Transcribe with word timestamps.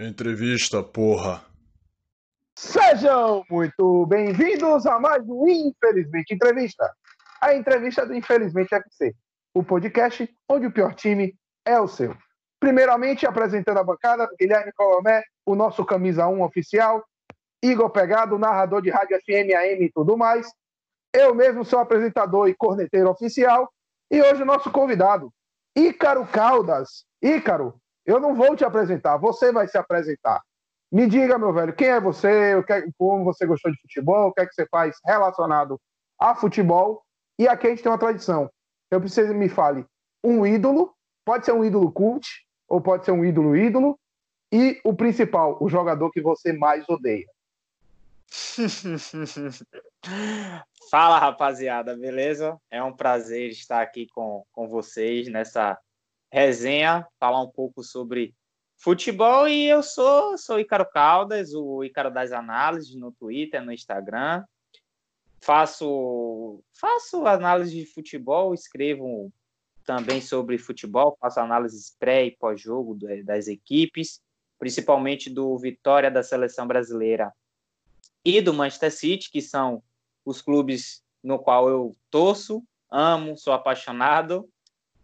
Entrevista, 0.00 0.80
porra. 0.80 1.44
Sejam 2.56 3.44
muito 3.50 4.06
bem-vindos 4.06 4.86
a 4.86 5.00
mais 5.00 5.28
um 5.28 5.48
Infelizmente 5.48 6.34
Entrevista. 6.34 6.88
A 7.40 7.52
entrevista 7.52 8.06
do 8.06 8.14
Infelizmente 8.14 8.72
FC, 8.72 9.12
o 9.52 9.64
podcast 9.64 10.32
onde 10.48 10.66
o 10.66 10.70
pior 10.70 10.94
time 10.94 11.34
é 11.64 11.80
o 11.80 11.88
seu. 11.88 12.16
Primeiramente, 12.60 13.26
apresentando 13.26 13.78
a 13.78 13.82
bancada, 13.82 14.30
Guilherme 14.38 14.70
Colomé, 14.72 15.24
o 15.44 15.56
nosso 15.56 15.84
camisa 15.84 16.28
1 16.28 16.44
oficial, 16.44 17.04
Igor 17.60 17.90
Pegado, 17.90 18.38
narrador 18.38 18.80
de 18.80 18.90
rádio 18.90 19.18
FM, 19.18 19.52
AM 19.52 19.84
e 19.84 19.90
tudo 19.92 20.16
mais. 20.16 20.46
Eu 21.12 21.34
mesmo 21.34 21.64
sou 21.64 21.80
apresentador 21.80 22.48
e 22.48 22.54
corneteiro 22.54 23.10
oficial. 23.10 23.68
E 24.08 24.22
hoje 24.22 24.42
o 24.42 24.46
nosso 24.46 24.70
convidado, 24.70 25.32
Ícaro 25.74 26.24
Caldas. 26.24 27.04
Ícaro, 27.20 27.74
eu 28.08 28.18
não 28.18 28.34
vou 28.34 28.56
te 28.56 28.64
apresentar, 28.64 29.18
você 29.18 29.52
vai 29.52 29.68
se 29.68 29.76
apresentar. 29.76 30.40
Me 30.90 31.06
diga, 31.06 31.36
meu 31.36 31.52
velho, 31.52 31.74
quem 31.74 31.88
é 31.88 32.00
você, 32.00 32.54
como 32.96 33.22
você 33.22 33.44
gostou 33.44 33.70
de 33.70 33.78
futebol, 33.82 34.28
o 34.28 34.32
que 34.32 34.40
é 34.40 34.46
que 34.46 34.54
você 34.54 34.66
faz 34.66 34.96
relacionado 35.04 35.78
a 36.18 36.34
futebol. 36.34 37.04
E 37.38 37.46
aqui 37.46 37.66
a 37.66 37.70
gente 37.70 37.82
tem 37.82 37.92
uma 37.92 37.98
tradição. 37.98 38.50
Eu 38.90 38.98
preciso 38.98 39.28
que 39.28 39.38
me 39.38 39.50
fale 39.50 39.84
um 40.24 40.46
ídolo, 40.46 40.94
pode 41.22 41.44
ser 41.44 41.52
um 41.52 41.62
ídolo 41.62 41.92
cult, 41.92 42.26
ou 42.66 42.80
pode 42.80 43.04
ser 43.04 43.12
um 43.12 43.22
ídolo 43.22 43.54
ídolo, 43.54 44.00
e 44.50 44.80
o 44.82 44.94
principal, 44.94 45.58
o 45.60 45.68
jogador 45.68 46.10
que 46.10 46.22
você 46.22 46.50
mais 46.50 46.88
odeia. 46.88 47.26
Fala, 50.90 51.18
rapaziada, 51.18 51.94
beleza? 51.94 52.58
É 52.70 52.82
um 52.82 52.96
prazer 52.96 53.50
estar 53.50 53.82
aqui 53.82 54.06
com, 54.06 54.42
com 54.50 54.66
vocês 54.66 55.28
nessa 55.28 55.78
resenha, 56.30 57.06
falar 57.18 57.42
um 57.42 57.50
pouco 57.50 57.82
sobre 57.82 58.34
futebol 58.76 59.48
e 59.48 59.66
eu 59.66 59.82
sou 59.82 60.38
sou 60.38 60.60
Ícaro 60.60 60.88
Caldas, 60.88 61.52
o 61.54 61.82
Ícaro 61.82 62.10
das 62.10 62.32
análises 62.32 62.94
no 62.94 63.12
Twitter, 63.12 63.62
no 63.62 63.72
Instagram. 63.72 64.44
Faço 65.40 66.62
faço 66.72 67.26
análise 67.26 67.74
de 67.74 67.86
futebol, 67.86 68.54
escrevo 68.54 69.32
também 69.84 70.20
sobre 70.20 70.58
futebol, 70.58 71.16
faço 71.20 71.40
análises 71.40 71.96
pré 71.98 72.26
e 72.26 72.36
pós-jogo 72.36 72.98
das 73.24 73.48
equipes, 73.48 74.20
principalmente 74.58 75.30
do 75.30 75.56
Vitória 75.58 76.10
da 76.10 76.22
seleção 76.22 76.66
brasileira 76.66 77.32
e 78.24 78.40
do 78.40 78.52
Manchester 78.52 78.92
City, 78.92 79.30
que 79.30 79.40
são 79.40 79.82
os 80.24 80.42
clubes 80.42 81.02
no 81.22 81.38
qual 81.38 81.68
eu 81.68 81.92
torço, 82.10 82.62
amo, 82.90 83.36
sou 83.36 83.52
apaixonado 83.52 84.48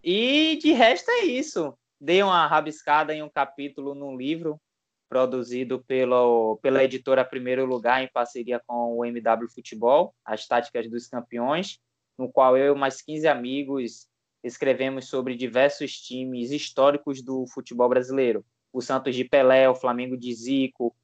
e 0.04 0.56
de 0.56 0.72
resto 0.72 1.10
é 1.10 1.24
isso. 1.24 1.76
Dei 2.00 2.22
uma 2.22 2.46
rabiscada 2.46 3.14
em 3.14 3.22
um 3.22 3.30
capítulo 3.30 3.94
num 3.94 4.16
livro 4.16 4.60
produzido 5.08 5.82
pelo, 5.84 6.58
pela 6.62 6.82
editora 6.82 7.24
Primeiro 7.24 7.64
Lugar 7.64 8.02
em 8.02 8.10
parceria 8.12 8.60
com 8.66 8.98
o 8.98 9.04
MW 9.04 9.48
Futebol, 9.48 10.14
As 10.24 10.46
Táticas 10.46 10.90
dos 10.90 11.06
Campeões, 11.06 11.78
no 12.18 12.30
qual 12.30 12.56
eu 12.56 12.74
e 12.74 12.78
mais 12.78 13.00
15 13.00 13.26
amigos 13.28 14.08
escrevemos 14.42 15.06
sobre 15.08 15.34
diversos 15.36 15.92
times 15.92 16.50
históricos 16.50 17.22
do 17.22 17.46
futebol 17.46 17.88
brasileiro. 17.88 18.44
O 18.72 18.82
Santos 18.82 19.14
de 19.14 19.24
Pelé, 19.24 19.68
o 19.68 19.74
Flamengo 19.74 20.16
de 20.16 20.34
Zico, 20.34 20.94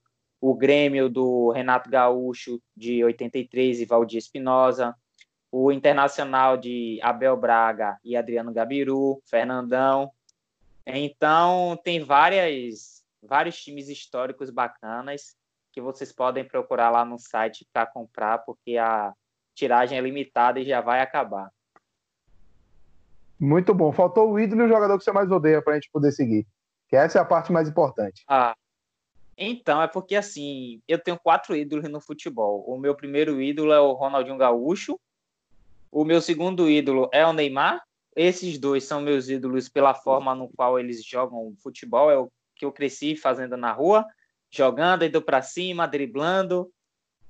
o 0.41 0.55
Grêmio 0.55 1.09
do 1.09 1.51
Renato 1.51 1.89
Gaúcho 1.89 2.61
de 2.77 3.03
83 3.05 3.81
e 3.81 3.85
Valdir 3.87 4.19
Espinosa, 4.19 4.95
o 5.51 5.73
Internacional 5.73 6.57
de 6.57 6.99
Abel 7.03 7.37
Braga 7.37 7.99
e 8.05 8.17
Adriano 8.17 8.53
Gabiru, 8.53 9.21
Fernandão. 9.27 10.11
Então, 10.87 11.79
tem 11.83 12.03
várias, 12.03 13.03
vários 13.23 13.61
times 13.61 13.89
históricos 13.89 14.51
bacanas 14.51 15.37
que 15.73 15.81
vocês 15.81 16.13
podem 16.13 16.45
procurar 16.45 16.91
lá 16.91 17.05
no 17.05 17.19
site 17.19 17.67
para 17.73 17.87
comprar, 17.87 18.39
porque 18.39 18.77
a 18.77 19.13
tiragem 19.55 19.99
é 19.99 20.01
limitada 20.01 20.61
e 20.61 20.65
já 20.65 20.81
vai 20.81 21.01
acabar. 21.01 21.51
Muito 23.39 23.73
bom. 23.73 23.93
Faltou 23.93 24.31
o 24.31 24.39
ídolo 24.39 24.63
e 24.63 24.65
o 24.67 24.69
jogador 24.69 24.99
que 24.99 25.05
você 25.05 25.13
mais 25.13 25.31
odeia 25.31 25.63
para 25.63 25.73
a 25.73 25.77
gente 25.77 25.91
poder 25.91 26.13
seguir. 26.13 26.47
Que 26.89 26.97
essa 26.97 27.19
é 27.19 27.23
a 27.23 27.25
parte 27.25 27.53
mais 27.53 27.69
importante. 27.69 28.25
Ah, 28.29 28.55
então, 29.37 29.81
é 29.81 29.89
porque 29.89 30.15
assim, 30.17 30.83
eu 30.87 30.99
tenho 30.99 31.19
quatro 31.19 31.57
ídolos 31.57 31.89
no 31.89 32.01
futebol. 32.01 32.63
O 32.67 32.79
meu 32.79 32.95
primeiro 32.95 33.41
ídolo 33.41 33.73
é 33.73 33.81
o 33.81 33.93
Ronaldinho 33.93 34.37
Gaúcho, 34.37 35.01
o 35.91 36.05
meu 36.05 36.21
segundo 36.21 36.69
ídolo 36.69 37.09
é 37.13 37.27
o 37.27 37.33
Neymar. 37.33 37.83
Esses 38.15 38.59
dois 38.59 38.85
são 38.85 39.01
meus 39.01 39.29
ídolos 39.29 39.69
pela 39.69 39.95
forma 39.95 40.35
no 40.35 40.49
qual 40.49 40.79
eles 40.79 41.05
jogam 41.05 41.55
futebol. 41.63 42.11
É 42.11 42.19
o 42.19 42.31
que 42.55 42.65
eu 42.65 42.73
cresci 42.73 43.17
fazendo 43.17 43.57
na 43.57 43.73
rua, 43.73 44.05
jogando, 44.51 45.05
indo 45.05 45.23
para 45.23 45.43
cima, 45.43 45.87
driblando, 45.87 46.71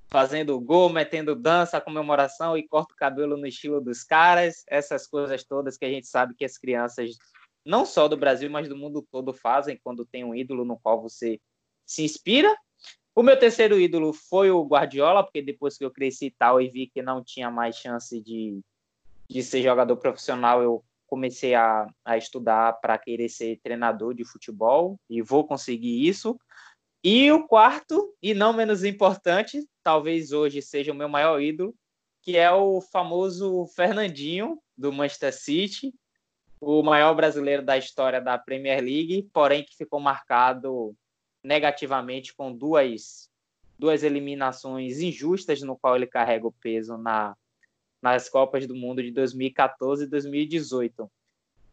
fazendo 0.08 0.58
gol, 0.60 0.88
metendo 0.90 1.36
dança, 1.36 1.80
comemoração 1.80 2.56
e 2.56 2.66
corta 2.66 2.92
o 2.92 2.96
cabelo 2.96 3.36
no 3.36 3.46
estilo 3.46 3.80
dos 3.80 4.02
caras. 4.02 4.64
Essas 4.66 5.06
coisas 5.06 5.44
todas 5.44 5.78
que 5.78 5.84
a 5.84 5.90
gente 5.90 6.06
sabe 6.06 6.34
que 6.34 6.44
as 6.44 6.58
crianças, 6.58 7.16
não 7.64 7.86
só 7.86 8.08
do 8.08 8.16
Brasil, 8.16 8.50
mas 8.50 8.68
do 8.68 8.76
mundo 8.76 9.06
todo, 9.10 9.32
fazem 9.32 9.78
quando 9.82 10.04
tem 10.04 10.24
um 10.24 10.34
ídolo 10.34 10.64
no 10.64 10.78
qual 10.78 11.00
você 11.00 11.40
se 11.86 12.02
inspira. 12.02 12.54
O 13.20 13.22
meu 13.22 13.38
terceiro 13.38 13.78
ídolo 13.78 14.14
foi 14.14 14.50
o 14.50 14.64
Guardiola, 14.64 15.22
porque 15.22 15.42
depois 15.42 15.76
que 15.76 15.84
eu 15.84 15.90
cresci 15.90 16.28
e 16.28 16.30
tal 16.30 16.58
e 16.58 16.70
vi 16.70 16.86
que 16.86 17.02
não 17.02 17.22
tinha 17.22 17.50
mais 17.50 17.76
chance 17.76 18.18
de, 18.18 18.58
de 19.28 19.42
ser 19.42 19.62
jogador 19.62 19.94
profissional, 19.98 20.62
eu 20.62 20.82
comecei 21.06 21.54
a, 21.54 21.86
a 22.02 22.16
estudar 22.16 22.80
para 22.80 22.96
querer 22.96 23.28
ser 23.28 23.60
treinador 23.62 24.14
de 24.14 24.24
futebol 24.24 24.98
e 25.06 25.20
vou 25.20 25.46
conseguir 25.46 26.08
isso. 26.08 26.40
E 27.04 27.30
o 27.30 27.46
quarto, 27.46 28.10
e 28.22 28.32
não 28.32 28.54
menos 28.54 28.84
importante, 28.84 29.68
talvez 29.82 30.32
hoje 30.32 30.62
seja 30.62 30.90
o 30.90 30.94
meu 30.94 31.06
maior 31.06 31.42
ídolo, 31.42 31.74
que 32.22 32.38
é 32.38 32.50
o 32.50 32.80
famoso 32.80 33.66
Fernandinho, 33.76 34.58
do 34.74 34.90
Manchester 34.90 35.38
City, 35.38 35.92
o 36.58 36.82
maior 36.82 37.14
brasileiro 37.14 37.62
da 37.62 37.76
história 37.76 38.18
da 38.18 38.38
Premier 38.38 38.82
League, 38.82 39.28
porém 39.30 39.62
que 39.62 39.76
ficou 39.76 40.00
marcado 40.00 40.96
negativamente 41.42 42.34
com 42.34 42.52
duas, 42.52 43.30
duas 43.78 44.02
eliminações 44.02 45.00
injustas, 45.00 45.62
no 45.62 45.76
qual 45.76 45.96
ele 45.96 46.06
carrega 46.06 46.46
o 46.46 46.52
peso 46.52 46.96
na, 46.96 47.36
nas 48.02 48.28
Copas 48.28 48.66
do 48.66 48.74
Mundo 48.74 49.02
de 49.02 49.10
2014 49.10 50.04
e 50.04 50.06
2018. 50.06 51.10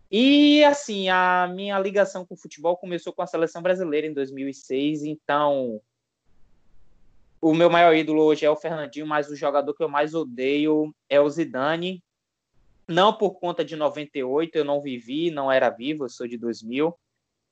E 0.09 0.63
assim, 0.63 1.09
a 1.09 1.51
minha 1.53 1.77
ligação 1.79 2.25
com 2.25 2.33
o 2.33 2.38
futebol 2.38 2.77
começou 2.77 3.11
com 3.11 3.22
a 3.22 3.27
seleção 3.27 3.61
brasileira 3.61 4.07
em 4.07 4.13
2006, 4.13 5.03
então 5.03 5.81
o 7.41 7.53
meu 7.53 7.69
maior 7.69 7.94
ídolo 7.94 8.23
hoje 8.23 8.45
é 8.45 8.50
o 8.50 8.56
Fernandinho, 8.56 9.06
mas 9.06 9.29
o 9.29 9.35
jogador 9.35 9.73
que 9.73 9.83
eu 9.83 9.89
mais 9.89 10.16
odeio 10.16 10.95
é 11.09 11.19
o 11.19 11.29
Zidane. 11.29 12.01
Não 12.88 13.13
por 13.13 13.31
conta 13.31 13.66
de 13.66 13.75
98, 13.75 14.56
eu 14.56 14.63
não 14.63 14.81
vivi, 14.81 15.29
não 15.29 15.51
era 15.51 15.69
vivo, 15.69 16.06
eu 16.06 16.09
sou 16.09 16.25
de 16.25 16.38
2000, 16.38 16.97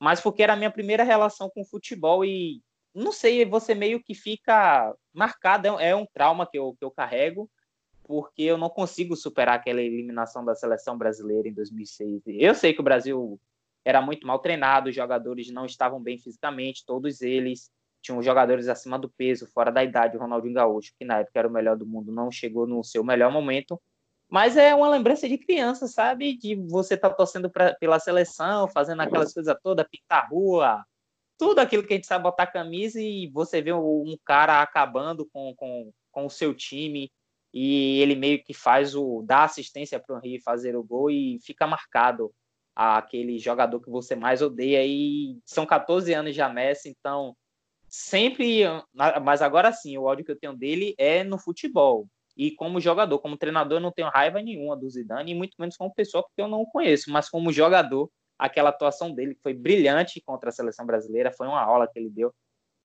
mas 0.00 0.20
porque 0.20 0.42
era 0.42 0.52
a 0.52 0.56
minha 0.56 0.70
primeira 0.70 1.02
relação 1.02 1.50
com 1.50 1.64
futebol 1.64 2.24
e 2.24 2.60
não 2.94 3.12
sei, 3.12 3.44
você 3.44 3.74
meio 3.74 4.02
que 4.02 4.14
fica 4.14 4.94
marcado, 5.12 5.66
é, 5.66 5.90
é 5.90 5.96
um 5.96 6.06
trauma 6.06 6.46
que 6.46 6.58
eu, 6.58 6.74
que 6.78 6.84
eu 6.84 6.90
carrego, 6.90 7.50
porque 8.02 8.42
eu 8.42 8.56
não 8.56 8.70
consigo 8.70 9.14
superar 9.14 9.56
aquela 9.56 9.82
eliminação 9.82 10.44
da 10.44 10.54
seleção 10.54 10.96
brasileira 10.96 11.48
em 11.48 11.52
2006. 11.52 12.22
Eu 12.26 12.54
sei 12.54 12.72
que 12.72 12.80
o 12.80 12.84
Brasil 12.84 13.38
era 13.84 14.00
muito 14.00 14.26
mal 14.26 14.38
treinado, 14.38 14.88
os 14.88 14.94
jogadores 14.94 15.50
não 15.50 15.66
estavam 15.66 16.00
bem 16.00 16.18
fisicamente, 16.18 16.86
todos 16.86 17.20
eles 17.20 17.70
tinham 18.00 18.22
jogadores 18.22 18.68
acima 18.68 18.98
do 18.98 19.08
peso, 19.08 19.46
fora 19.46 19.70
da 19.70 19.82
idade. 19.82 20.16
O 20.16 20.20
Ronaldinho 20.20 20.54
Gaúcho, 20.54 20.94
que 20.98 21.04
na 21.04 21.18
época 21.18 21.38
era 21.38 21.48
o 21.48 21.50
melhor 21.50 21.76
do 21.76 21.84
mundo, 21.84 22.12
não 22.12 22.30
chegou 22.30 22.66
no 22.66 22.82
seu 22.84 23.02
melhor 23.02 23.32
momento. 23.32 23.80
Mas 24.28 24.56
é 24.56 24.74
uma 24.74 24.88
lembrança 24.88 25.28
de 25.28 25.38
criança, 25.38 25.86
sabe? 25.86 26.36
De 26.36 26.54
você 26.54 26.94
estar 26.94 27.10
tá 27.10 27.14
torcendo 27.14 27.50
pra, 27.50 27.74
pela 27.74 27.98
seleção, 28.00 28.68
fazendo 28.68 29.00
aquelas 29.02 29.32
coisas 29.32 29.54
todas, 29.62 29.86
pintar 29.88 30.28
rua, 30.28 30.84
tudo 31.38 31.60
aquilo 31.60 31.82
que 31.84 31.92
a 31.92 31.96
gente 31.96 32.06
sabe 32.06 32.24
botar 32.24 32.46
camisa 32.46 33.00
e 33.00 33.28
você 33.28 33.60
vê 33.60 33.72
um 33.72 34.16
cara 34.24 34.62
acabando 34.62 35.26
com, 35.32 35.54
com, 35.54 35.92
com 36.10 36.26
o 36.26 36.30
seu 36.30 36.54
time 36.54 37.10
e 37.52 38.00
ele 38.00 38.14
meio 38.14 38.42
que 38.42 38.52
faz 38.52 38.94
o 38.94 39.22
dá 39.22 39.44
assistência 39.44 40.00
para 40.00 40.16
o 40.16 40.18
Henry 40.18 40.40
fazer 40.40 40.76
o 40.76 40.82
gol 40.82 41.10
e 41.10 41.38
fica 41.42 41.66
marcado 41.66 42.32
aquele 42.74 43.38
jogador 43.38 43.80
que 43.80 43.90
você 43.90 44.14
mais 44.14 44.42
odeia 44.42 44.84
e 44.84 45.38
são 45.44 45.64
14 45.64 46.12
anos 46.12 46.34
já 46.34 46.48
nessa, 46.48 46.88
então 46.88 47.34
sempre, 47.88 48.62
mas 49.22 49.40
agora 49.40 49.72
sim, 49.72 49.96
o 49.96 50.02
ódio 50.02 50.24
que 50.24 50.32
eu 50.32 50.38
tenho 50.38 50.54
dele 50.54 50.94
é 50.98 51.24
no 51.24 51.38
futebol. 51.38 52.06
E 52.36 52.50
como 52.50 52.80
jogador, 52.80 53.18
como 53.18 53.36
treinador, 53.36 53.78
eu 53.78 53.82
não 53.82 53.90
tenho 53.90 54.08
raiva 54.08 54.42
nenhuma 54.42 54.76
do 54.76 54.88
Zidane, 54.88 55.32
e 55.32 55.34
muito 55.34 55.54
menos 55.58 55.76
como 55.76 55.94
pessoa, 55.94 56.22
porque 56.22 56.40
eu 56.40 56.48
não 56.48 56.60
o 56.60 56.70
conheço. 56.70 57.10
Mas 57.10 57.30
como 57.30 57.52
jogador, 57.52 58.10
aquela 58.38 58.70
atuação 58.70 59.12
dele 59.12 59.34
que 59.34 59.42
foi 59.42 59.54
brilhante 59.54 60.20
contra 60.20 60.50
a 60.50 60.52
seleção 60.52 60.84
brasileira, 60.84 61.32
foi 61.32 61.46
uma 61.46 61.62
aula 61.62 61.88
que 61.90 61.98
ele 61.98 62.10
deu. 62.10 62.32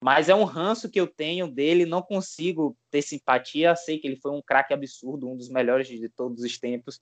Mas 0.04 0.30
é 0.30 0.36
um 0.36 0.46
ranço 0.46 0.90
que 0.90 1.00
eu 1.00 1.06
tenho 1.06 1.48
dele, 1.48 1.86
não 1.86 2.02
consigo 2.02 2.76
ter 2.90 3.04
simpatia. 3.04 3.76
Sei 3.76 4.00
que 4.00 4.08
ele 4.08 4.16
foi 4.16 4.32
um 4.32 4.42
craque 4.42 4.74
absurdo, 4.74 5.30
um 5.30 5.38
dos 5.38 5.50
melhores 5.50 5.88
de 5.88 6.10
todos 6.10 6.44
os 6.44 6.58
tempos, 6.58 7.00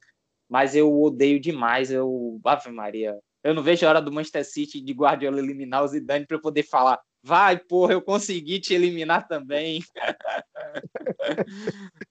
mas 0.49 0.75
eu 0.75 1.01
odeio 1.01 1.39
demais. 1.39 1.91
Eu, 1.91 2.41
Ave 2.43 2.71
Maria, 2.71 3.17
eu 3.41 3.53
não 3.53 3.63
vejo 3.63 3.85
a 3.85 3.89
hora 3.89 4.01
do 4.01 4.11
Manchester 4.11 4.43
City 4.43 4.81
de 4.81 4.91
Guardiola 4.91 5.39
eliminar 5.39 5.83
o 5.83 5.87
Zidane 5.87 6.25
para 6.25 6.35
eu 6.35 6.41
poder 6.41 6.63
falar: 6.63 6.99
Vai, 7.23 7.57
porra, 7.57 7.93
eu 7.93 8.01
consegui 8.01 8.59
te 8.59 8.73
eliminar 8.73 9.27
também. 9.27 9.81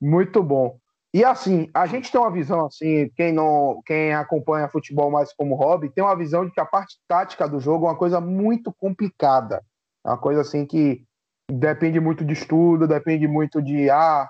Muito 0.00 0.42
bom. 0.42 0.78
E 1.14 1.24
assim, 1.24 1.70
a 1.72 1.86
gente 1.86 2.10
tem 2.10 2.20
uma 2.20 2.30
visão 2.30 2.66
assim, 2.66 3.08
quem 3.16 3.32
não, 3.32 3.80
quem 3.86 4.12
acompanha 4.12 4.68
futebol 4.68 5.12
mais 5.12 5.32
como 5.32 5.54
hobby, 5.54 5.88
tem 5.88 6.02
uma 6.02 6.16
visão 6.16 6.44
de 6.44 6.50
que 6.50 6.60
a 6.60 6.66
parte 6.66 6.98
tática 7.06 7.48
do 7.48 7.60
jogo 7.60 7.86
é 7.86 7.90
uma 7.90 7.96
coisa 7.96 8.20
muito 8.20 8.72
complicada. 8.72 9.62
É 10.04 10.08
uma 10.08 10.18
coisa 10.18 10.40
assim 10.40 10.66
que 10.66 11.04
depende 11.48 12.00
muito 12.00 12.24
de 12.24 12.32
estudo, 12.32 12.88
depende 12.88 13.28
muito 13.28 13.62
de 13.62 13.88
ah, 13.90 14.28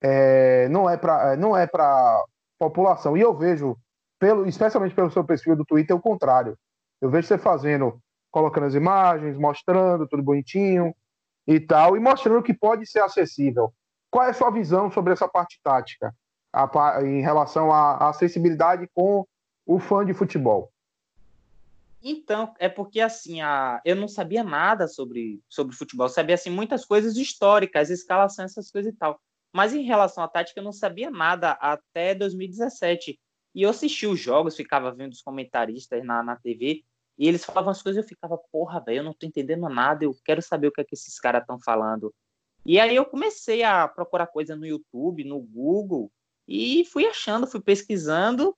é, 0.00 0.68
não 0.68 0.90
é 0.90 0.96
para 0.96 1.36
não 1.36 1.56
é 1.56 1.68
para 1.68 2.24
população. 2.58 3.16
E 3.16 3.20
eu 3.20 3.36
vejo 3.36 3.76
pelo, 4.18 4.46
especialmente 4.46 4.94
pelo 4.94 5.10
seu 5.10 5.24
perfil 5.24 5.54
do 5.54 5.64
Twitter, 5.64 5.94
o 5.94 6.00
contrário. 6.00 6.58
Eu 7.00 7.10
vejo 7.10 7.28
você 7.28 7.38
fazendo, 7.38 8.00
colocando 8.30 8.66
as 8.66 8.74
imagens, 8.74 9.38
mostrando 9.38 10.08
tudo 10.08 10.22
bonitinho 10.22 10.92
e 11.46 11.60
tal, 11.60 11.96
e 11.96 12.00
mostrando 12.00 12.42
que 12.42 12.52
pode 12.52 12.86
ser 12.86 13.00
acessível. 13.00 13.72
Qual 14.10 14.24
é 14.24 14.30
a 14.30 14.34
sua 14.34 14.50
visão 14.50 14.90
sobre 14.90 15.12
essa 15.12 15.28
parte 15.28 15.60
tática 15.62 16.14
a, 16.52 17.02
em 17.02 17.20
relação 17.20 17.70
à 17.72 18.08
acessibilidade 18.08 18.88
com 18.94 19.26
o 19.66 19.78
fã 19.78 20.04
de 20.04 20.14
futebol? 20.14 20.72
Então, 22.02 22.54
é 22.58 22.68
porque 22.68 23.00
assim, 23.00 23.40
a... 23.40 23.80
eu 23.84 23.96
não 23.96 24.08
sabia 24.08 24.44
nada 24.44 24.86
sobre, 24.86 25.42
sobre 25.48 25.74
futebol, 25.74 26.06
eu 26.06 26.10
sabia 26.10 26.34
assim, 26.36 26.50
muitas 26.50 26.84
coisas 26.84 27.16
históricas, 27.16 27.90
escalações, 27.90 28.52
essas 28.52 28.70
coisas 28.70 28.92
e 28.92 28.96
tal. 28.96 29.20
Mas 29.52 29.74
em 29.74 29.82
relação 29.82 30.22
à 30.22 30.28
tática, 30.28 30.60
eu 30.60 30.64
não 30.64 30.72
sabia 30.72 31.10
nada 31.10 31.52
até 31.52 32.14
2017. 32.14 33.18
E 33.54 33.62
eu 33.62 33.70
assistia 33.70 34.08
os 34.08 34.20
jogos, 34.20 34.56
ficava 34.56 34.92
vendo 34.92 35.12
os 35.12 35.22
comentaristas 35.22 36.04
na, 36.04 36.22
na 36.22 36.36
TV, 36.36 36.84
e 37.18 37.26
eles 37.26 37.44
falavam 37.44 37.70
as 37.70 37.82
coisas, 37.82 38.02
eu 38.02 38.08
ficava, 38.08 38.38
porra, 38.52 38.80
velho, 38.80 38.98
eu 38.98 39.04
não 39.04 39.12
tô 39.12 39.26
entendendo 39.26 39.68
nada, 39.68 40.04
eu 40.04 40.14
quero 40.24 40.40
saber 40.40 40.68
o 40.68 40.72
que 40.72 40.80
é 40.80 40.84
que 40.84 40.94
esses 40.94 41.18
caras 41.18 41.40
estão 41.40 41.58
falando. 41.58 42.14
E 42.64 42.78
aí 42.78 42.94
eu 42.94 43.04
comecei 43.04 43.62
a 43.62 43.88
procurar 43.88 44.26
coisa 44.26 44.54
no 44.54 44.66
YouTube, 44.66 45.24
no 45.24 45.40
Google, 45.40 46.10
e 46.46 46.84
fui 46.84 47.06
achando, 47.06 47.46
fui 47.46 47.60
pesquisando, 47.60 48.56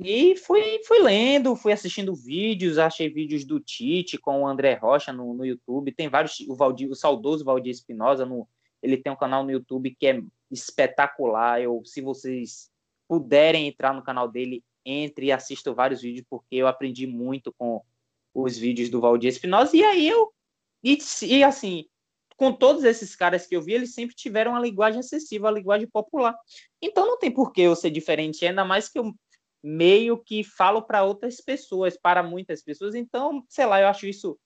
e 0.00 0.36
fui, 0.36 0.80
fui 0.84 1.00
lendo, 1.00 1.56
fui 1.56 1.72
assistindo 1.72 2.14
vídeos, 2.14 2.78
achei 2.78 3.08
vídeos 3.08 3.44
do 3.44 3.58
Tite 3.58 4.16
com 4.16 4.42
o 4.42 4.46
André 4.46 4.74
Rocha 4.74 5.12
no, 5.12 5.34
no 5.34 5.44
YouTube, 5.44 5.92
tem 5.92 6.08
vários, 6.08 6.38
o, 6.40 6.54
Valdir, 6.54 6.88
o 6.88 6.94
saudoso 6.94 7.44
Valdir 7.44 7.72
Espinosa, 7.72 8.24
no, 8.24 8.48
ele 8.80 8.96
tem 8.96 9.12
um 9.12 9.16
canal 9.16 9.42
no 9.42 9.50
YouTube 9.50 9.96
que 9.98 10.06
é 10.06 10.22
espetacular, 10.50 11.60
eu, 11.60 11.82
se 11.84 12.00
vocês 12.00 12.70
puderem 13.08 13.66
entrar 13.66 13.92
no 13.92 14.02
canal 14.02 14.28
dele, 14.28 14.62
entre 14.84 15.26
e 15.26 15.32
assistam 15.32 15.74
vários 15.74 16.00
vídeos, 16.00 16.24
porque 16.30 16.54
eu 16.54 16.68
aprendi 16.68 17.06
muito 17.06 17.52
com 17.58 17.82
os 18.32 18.56
vídeos 18.56 18.88
do 18.88 19.00
Valdir 19.00 19.28
Espinosa, 19.28 19.76
e 19.76 19.82
aí 19.82 20.08
eu, 20.08 20.32
e, 20.84 20.96
e 21.22 21.42
assim, 21.42 21.86
com 22.38 22.52
todos 22.52 22.84
esses 22.84 23.16
caras 23.16 23.48
que 23.48 23.56
eu 23.56 23.60
vi, 23.60 23.74
eles 23.74 23.92
sempre 23.92 24.14
tiveram 24.14 24.52
uma 24.52 24.60
linguagem 24.60 25.00
acessível, 25.00 25.48
a 25.48 25.50
linguagem 25.50 25.88
popular. 25.88 26.36
Então 26.80 27.04
não 27.04 27.18
tem 27.18 27.32
por 27.32 27.52
que 27.52 27.62
eu 27.62 27.74
ser 27.74 27.90
diferente, 27.90 28.46
ainda 28.46 28.64
mais 28.64 28.88
que 28.88 28.96
eu 28.96 29.12
meio 29.60 30.16
que 30.16 30.44
falo 30.44 30.80
para 30.80 31.02
outras 31.02 31.40
pessoas, 31.40 31.98
para 32.00 32.22
muitas 32.22 32.62
pessoas. 32.62 32.94
Então, 32.94 33.44
sei 33.48 33.66
lá, 33.66 33.80
eu 33.80 33.88
acho 33.88 34.06
isso 34.06 34.38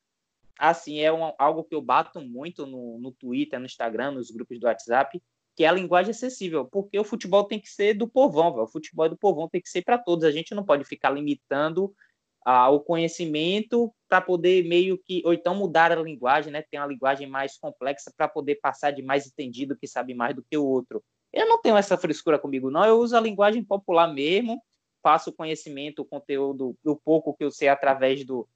assim, 0.59 1.01
é 1.01 1.13
um, 1.13 1.35
algo 1.39 1.65
que 1.65 1.75
eu 1.75 1.83
bato 1.83 2.19
muito 2.19 2.65
no, 2.67 2.99
no 2.99 3.13
Twitter, 3.13 3.61
no 3.61 3.67
Instagram, 3.67 4.13
nos 4.13 4.31
grupos 4.31 4.59
do 4.59 4.67
WhatsApp, 4.67 5.23
que 5.55 5.65
é 5.65 5.69
a 5.69 5.73
linguagem 5.73 6.13
acessível, 6.13 6.65
porque 6.65 6.99
o 6.99 7.05
futebol 7.05 7.45
tem 7.45 7.61
que 7.61 7.69
ser 7.69 7.93
do 7.93 8.09
povão, 8.09 8.55
véio. 8.55 8.65
o 8.65 8.69
futebol 8.69 9.05
é 9.05 9.09
do 9.11 9.19
povão 9.19 9.51
tem 9.51 9.61
que 9.61 9.69
ser 9.69 9.83
para 9.83 9.99
todos. 9.99 10.25
A 10.25 10.31
gente 10.31 10.55
não 10.55 10.65
pode 10.65 10.83
ficar 10.85 11.11
limitando 11.11 11.95
o 12.45 12.81
conhecimento 12.81 13.93
para 14.09 14.21
poder 14.21 14.65
meio 14.65 14.99
que, 14.99 15.23
ou 15.25 15.33
então 15.33 15.55
mudar 15.55 15.93
a 15.93 16.03
linguagem, 16.03 16.53
né? 16.53 16.63
Ter 16.63 16.79
uma 16.79 16.87
linguagem 16.87 17.29
mais 17.29 17.57
complexa 17.57 18.13
para 18.17 18.29
poder 18.29 18.57
passar 18.57 18.91
de 18.91 19.03
mais 19.03 19.27
entendido 19.27 19.77
que 19.77 19.87
sabe 19.87 20.15
mais 20.15 20.35
do 20.35 20.43
que 20.43 20.57
o 20.57 20.67
outro. 20.67 21.03
Eu 21.33 21.49
não 21.49 21.61
tenho 21.61 21.77
essa 21.77 21.97
frescura 21.97 22.39
comigo, 22.39 22.71
não. 22.71 22.85
Eu 22.85 22.99
uso 22.99 23.17
a 23.17 23.21
linguagem 23.21 23.65
popular 23.65 24.13
mesmo, 24.13 24.63
passo 25.01 25.31
o 25.31 25.33
conhecimento, 25.33 26.03
o 26.03 26.05
conteúdo, 26.05 26.77
o 26.85 26.97
pouco 26.97 27.35
que 27.35 27.45
eu 27.45 27.51
sei 27.51 27.69
através 27.69 28.25
do, 28.25 28.47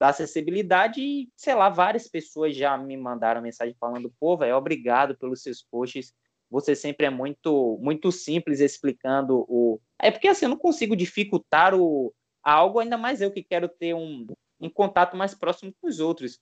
da 0.00 0.08
acessibilidade 0.08 1.00
e, 1.00 1.28
sei 1.36 1.54
lá, 1.54 1.68
várias 1.68 2.08
pessoas 2.08 2.56
já 2.56 2.76
me 2.76 2.96
mandaram 2.96 3.40
mensagem 3.40 3.76
falando, 3.78 4.12
pô, 4.18 4.36
velho, 4.36 4.56
obrigado 4.56 5.16
pelos 5.16 5.42
seus 5.42 5.62
posts. 5.62 6.12
Você 6.50 6.74
sempre 6.74 7.06
é 7.06 7.10
muito 7.10 7.78
muito 7.80 8.10
simples 8.10 8.60
explicando 8.60 9.44
o. 9.48 9.80
É 9.98 10.10
porque 10.10 10.28
assim, 10.28 10.46
eu 10.46 10.50
não 10.50 10.58
consigo 10.58 10.96
dificultar 10.96 11.74
o, 11.74 12.12
algo, 12.44 12.78
ainda 12.78 12.98
mais 12.98 13.20
eu 13.20 13.30
que 13.30 13.42
quero 13.42 13.68
ter 13.68 13.94
um, 13.94 14.26
um 14.60 14.68
contato 14.68 15.16
mais 15.16 15.34
próximo 15.34 15.72
com 15.80 15.88
os 15.88 15.98
outros. 15.98 16.38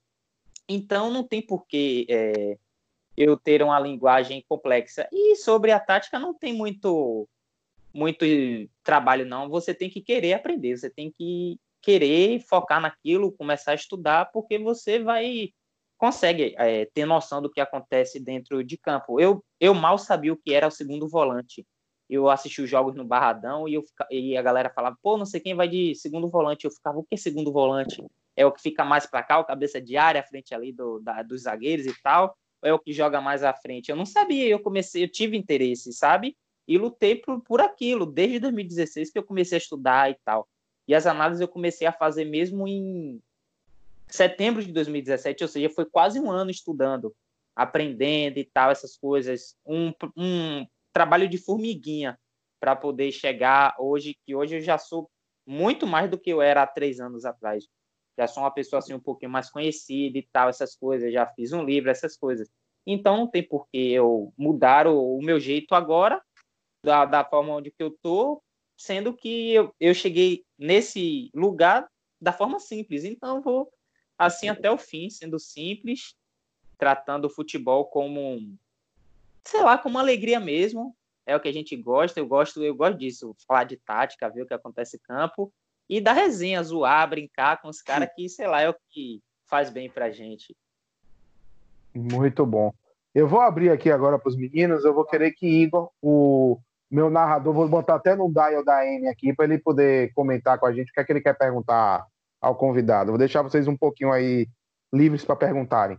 Então, 0.69 1.11
não 1.11 1.23
tem 1.23 1.41
porquê 1.41 2.07
é, 2.09 2.59
eu 3.17 3.37
ter 3.37 3.63
uma 3.63 3.79
linguagem 3.79 4.45
complexa. 4.49 5.09
E 5.13 5.37
sobre 5.37 5.71
a 5.71 5.79
tática, 5.79 6.19
não 6.19 6.35
tem 6.35 6.53
muito, 6.53 7.29
muito 7.95 8.25
trabalho, 8.83 9.25
não. 9.25 9.49
Você 9.49 9.73
tem 9.73 9.89
que 9.89 10.01
querer 10.01 10.35
aprender, 10.35 10.77
você 10.77 10.91
tem 10.91 11.11
que 11.11 11.59
querer 11.81 12.41
focar 12.41 12.81
naquilo, 12.81 13.33
começar 13.33 13.73
a 13.73 13.77
estudar, 13.77 14.31
porque 14.33 14.59
você 14.59 14.99
vai 14.99 15.53
consegue 15.99 16.53
é, 16.59 16.85
ter 16.87 17.07
noção 17.07 17.41
do 17.41 17.49
que 17.49 17.61
acontece 17.61 18.19
dentro 18.19 18.65
de 18.65 18.77
campo. 18.77 19.21
Eu, 19.21 19.45
eu 19.61 19.73
mal 19.73 19.97
sabia 19.97 20.33
o 20.33 20.37
que 20.37 20.53
era 20.53 20.67
o 20.67 20.71
segundo 20.71 21.09
volante 21.09 21.65
eu 22.09 22.29
assisti 22.29 22.61
os 22.61 22.69
jogos 22.69 22.95
no 22.95 23.05
Barradão 23.05 23.69
e, 23.69 23.75
eu, 23.75 23.85
e 24.11 24.37
a 24.37 24.43
galera 24.43 24.71
falava, 24.71 24.97
pô, 25.03 25.17
não 25.17 25.25
sei 25.25 25.41
quem 25.41 25.55
vai 25.55 25.69
de 25.69 25.95
segundo 25.95 26.29
volante. 26.29 26.65
Eu 26.65 26.71
ficava, 26.71 26.99
o 26.99 27.05
que 27.05 27.15
é 27.15 27.17
segundo 27.17 27.53
volante? 27.53 28.05
É 28.37 28.45
o 28.45 28.53
que 28.53 28.61
fica 28.61 28.85
mais 28.85 29.07
para 29.07 29.23
cá, 29.23 29.39
o 29.39 29.45
cabeça 29.45 29.81
de 29.81 29.97
área, 29.97 30.21
à 30.21 30.25
frente 30.25 30.55
ali 30.55 30.73
do, 30.73 31.01
da, 31.01 31.23
dos 31.23 31.43
zagueiros 31.43 31.87
e 31.87 31.95
tal, 32.03 32.37
ou 32.63 32.69
é 32.69 32.73
o 32.73 32.79
que 32.79 32.93
joga 32.93 33.21
mais 33.21 33.43
à 33.43 33.53
frente? 33.53 33.91
Eu 33.91 33.97
não 33.97 34.07
sabia, 34.07 34.47
eu 34.47 34.61
comecei, 34.61 35.05
eu 35.05 35.09
tive 35.09 35.37
interesse, 35.37 35.93
sabe? 35.93 36.37
E 36.67 36.79
lutei 36.79 37.17
por, 37.17 37.41
por 37.43 37.61
aquilo, 37.61 38.07
desde 38.07 38.39
2016 38.41 39.11
que 39.11 39.19
eu 39.19 39.25
comecei 39.25 39.57
a 39.57 39.61
estudar 39.61 40.11
e 40.11 40.17
tal. 40.25 40.49
E 40.87 40.95
as 40.95 41.07
análises 41.07 41.41
eu 41.41 41.49
comecei 41.49 41.87
a 41.87 41.93
fazer 41.93 42.25
mesmo 42.25 42.67
em 42.67 43.21
setembro 44.09 44.63
de 44.63 44.73
2017, 44.73 45.43
ou 45.43 45.49
seja, 45.49 45.71
foi 45.71 45.87
quase 45.87 46.21
um 46.21 46.31
ano 46.31 46.51
estudando, 46.51 47.15
aprendendo 47.57 48.39
e 48.39 48.45
tal, 48.45 48.71
essas 48.71 48.97
coisas. 48.97 49.57
Um, 49.67 49.93
um 50.17 50.67
trabalho 50.93 51.29
de 51.29 51.39
formiguinha 51.39 52.19
para 52.61 52.77
poder 52.77 53.11
chegar 53.11 53.75
hoje, 53.79 54.17
que 54.25 54.35
hoje 54.35 54.57
eu 54.57 54.61
já 54.61 54.79
sou 54.79 55.11
muito 55.47 55.87
mais 55.87 56.11
do 56.11 56.19
que 56.19 56.31
eu 56.31 56.41
era 56.41 56.63
há 56.63 56.67
três 56.67 57.01
anos 57.01 57.25
atrás. 57.25 57.67
Já 58.19 58.27
sou 58.27 58.43
uma 58.43 58.53
pessoa 58.53 58.79
assim 58.79 58.95
um 58.95 59.01
pouquinho 59.01 59.31
mais 59.31 59.51
conhecida 59.51 60.19
e 60.19 60.29
tal, 60.33 60.49
essas 60.49 60.77
coisas. 60.77 61.13
Já 61.13 61.27
fiz 61.27 61.53
um 61.53 61.65
livro, 61.65 61.91
essas 61.91 62.17
coisas. 62.17 62.49
Então 62.87 63.17
não 63.17 63.27
tem 63.27 63.43
por 63.43 63.67
que 63.69 63.93
eu 63.93 64.33
mudar 64.37 64.87
o, 64.87 65.17
o 65.19 65.23
meu 65.23 65.41
jeito 65.41 65.75
agora, 65.75 66.23
da, 66.85 67.05
da 67.05 67.25
forma 67.25 67.55
onde 67.55 67.71
que 67.71 67.83
eu 67.83 67.97
tô, 68.03 68.43
sendo 68.77 69.15
que 69.15 69.53
eu, 69.55 69.75
eu 69.81 69.95
cheguei 69.95 70.45
nesse 70.59 71.31
lugar 71.35 71.89
da 72.21 72.33
forma 72.33 72.59
simples. 72.59 73.05
Então 73.05 73.41
vou 73.41 73.73
assim 74.19 74.49
até 74.49 74.71
o 74.71 74.79
fim, 74.79 75.09
sendo 75.09 75.39
simples, 75.39 76.15
tratando 76.77 77.27
o 77.27 77.31
futebol 77.31 77.87
como 77.87 78.57
sei 79.45 79.63
lá, 79.63 79.79
com 79.79 79.89
uma 79.89 80.01
alegria 80.01 80.41
mesmo. 80.41 80.95
É 81.25 81.37
o 81.37 81.41
que 81.41 81.49
a 81.49 81.53
gente 81.53 81.77
gosta, 81.77 82.19
eu 82.19 82.27
gosto, 82.27 82.63
eu 82.63 82.75
gosto 82.75 82.99
disso, 82.99 83.35
falar 83.47 83.65
de 83.65 83.77
tática, 83.77 84.29
ver 84.29 84.43
o 84.43 84.47
que 84.47 84.55
acontece 84.55 84.97
em 84.97 85.01
campo 85.01 85.53
e 85.89 86.01
da 86.01 86.13
resenha, 86.13 86.63
zoar, 86.63 87.09
brincar 87.09 87.61
com 87.61 87.69
os 87.69 87.81
caras 87.83 88.09
que, 88.15 88.29
sei 88.29 88.47
lá, 88.47 88.61
é 88.63 88.69
o 88.69 88.75
que 88.91 89.21
faz 89.47 89.71
bem 89.71 89.91
pra 89.91 90.11
gente. 90.11 90.57
Muito 91.95 92.47
bom. 92.47 92.73
Eu 93.15 93.29
vou 93.29 93.41
abrir 93.41 93.71
aqui 93.71 93.91
agora 93.91 94.19
para 94.19 94.29
os 94.29 94.37
meninos, 94.37 94.85
eu 94.85 94.95
vou 94.95 95.05
querer 95.05 95.33
que 95.33 95.47
Igor, 95.47 95.91
o 96.01 96.59
meu 96.91 97.11
narrador, 97.11 97.53
vou 97.53 97.69
botar 97.69 97.97
até 97.97 98.17
no 98.17 98.33
dial 98.33 98.65
da 98.65 98.87
M 98.87 99.07
aqui 99.07 99.35
para 99.35 99.45
ele 99.45 99.59
poder 99.59 100.13
comentar 100.15 100.59
com 100.59 100.67
a 100.67 100.73
gente 100.73 100.91
o 100.91 100.95
que 100.95 101.01
é 101.01 101.05
que 101.05 101.13
ele 101.13 101.21
quer 101.21 101.37
perguntar 101.37 102.07
ao 102.41 102.57
convidado. 102.57 103.11
Vou 103.11 103.19
deixar 103.19 103.43
vocês 103.43 103.69
um 103.69 103.77
pouquinho 103.77 104.11
aí 104.11 104.49
livres 104.93 105.25
para 105.25 105.37
perguntarem. 105.37 105.99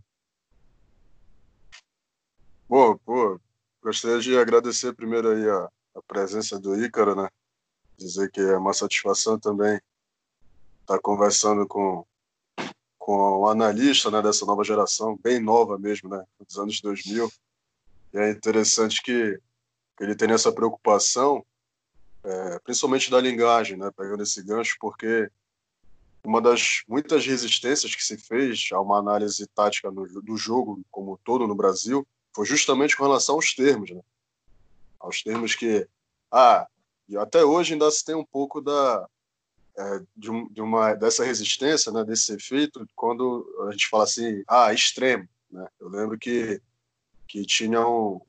Pô, 2.74 2.98
pô, 3.06 3.40
gostaria 3.84 4.20
de 4.20 4.36
agradecer 4.36 4.96
primeiro 4.96 5.30
aí 5.30 5.48
a, 5.48 5.70
a 5.94 6.02
presença 6.08 6.60
do 6.60 6.76
Ícaro, 6.84 7.16
né? 7.16 7.30
Dizer 7.96 8.32
que 8.32 8.42
é 8.42 8.58
uma 8.58 8.74
satisfação 8.74 9.40
também 9.40 9.80
estar 10.82 10.98
conversando 10.98 11.68
com, 11.68 12.04
com 12.98 13.42
o 13.42 13.48
analista 13.48 14.10
né, 14.10 14.24
dessa 14.24 14.44
nova 14.48 14.64
geração, 14.64 15.16
bem 15.22 15.40
nova 15.40 15.78
mesmo, 15.78 16.10
né? 16.10 16.26
Dos 16.44 16.58
anos 16.58 16.82
2000. 16.82 17.32
E 18.12 18.18
é 18.18 18.32
interessante 18.32 19.04
que, 19.04 19.40
que 19.96 20.04
ele 20.04 20.16
tenha 20.16 20.34
essa 20.34 20.52
preocupação, 20.52 21.46
é, 22.24 22.60
principalmente 22.64 23.12
da 23.12 23.22
linguagem, 23.22 23.78
né? 23.78 23.92
Pegando 23.96 24.24
esse 24.24 24.42
gancho, 24.42 24.78
porque 24.80 25.30
uma 26.24 26.42
das 26.42 26.82
muitas 26.88 27.24
resistências 27.24 27.94
que 27.94 28.04
se 28.04 28.18
fez 28.18 28.70
a 28.74 28.82
uma 28.82 28.98
análise 28.98 29.46
tática 29.54 29.92
no, 29.92 30.08
do 30.24 30.36
jogo 30.36 30.82
como 30.90 31.20
todo 31.24 31.48
no 31.48 31.54
Brasil 31.54 32.04
foi 32.36 32.46
justamente 32.46 32.96
com 32.96 33.04
relação 33.04 33.36
aos 33.36 33.54
termos, 33.54 33.92
né? 33.92 34.02
Aos 35.00 35.22
termos 35.22 35.56
que, 35.56 35.88
ah, 36.32 36.68
até 37.18 37.44
hoje 37.44 37.74
ainda 37.74 37.90
se 37.92 38.04
tem 38.04 38.16
um 38.16 38.26
pouco 38.26 38.62
da, 38.62 39.08
é, 39.78 40.02
de, 40.16 40.32
um, 40.32 40.48
de, 40.50 40.62
uma 40.62 40.94
dessa 40.94 41.24
resistência, 41.24 41.92
né, 41.92 42.04
desse 42.04 42.34
efeito, 42.34 42.88
quando 42.96 43.46
a 43.68 43.72
gente 43.72 43.88
fala 43.88 44.04
assim, 44.04 44.44
ah, 44.48 44.74
extremo, 44.74 45.28
né? 45.52 45.68
Eu 45.80 45.90
lembro 45.90 46.18
que 46.18 46.62
que 47.28 47.46
tinham 47.46 48.22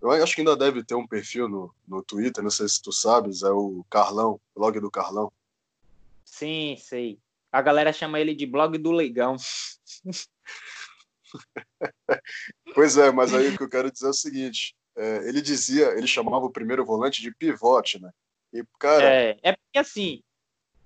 eu 0.00 0.10
acho 0.10 0.34
que 0.34 0.40
ainda 0.40 0.56
deve 0.56 0.84
ter 0.84 0.94
um 0.94 1.06
perfil 1.06 1.48
no, 1.48 1.74
no 1.86 2.02
Twitter, 2.02 2.42
não 2.42 2.50
sei 2.50 2.68
se 2.68 2.80
tu 2.80 2.92
sabes, 2.92 3.42
é 3.42 3.50
o 3.50 3.84
Carlão, 3.90 4.40
blog 4.54 4.78
do 4.78 4.90
Carlão. 4.90 5.32
Sim, 6.24 6.76
sei. 6.78 7.18
A 7.50 7.62
galera 7.62 7.92
chama 7.92 8.20
ele 8.20 8.34
de 8.34 8.46
blog 8.46 8.76
do 8.78 8.92
Leigão. 8.92 9.36
pois 12.74 12.96
é, 12.96 13.10
mas 13.10 13.34
aí 13.34 13.48
o 13.48 13.56
que 13.56 13.62
eu 13.62 13.68
quero 13.68 13.90
dizer 13.90 14.06
é 14.06 14.10
o 14.10 14.14
seguinte: 14.14 14.74
é, 14.96 15.28
ele 15.28 15.40
dizia, 15.42 15.88
ele 15.96 16.06
chamava 16.06 16.44
o 16.44 16.52
primeiro 16.52 16.84
volante 16.84 17.22
de 17.22 17.34
pivote, 17.34 18.00
né? 18.00 18.10
E, 18.52 18.64
cara. 18.78 19.04
É, 19.04 19.38
é 19.42 19.52
porque 19.52 19.78
assim, 19.78 20.22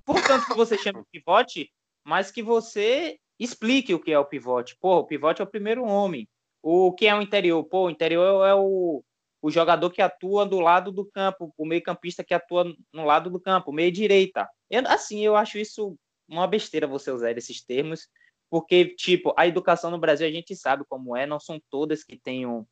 portanto 0.04 0.46
que 0.46 0.54
você 0.54 0.76
chama 0.76 1.00
de 1.00 1.08
pivote, 1.10 1.70
mas 2.04 2.30
que 2.30 2.42
você 2.42 3.18
explique 3.38 3.94
o 3.94 4.00
que 4.00 4.12
é 4.12 4.18
o 4.18 4.24
pivote. 4.24 4.76
Pô, 4.80 4.98
o 4.98 5.06
pivote 5.06 5.40
é 5.40 5.44
o 5.44 5.50
primeiro 5.50 5.84
homem. 5.84 6.28
O 6.62 6.92
que 6.92 7.06
é 7.06 7.14
o 7.14 7.22
interior? 7.22 7.64
Pô, 7.64 7.86
o 7.86 7.90
interior 7.90 8.46
é 8.46 8.54
o, 8.54 9.02
o 9.40 9.50
jogador 9.50 9.90
que 9.90 10.02
atua 10.02 10.44
do 10.44 10.60
lado 10.60 10.92
do 10.92 11.06
campo, 11.06 11.52
o 11.56 11.64
meio-campista 11.64 12.22
que 12.22 12.34
atua 12.34 12.64
no 12.92 13.04
lado 13.04 13.30
do 13.30 13.40
campo, 13.40 13.72
meio-direita. 13.72 14.46
Assim, 14.86 15.24
eu 15.24 15.36
acho 15.36 15.58
isso 15.58 15.96
uma 16.28 16.46
besteira 16.46 16.86
você 16.86 17.10
usar 17.10 17.36
esses 17.36 17.64
termos, 17.64 18.08
porque, 18.50 18.86
tipo, 18.96 19.32
a 19.36 19.46
educação 19.46 19.90
no 19.90 19.98
Brasil 19.98 20.26
a 20.26 20.30
gente 20.30 20.56
sabe 20.56 20.84
como 20.88 21.16
é, 21.16 21.24
não 21.24 21.38
são 21.38 21.62
todas 21.70 22.02
que 22.02 22.18
tenham 22.18 22.66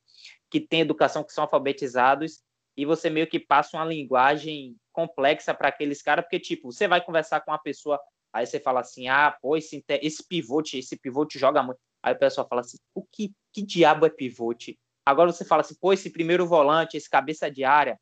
que 0.50 0.60
têm 0.60 0.80
educação, 0.80 1.22
que 1.22 1.32
são 1.32 1.44
alfabetizados, 1.44 2.42
e 2.76 2.84
você 2.84 3.10
meio 3.10 3.26
que 3.26 3.38
passa 3.38 3.76
uma 3.76 3.84
linguagem 3.84 4.76
complexa 4.92 5.54
para 5.54 5.68
aqueles 5.68 6.02
caras, 6.02 6.24
porque, 6.24 6.40
tipo, 6.40 6.72
você 6.72 6.88
vai 6.88 7.04
conversar 7.04 7.40
com 7.40 7.50
uma 7.50 7.58
pessoa, 7.58 8.00
aí 8.32 8.46
você 8.46 8.58
fala 8.58 8.80
assim, 8.80 9.08
ah, 9.08 9.36
pô, 9.40 9.56
esse, 9.56 9.84
esse 9.88 10.26
pivote, 10.26 10.78
esse 10.78 10.96
pivote 10.96 11.38
joga 11.38 11.62
muito. 11.62 11.78
Aí 12.02 12.14
o 12.14 12.18
pessoal 12.18 12.48
fala 12.48 12.62
assim, 12.62 12.78
o 12.94 13.04
que, 13.04 13.32
que 13.52 13.62
diabo 13.62 14.06
é 14.06 14.10
pivote? 14.10 14.78
Agora 15.04 15.32
você 15.32 15.44
fala 15.44 15.60
assim, 15.60 15.74
pô, 15.80 15.92
esse 15.92 16.10
primeiro 16.10 16.46
volante, 16.46 16.96
esse 16.96 17.10
cabeça 17.10 17.50
de 17.50 17.62
área, 17.62 18.00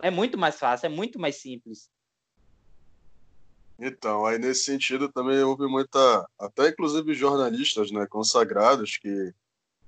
é 0.00 0.10
muito 0.10 0.38
mais 0.38 0.58
fácil, 0.58 0.86
é 0.86 0.88
muito 0.88 1.18
mais 1.18 1.36
simples. 1.36 1.90
Então, 3.78 4.26
aí 4.26 4.38
nesse 4.38 4.64
sentido 4.64 5.08
também 5.08 5.40
houve 5.42 5.66
muita, 5.68 6.28
até 6.38 6.68
inclusive 6.68 7.14
jornalistas, 7.14 7.92
né, 7.92 8.06
consagrados 8.06 8.96
que 8.96 9.32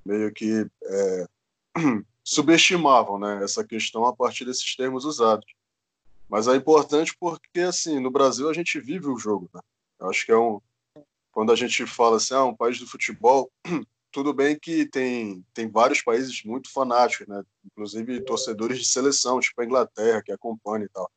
meio 0.05 0.33
que 0.33 0.65
é, 0.85 1.27
subestimavam, 2.23 3.19
né, 3.19 3.43
essa 3.43 3.65
questão 3.65 4.07
a 4.07 4.15
partir 4.15 4.45
desses 4.45 4.77
termos 4.77 5.05
usados. 5.05 5.47
Mas 6.29 6.47
é 6.47 6.55
importante 6.55 7.17
porque, 7.19 7.61
assim, 7.61 7.99
no 7.99 8.11
Brasil 8.11 8.49
a 8.49 8.53
gente 8.53 8.79
vive 8.79 9.09
o 9.09 9.19
jogo, 9.19 9.51
né? 9.53 9.61
Eu 9.99 10.09
acho 10.09 10.25
que 10.25 10.31
é 10.31 10.39
um, 10.39 10.61
quando 11.33 11.51
a 11.51 11.57
gente 11.57 11.85
fala 11.87 12.19
assim, 12.19 12.35
ah, 12.35 12.45
um 12.45 12.55
país 12.55 12.79
do 12.79 12.87
futebol, 12.87 13.51
tudo 14.13 14.33
bem 14.33 14.57
que 14.57 14.87
tem, 14.87 15.45
tem 15.53 15.69
vários 15.69 16.03
países 16.03 16.45
muito 16.45 16.73
fanáticos, 16.73 17.27
né? 17.27 17.43
Inclusive 17.65 18.21
torcedores 18.21 18.79
de 18.79 18.87
seleção, 18.87 19.41
tipo 19.41 19.61
a 19.61 19.65
Inglaterra, 19.65 20.23
que 20.23 20.31
acompanha 20.31 20.85
e 20.85 20.89
tal. 20.89 21.11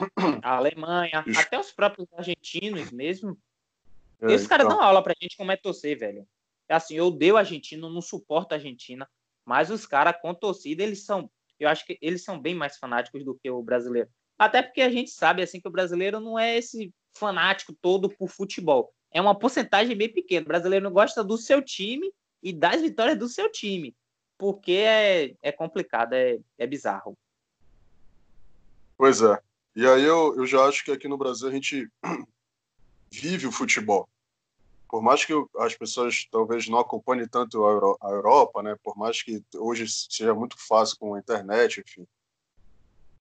A 0.42 0.56
Alemanha, 0.56 1.24
até 1.36 1.58
os 1.58 1.72
próprios 1.72 2.08
argentinos 2.12 2.90
mesmo. 2.90 3.38
É, 4.20 4.32
Esses 4.32 4.46
caras 4.46 4.66
então... 4.66 4.78
dão 4.78 4.86
aula 4.86 5.02
pra 5.02 5.14
gente 5.20 5.36
como 5.36 5.52
é 5.52 5.56
torcer, 5.56 5.98
velho. 5.98 6.26
É 6.68 6.74
assim, 6.74 6.94
eu 6.94 7.06
odeio 7.06 7.36
argentino, 7.36 7.90
não 7.90 8.00
suporto 8.00 8.52
a 8.52 8.56
Argentina, 8.56 9.08
mas 9.44 9.70
os 9.70 9.86
caras 9.86 10.14
com 10.20 10.32
torcida, 10.32 10.82
eles 10.82 11.04
são, 11.04 11.30
eu 11.58 11.68
acho 11.68 11.84
que 11.84 11.98
eles 12.00 12.22
são 12.22 12.38
bem 12.38 12.54
mais 12.54 12.78
fanáticos 12.78 13.24
do 13.24 13.34
que 13.34 13.50
o 13.50 13.62
brasileiro. 13.62 14.08
Até 14.38 14.62
porque 14.62 14.80
a 14.80 14.90
gente 14.90 15.10
sabe 15.10 15.42
assim 15.42 15.60
que 15.60 15.68
o 15.68 15.72
brasileiro 15.72 16.20
não 16.20 16.38
é 16.38 16.56
esse 16.56 16.94
fanático 17.12 17.72
todo 17.72 18.08
por 18.08 18.28
futebol. 18.28 18.92
É 19.10 19.20
uma 19.20 19.38
porcentagem 19.38 19.96
bem 19.96 20.08
pequena. 20.08 20.44
O 20.44 20.48
brasileiro 20.48 20.90
gosta 20.90 21.24
do 21.24 21.36
seu 21.36 21.60
time 21.60 22.10
e 22.42 22.52
das 22.52 22.80
vitórias 22.80 23.18
do 23.18 23.28
seu 23.28 23.50
time. 23.50 23.94
Porque 24.38 24.72
é, 24.72 25.34
é 25.42 25.52
complicado, 25.52 26.14
é, 26.14 26.38
é 26.56 26.66
bizarro. 26.66 27.18
Pois 28.96 29.20
é. 29.20 29.38
E 29.74 29.86
aí 29.86 30.02
eu, 30.02 30.34
eu 30.36 30.46
já 30.46 30.64
acho 30.64 30.84
que 30.84 30.90
aqui 30.90 31.06
no 31.08 31.18
Brasil 31.18 31.48
a 31.48 31.52
gente 31.52 31.88
vive 33.10 33.46
o 33.46 33.52
futebol. 33.52 34.08
Por 34.88 35.02
mais 35.02 35.24
que 35.24 35.32
as 35.58 35.76
pessoas 35.76 36.26
talvez 36.30 36.68
não 36.68 36.78
acompanhem 36.78 37.28
tanto 37.28 37.64
a, 37.64 37.70
Euro, 37.70 37.96
a 38.00 38.08
Europa, 38.08 38.62
né? 38.62 38.76
Por 38.82 38.96
mais 38.96 39.22
que 39.22 39.42
hoje 39.54 39.86
seja 39.88 40.34
muito 40.34 40.56
fácil 40.58 40.96
com 40.98 41.14
a 41.14 41.18
internet, 41.18 41.80
enfim. 41.80 42.06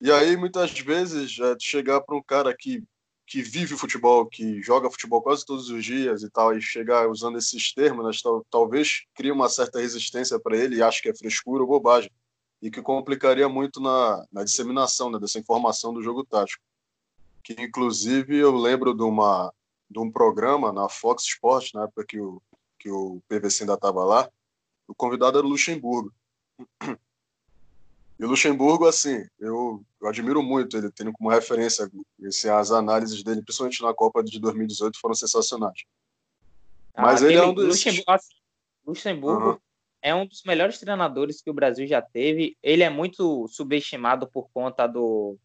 E 0.02 0.12
aí 0.12 0.36
muitas 0.36 0.72
vezes 0.80 1.38
é, 1.40 1.56
chegar 1.60 2.02
para 2.02 2.16
um 2.16 2.24
cara 2.24 2.56
que 2.56 2.84
que 3.30 3.44
vive 3.44 3.76
o 3.76 3.78
futebol, 3.78 4.26
que 4.26 4.60
joga 4.60 4.90
futebol 4.90 5.22
quase 5.22 5.46
todos 5.46 5.70
os 5.70 5.86
dias 5.86 6.24
e 6.24 6.30
tal, 6.32 6.58
e 6.58 6.60
chegar 6.60 7.08
usando 7.08 7.38
esses 7.38 7.72
termos, 7.72 8.04
né, 8.04 8.12
tal, 8.24 8.44
talvez 8.50 9.04
crie 9.14 9.32
uma 9.32 9.48
certa 9.48 9.80
resistência 9.80 10.40
para 10.40 10.58
ele 10.58 10.78
e 10.78 10.82
acho 10.82 11.00
que 11.00 11.10
é 11.10 11.16
frescura 11.16 11.62
ou 11.62 11.68
bobagem, 11.68 12.10
e 12.62 12.70
que 12.70 12.82
complicaria 12.82 13.48
muito 13.48 13.80
na, 13.80 14.26
na 14.32 14.44
disseminação 14.44 15.10
né, 15.10 15.20
dessa 15.20 15.40
informação 15.40 15.94
do 15.94 16.02
jogo 16.02 16.26
tático. 16.26 16.64
Que, 17.44 17.54
inclusive, 17.54 18.38
eu 18.38 18.56
lembro 18.56 18.94
de, 18.94 19.04
uma, 19.04 19.54
de 19.90 20.00
um 20.00 20.12
programa 20.12 20.72
na 20.74 20.90
Fox 20.90 21.24
Sports, 21.24 21.72
na 21.74 21.84
época 21.84 22.06
que 22.06 22.20
o, 22.20 22.42
que 22.78 22.90
o 22.90 23.22
PVC 23.28 23.64
ainda 23.64 23.76
estava 23.76 24.04
lá, 24.04 24.30
o 24.88 24.94
convidado 24.94 25.38
era 25.38 25.48
o 25.48 25.50
Luxemburgo. 25.50 26.14
E 28.20 28.26
o 28.26 28.28
Luxemburgo, 28.28 28.86
assim, 28.86 29.26
eu, 29.40 29.82
eu, 30.02 30.08
admiro 30.10 30.44
muito 30.44 30.76
ele, 30.76 30.92
tendo 30.92 31.14
como 31.14 31.30
referência 31.30 31.90
esse, 32.20 32.50
as 32.50 32.70
análises 32.70 33.24
dele, 33.24 33.42
principalmente 33.42 33.82
na 33.82 33.94
Copa 33.94 34.22
de 34.22 34.38
2018, 34.42 35.00
foram 35.00 35.16
sensacionais. 35.16 35.86
Ah, 36.94 37.04
Mas 37.04 37.22
ele 37.22 37.36
é 37.36 37.46
um 37.46 37.54
dos. 37.54 37.68
Luxemburgo, 37.68 38.12
assim, 38.12 38.36
Luxemburgo 38.86 39.50
uhum. 39.52 39.60
É 40.02 40.14
um 40.14 40.26
dos 40.26 40.44
melhores 40.44 40.80
treinadores 40.80 41.42
que 41.42 41.50
o 41.50 41.54
Brasil 41.54 41.86
já 41.88 42.02
teve. 42.02 42.58
Ele 42.62 42.84
é 42.84 42.90
muito 42.90 43.48
subestimado 43.48 44.28
por 44.28 44.50
conta 44.52 44.88
do, 44.88 45.38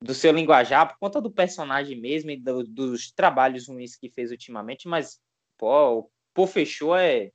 do 0.00 0.14
seu 0.14 0.32
linguajar, 0.32 0.88
por 0.88 0.98
conta 0.98 1.20
do 1.20 1.30
personagem 1.30 1.98
mesmo 1.98 2.30
e 2.30 2.36
do, 2.36 2.64
dos 2.64 3.10
trabalhos 3.10 3.68
ruins 3.68 3.96
que 3.96 4.10
fez 4.10 4.30
ultimamente. 4.30 4.88
Mas, 4.88 5.20
pô, 5.56 5.98
o 5.98 6.10
Pô 6.34 6.46
Fechou 6.46 6.96
é 6.96 7.30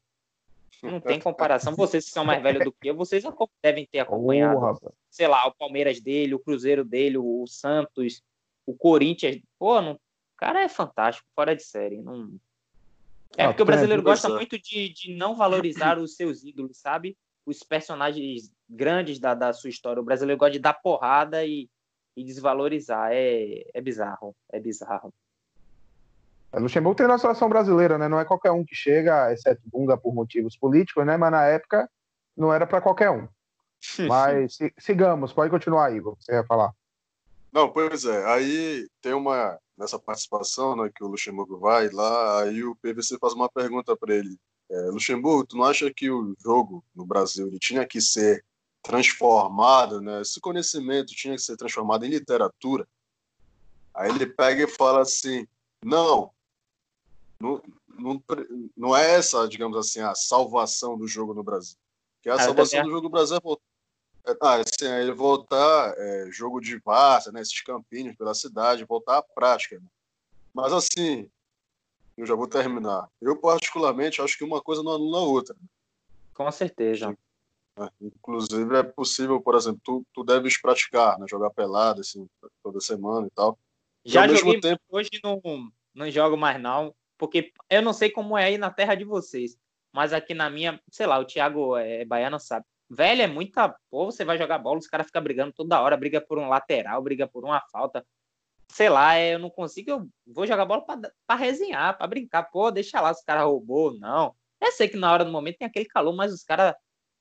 não 0.81 0.99
tem 0.99 1.19
comparação. 1.19 1.75
Vocês 1.75 2.05
que 2.05 2.11
são 2.11 2.23
mais 2.23 2.41
velhos 2.41 2.63
do 2.63 2.71
que 2.71 2.89
eu, 2.89 2.95
vocês 2.95 3.23
devem 3.63 3.85
ter 3.85 3.99
acompanhado, 3.99 4.59
oh, 4.59 4.91
sei 5.09 5.27
lá, 5.27 5.47
o 5.47 5.55
Palmeiras 5.55 5.99
dele, 5.99 6.35
o 6.35 6.39
Cruzeiro 6.39 6.85
dele, 6.85 7.17
o 7.17 7.45
Santos, 7.47 8.21
o 8.65 8.75
Corinthians. 8.75 9.41
Pô, 9.57 9.81
não... 9.81 9.93
o 9.93 9.99
cara 10.37 10.63
é 10.63 10.69
fantástico, 10.69 11.27
fora 11.35 11.55
de 11.55 11.63
série. 11.63 11.97
Não... 11.97 12.37
É 13.35 13.43
ah, 13.43 13.47
porque 13.47 13.63
o 13.63 13.65
brasileiro 13.65 14.03
gosta 14.03 14.29
muito 14.29 14.59
de, 14.59 14.89
de 14.89 15.15
não 15.15 15.35
valorizar 15.35 15.97
os 15.97 16.15
seus 16.15 16.43
ídolos, 16.43 16.77
sabe? 16.77 17.17
Os 17.45 17.59
personagens 17.63 18.51
grandes 18.69 19.19
da, 19.19 19.33
da 19.33 19.53
sua 19.53 19.69
história. 19.69 20.01
O 20.01 20.05
brasileiro 20.05 20.39
gosta 20.39 20.53
de 20.53 20.59
dar 20.59 20.73
porrada 20.73 21.45
e, 21.45 21.69
e 22.15 22.23
desvalorizar. 22.23 23.09
É, 23.11 23.63
é 23.73 23.81
bizarro, 23.81 24.35
é 24.51 24.59
bizarro. 24.59 25.13
É, 26.51 26.59
Luxemburgo 26.59 26.97
tem 26.97 27.07
na 27.07 27.17
seleção 27.17 27.49
brasileira, 27.49 27.97
né? 27.97 28.07
Não 28.07 28.19
é 28.19 28.25
qualquer 28.25 28.51
um 28.51 28.63
que 28.63 28.75
chega, 28.75 29.31
exceto 29.31 29.61
Bunga 29.65 29.97
por 29.97 30.13
motivos 30.13 30.55
políticos, 30.55 31.05
né? 31.05 31.17
Mas 31.17 31.31
na 31.31 31.45
época 31.45 31.89
não 32.35 32.53
era 32.53 32.65
para 32.65 32.81
qualquer 32.81 33.09
um. 33.09 33.27
Mas 34.07 34.57
sigamos, 34.77 35.33
pode 35.33 35.51
continuar, 35.51 35.93
Igor, 35.93 36.15
você 36.19 36.33
ia 36.33 36.43
falar. 36.43 36.71
Não, 37.51 37.69
pois 37.69 38.05
é. 38.05 38.25
Aí 38.25 38.87
tem 39.01 39.13
uma 39.13 39.57
nessa 39.77 39.99
participação, 39.99 40.75
né, 40.75 40.91
que 40.93 41.03
o 41.03 41.07
Luxemburgo 41.07 41.59
vai 41.59 41.89
lá, 41.89 42.43
aí 42.43 42.63
o 42.63 42.75
PVC 42.75 43.17
faz 43.19 43.33
uma 43.33 43.47
pergunta 43.47 43.95
para 43.95 44.15
ele. 44.15 44.37
É, 44.69 44.81
Luxemburgo, 44.89 45.45
tu 45.45 45.57
não 45.57 45.63
acha 45.63 45.93
que 45.93 46.09
o 46.09 46.35
jogo 46.43 46.83
no 46.95 47.05
Brasil 47.05 47.47
ele 47.47 47.59
tinha 47.59 47.85
que 47.85 48.01
ser 48.01 48.43
transformado, 48.81 50.01
né? 50.01 50.21
Esse 50.21 50.39
conhecimento 50.41 51.13
tinha 51.13 51.35
que 51.35 51.41
ser 51.41 51.55
transformado 51.55 52.05
em 52.05 52.09
literatura? 52.09 52.87
Aí 53.93 54.09
ele 54.09 54.25
pega 54.25 54.63
e 54.63 54.67
fala 54.67 55.01
assim: 55.01 55.47
não, 55.83 56.31
não, 57.39 57.61
não, 57.97 58.23
não 58.75 58.95
é 58.95 59.13
essa, 59.15 59.47
digamos 59.47 59.77
assim, 59.77 60.01
a 60.01 60.13
salvação 60.15 60.97
do 60.97 61.07
jogo 61.07 61.33
no 61.33 61.43
Brasil. 61.43 61.77
Que 62.21 62.29
a 62.29 62.35
ah, 62.35 62.39
salvação 62.39 62.83
do 62.83 62.89
jogo 62.89 63.03
no 63.03 63.09
Brasil 63.09 63.37
é 63.37 63.39
voltar. 63.39 63.63
Ah, 64.41 64.55
assim, 64.55 64.85
ele 64.85 65.11
voltar 65.11 65.93
é, 65.97 66.29
jogo 66.31 66.59
de 66.59 66.77
várzea, 66.79 67.31
né, 67.31 67.41
esses 67.41 67.61
campinhos 67.61 68.15
pela 68.15 68.33
cidade, 68.33 68.83
voltar 68.83 69.17
à 69.17 69.21
prática. 69.21 69.77
Né? 69.79 69.85
Mas 70.53 70.73
assim, 70.73 71.29
eu 72.17 72.25
já 72.25 72.35
vou 72.35 72.47
terminar. 72.47 73.09
Eu, 73.21 73.37
particularmente, 73.37 74.21
acho 74.21 74.37
que 74.37 74.43
uma 74.43 74.61
coisa 74.61 74.83
não 74.83 74.95
anula 74.95 75.19
a 75.19 75.21
outra. 75.21 75.55
Com 76.33 76.51
certeza. 76.51 77.17
É, 77.79 77.89
inclusive, 78.01 78.75
é 78.75 78.83
possível, 78.83 79.39
por 79.39 79.55
exemplo, 79.55 79.79
tu, 79.83 80.05
tu 80.13 80.23
deves 80.23 80.59
praticar, 80.59 81.17
né, 81.19 81.25
jogar 81.29 81.51
pelado, 81.51 82.01
assim, 82.01 82.27
toda 82.63 82.81
semana 82.81 83.27
e 83.27 83.31
tal. 83.31 83.57
Já 84.03 84.27
joguei, 84.27 84.59
tempo... 84.59 84.81
hoje 84.89 85.09
não, 85.23 85.41
não 85.93 86.09
jogo 86.09 86.37
mais 86.37 86.61
não 86.61 86.93
porque 87.17 87.51
eu 87.69 87.81
não 87.81 87.93
sei 87.93 88.09
como 88.09 88.37
é 88.37 88.45
aí 88.45 88.57
na 88.57 88.69
terra 88.69 88.95
de 88.95 89.03
vocês, 89.03 89.57
mas 89.91 90.13
aqui 90.13 90.33
na 90.33 90.49
minha, 90.49 90.79
sei 90.91 91.07
lá, 91.07 91.17
o 91.19 91.25
Thiago 91.25 91.75
é, 91.75 92.05
baiano 92.05 92.39
sabe. 92.39 92.65
Velho, 92.89 93.21
é 93.21 93.27
muita. 93.27 93.75
Pô, 93.89 94.05
você 94.05 94.23
vai 94.23 94.37
jogar 94.37 94.59
bola, 94.59 94.79
os 94.79 94.87
caras 94.87 95.07
ficam 95.07 95.21
brigando 95.21 95.53
toda 95.53 95.81
hora, 95.81 95.97
briga 95.97 96.21
por 96.21 96.37
um 96.39 96.47
lateral, 96.47 97.01
briga 97.01 97.27
por 97.27 97.43
uma 97.43 97.61
falta. 97.71 98.05
sei 98.71 98.89
lá, 98.89 99.19
eu 99.19 99.39
não 99.39 99.49
consigo, 99.49 99.91
eu 99.91 100.09
vou 100.27 100.47
jogar 100.47 100.65
bola 100.65 100.85
para 100.85 101.39
resenhar, 101.39 101.97
para 101.97 102.07
brincar. 102.07 102.43
Pô, 102.43 102.71
deixa 102.71 103.01
lá 103.01 103.11
os 103.11 103.21
caras 103.23 103.45
roubou, 103.45 103.97
não. 103.99 104.35
Eu 104.61 104.71
sei 104.71 104.87
que 104.89 104.97
na 104.97 105.11
hora 105.11 105.25
do 105.25 105.31
momento 105.31 105.57
tem 105.59 105.67
aquele 105.67 105.85
calor, 105.85 106.15
mas 106.15 106.33
os 106.33 106.43
caras, 106.43 106.75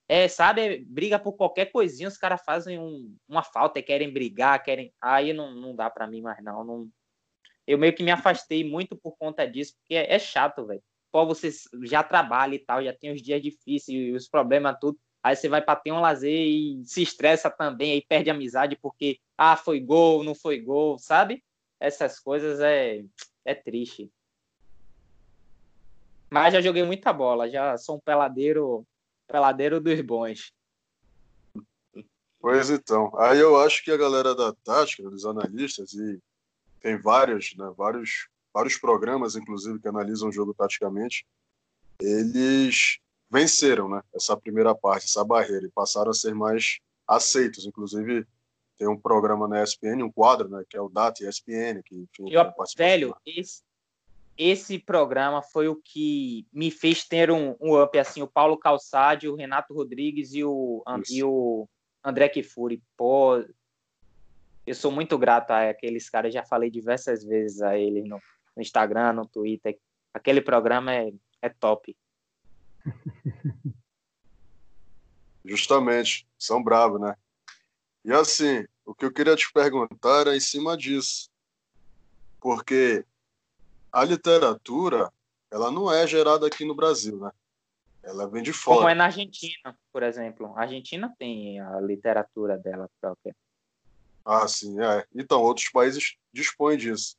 é, 0.08 0.28
sabe, 0.28 0.85
briga 0.87 1.18
por 1.18 1.35
qualquer 1.35 1.66
coisinha, 1.73 2.08
os 2.08 2.18
caras 2.18 2.42
fazem 2.44 2.78
um, 2.78 3.16
uma 3.28 3.42
falta 3.42 3.78
e 3.78 3.82
querem 3.82 4.12
brigar, 4.12 4.62
querem. 4.62 4.92
Aí 5.00 5.32
não, 5.32 5.54
não 5.54 5.75
dá 5.76 5.90
para 5.90 6.06
mim 6.06 6.23
mais, 6.23 6.42
não. 6.42 6.64
não. 6.64 6.90
Eu 7.66 7.78
meio 7.78 7.94
que 7.94 8.02
me 8.02 8.11
afastei 8.11 8.64
muito 8.64 8.96
por 8.96 9.16
conta 9.18 9.46
disso, 9.46 9.75
porque 9.78 9.94
é, 9.96 10.14
é 10.14 10.18
chato, 10.18 10.66
velho. 10.66 10.82
Pô, 11.12 11.26
você 11.26 11.50
já 11.85 12.02
trabalha 12.02 12.54
e 12.54 12.58
tal, 12.58 12.82
já 12.85 12.92
tem 12.92 13.12
os 13.12 13.23
dias 13.23 13.42
difíceis, 13.42 14.14
os 14.14 14.28
problemas, 14.28 14.76
tudo. 14.80 14.99
Aí 15.26 15.35
você 15.35 15.49
vai 15.49 15.61
para 15.61 15.75
ter 15.75 15.90
um 15.90 15.99
lazer 15.99 16.30
e 16.30 16.85
se 16.85 17.02
estressa 17.02 17.50
também, 17.50 17.90
aí 17.90 18.00
perde 18.00 18.30
amizade 18.30 18.78
porque, 18.80 19.18
ah, 19.37 19.56
foi 19.56 19.80
gol, 19.80 20.23
não 20.23 20.37
foi 20.37 20.61
gol, 20.61 21.00
sabe? 21.00 21.42
Essas 21.80 22.21
coisas 22.21 22.61
é, 22.61 23.04
é 23.45 23.52
triste. 23.52 24.09
Mas 26.30 26.54
já 26.54 26.61
joguei 26.61 26.85
muita 26.85 27.12
bola, 27.12 27.50
já 27.50 27.76
sou 27.76 27.97
um 27.97 28.00
peladeiro, 28.00 28.87
peladeiro 29.26 29.80
dos 29.80 30.00
bons. 30.00 30.52
Pois 32.38 32.71
então, 32.71 33.11
aí 33.18 33.40
eu 33.40 33.59
acho 33.61 33.83
que 33.83 33.90
a 33.90 33.97
galera 33.97 34.33
da 34.33 34.52
tática, 34.52 35.11
dos 35.11 35.26
analistas, 35.26 35.92
e 35.92 36.21
tem 36.80 37.00
vários, 37.00 37.52
né, 37.56 37.68
vários, 37.76 38.28
vários 38.54 38.78
programas, 38.78 39.35
inclusive, 39.35 39.80
que 39.80 39.88
analisam 39.88 40.28
o 40.28 40.33
jogo 40.33 40.54
taticamente, 40.54 41.26
eles 42.00 43.00
venceram 43.30 43.88
né, 43.88 44.02
essa 44.14 44.37
primeira 44.37 44.75
parte, 44.75 45.04
essa 45.04 45.25
barreira, 45.25 45.66
e 45.66 45.71
passaram 45.71 46.11
a 46.11 46.14
ser 46.14 46.35
mais 46.35 46.78
aceitos. 47.06 47.66
Inclusive, 47.66 48.26
tem 48.78 48.88
um 48.88 48.99
programa 48.99 49.49
na 49.49 49.62
ESPN, 49.62 50.02
um 50.02 50.12
quadro, 50.12 50.49
né, 50.49 50.64
que 50.68 50.76
é 50.76 50.80
o 50.80 50.88
Data 50.88 51.25
ESPN. 51.25 51.83
Que, 51.85 51.97
enfim, 51.97 52.30
eu, 52.30 52.52
velho, 52.76 53.16
esse, 53.25 53.62
esse 54.37 54.78
programa 54.78 55.42
foi 55.42 55.68
o 55.68 55.76
que 55.76 56.47
me 56.52 56.71
fez 56.71 57.04
ter 57.04 57.30
um, 57.30 57.56
um 57.61 57.80
up, 57.83 57.99
assim, 57.99 58.23
o 58.23 58.28
Paulo 58.28 58.56
Calçade, 58.56 59.28
o 59.28 59.35
Renato 59.35 59.75
Rodrigues 59.75 60.35
e 60.35 60.45
o, 60.45 60.83
e 61.11 61.25
o 61.25 61.68
André 62.04 62.28
Kifuri. 62.28 62.83
Pô, 62.97 63.42
eu 64.66 64.75
sou 64.75 64.92
muito 64.92 65.16
grato 65.16 65.52
a 65.52 65.71
aqueles 65.71 66.11
caras, 66.11 66.35
já 66.35 66.45
falei 66.45 66.71
diversas 66.71 67.25
vezes 67.25 67.62
a 67.62 67.78
eles 67.78 68.04
no, 68.04 68.21
no 68.54 68.62
Instagram, 68.62 69.14
no 69.14 69.26
Twitter. 69.26 69.78
Aquele 70.12 70.40
programa 70.40 70.95
é, 70.95 71.12
é 71.40 71.49
top. 71.49 71.97
Justamente, 75.45 76.26
são 76.38 76.62
bravos, 76.62 77.00
né? 77.00 77.16
E 78.05 78.12
assim, 78.12 78.64
o 78.85 78.95
que 78.95 79.05
eu 79.05 79.12
queria 79.12 79.37
te 79.37 79.52
perguntar 79.52 80.26
é 80.28 80.37
em 80.37 80.40
cima 80.40 80.76
disso. 80.76 81.28
Porque 82.40 83.05
a 83.93 84.05
literatura, 84.05 85.12
ela 85.50 85.71
não 85.71 85.93
é 85.93 86.07
gerada 86.07 86.47
aqui 86.47 86.64
no 86.64 86.75
Brasil, 86.75 87.19
né? 87.19 87.31
Ela 88.02 88.28
vem 88.28 88.43
de 88.43 88.52
fora. 88.52 88.78
Como 88.78 88.88
é 88.88 88.95
na 88.95 89.07
Argentina, 89.07 89.76
por 89.93 90.02
exemplo. 90.05 90.55
A 90.57 90.62
Argentina 90.62 91.12
tem 91.19 91.61
a 91.61 91.81
literatura 91.81 92.57
dela 92.57 92.88
própria. 93.00 93.35
Ah, 94.25 94.47
sim, 94.47 94.81
é. 94.81 95.05
Então, 95.14 95.43
outros 95.43 95.69
países 95.71 96.16
dispõem 96.33 96.76
disso. 96.76 97.16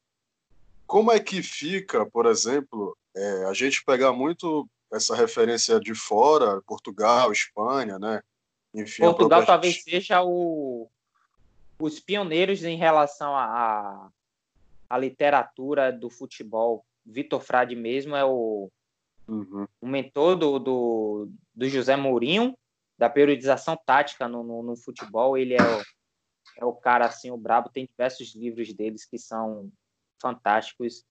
Como 0.86 1.12
é 1.12 1.20
que 1.20 1.44
fica, 1.44 2.06
por 2.06 2.26
exemplo, 2.26 2.98
é, 3.14 3.46
a 3.46 3.54
gente 3.54 3.84
pegar 3.84 4.14
muito 4.14 4.70
essa 4.91 5.15
referência 5.15 5.79
de 5.79 5.94
fora, 5.94 6.62
Portugal, 6.63 7.32
Espanha, 7.32 8.00
né? 8.00 8.22
Enfim, 8.74 9.03
Portugal 9.03 9.39
própria... 9.39 9.46
talvez 9.46 9.84
seja 9.84 10.22
o, 10.24 10.89
os 11.79 12.00
pioneiros 12.00 12.63
em 12.63 12.77
relação 12.77 13.36
à 13.36 13.44
a, 13.46 14.10
a, 14.89 14.98
literatura 14.98 15.91
do 15.91 16.10
futebol. 16.10 16.86
Vitor 17.06 17.41
Frade 17.41 17.75
mesmo 17.75 18.15
é 18.15 18.25
o, 18.25 18.70
uhum. 19.27 19.65
o 19.82 19.88
mentor 19.88 20.36
do, 20.36 20.60
do, 20.60 21.29
do, 21.56 21.70
José 21.70 21.96
Mourinho, 21.96 22.57
da 22.98 23.09
periodização 23.09 23.77
tática 23.85 24.27
no, 24.27 24.44
no, 24.44 24.64
no 24.64 24.75
futebol. 24.75 25.38
Ele 25.38 25.53
é 25.53 25.62
o, 25.62 25.83
é 26.57 26.66
o 26.66 26.74
cara 26.74 27.05
assim, 27.05 27.31
o 27.31 27.38
brabo. 27.38 27.70
Tem 27.70 27.85
diversos 27.85 28.35
livros 28.35 28.74
deles 28.74 29.05
que 29.05 29.18
são 29.18 29.72
fantásticos 30.22 31.05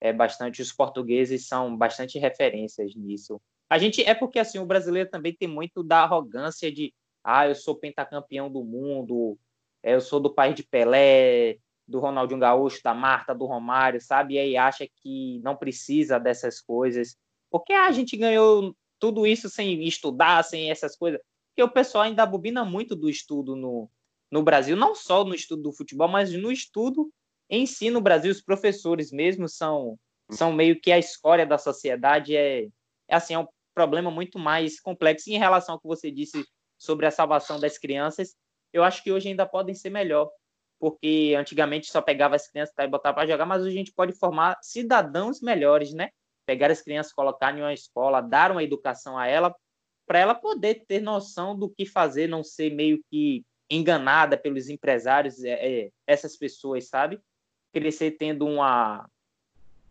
é 0.00 0.12
bastante 0.12 0.62
os 0.62 0.72
portugueses 0.72 1.46
são 1.46 1.76
bastante 1.76 2.18
referências 2.18 2.94
nisso. 2.94 3.40
A 3.68 3.78
gente 3.78 4.02
é 4.04 4.14
porque 4.14 4.38
assim 4.38 4.58
o 4.58 4.66
brasileiro 4.66 5.10
também 5.10 5.34
tem 5.34 5.48
muito 5.48 5.82
da 5.82 6.02
arrogância 6.02 6.70
de 6.70 6.94
ah, 7.24 7.48
eu 7.48 7.54
sou 7.54 7.74
pentacampeão 7.74 8.50
do 8.50 8.62
mundo, 8.62 9.36
é, 9.82 9.94
eu 9.94 10.00
sou 10.00 10.20
do 10.20 10.32
país 10.32 10.54
de 10.54 10.62
Pelé, 10.62 11.56
do 11.86 11.98
Ronaldinho 11.98 12.40
Gaúcho, 12.40 12.80
da 12.82 12.94
Marta, 12.94 13.34
do 13.34 13.46
Romário, 13.46 14.00
sabe? 14.00 14.34
E 14.34 14.38
aí 14.38 14.56
acha 14.56 14.86
que 15.02 15.40
não 15.42 15.56
precisa 15.56 16.18
dessas 16.18 16.60
coisas. 16.60 17.16
Porque 17.50 17.72
ah, 17.72 17.86
a 17.86 17.92
gente 17.92 18.16
ganhou 18.16 18.76
tudo 18.98 19.26
isso 19.26 19.48
sem 19.48 19.82
estudar, 19.84 20.42
sem 20.44 20.70
essas 20.70 20.96
coisas. 20.96 21.20
Porque 21.48 21.62
o 21.62 21.72
pessoal 21.72 22.04
ainda 22.04 22.26
bobina 22.26 22.64
muito 22.64 22.94
do 22.94 23.08
estudo 23.08 23.56
no, 23.56 23.90
no 24.30 24.42
Brasil, 24.42 24.76
não 24.76 24.94
só 24.94 25.24
no 25.24 25.34
estudo 25.34 25.62
do 25.62 25.72
futebol, 25.72 26.08
mas 26.08 26.32
no 26.32 26.52
estudo 26.52 27.10
em 27.48 27.66
si 27.66 27.90
no 27.90 28.00
Brasil 28.00 28.30
os 28.30 28.40
professores 28.40 29.10
mesmo 29.10 29.48
são 29.48 29.98
são 30.30 30.52
meio 30.52 30.80
que 30.80 30.90
a 30.90 30.98
escória 30.98 31.46
da 31.46 31.56
sociedade 31.56 32.36
é, 32.36 32.64
é 33.08 33.14
assim 33.14 33.34
é 33.34 33.38
um 33.38 33.46
problema 33.72 34.10
muito 34.10 34.38
mais 34.38 34.80
complexo. 34.80 35.30
E 35.30 35.34
em 35.34 35.38
relação 35.38 35.74
ao 35.74 35.80
que 35.80 35.86
você 35.86 36.10
disse 36.10 36.44
sobre 36.76 37.06
a 37.06 37.10
salvação 37.10 37.60
das 37.60 37.78
crianças 37.78 38.34
eu 38.72 38.82
acho 38.82 39.02
que 39.02 39.12
hoje 39.12 39.28
ainda 39.28 39.46
podem 39.46 39.74
ser 39.74 39.90
melhor 39.90 40.30
porque 40.78 41.34
antigamente 41.38 41.90
só 41.90 42.02
pegava 42.02 42.36
as 42.36 42.48
crianças 42.50 42.74
e 42.78 42.88
botava 42.88 43.14
para 43.14 43.28
jogar 43.28 43.46
mas 43.46 43.62
hoje 43.62 43.74
a 43.74 43.78
gente 43.78 43.92
pode 43.92 44.12
formar 44.18 44.58
cidadãos 44.60 45.40
melhores 45.40 45.92
né? 45.92 46.10
Pegar 46.44 46.70
as 46.70 46.82
crianças 46.82 47.12
colocar 47.12 47.56
em 47.56 47.62
uma 47.62 47.72
escola 47.72 48.20
dar 48.20 48.50
uma 48.50 48.64
educação 48.64 49.16
a 49.16 49.26
ela 49.26 49.54
para 50.06 50.18
ela 50.18 50.34
poder 50.34 50.84
ter 50.86 51.00
noção 51.00 51.58
do 51.58 51.68
que 51.68 51.86
fazer 51.86 52.28
não 52.28 52.42
ser 52.44 52.74
meio 52.74 53.00
que 53.10 53.44
enganada 53.70 54.36
pelos 54.36 54.68
empresários 54.68 55.42
é, 55.42 55.50
é, 55.50 55.90
essas 56.06 56.36
pessoas 56.36 56.88
sabe 56.88 57.20
crescer 57.72 58.12
tendo 58.12 58.46
uma, 58.46 59.08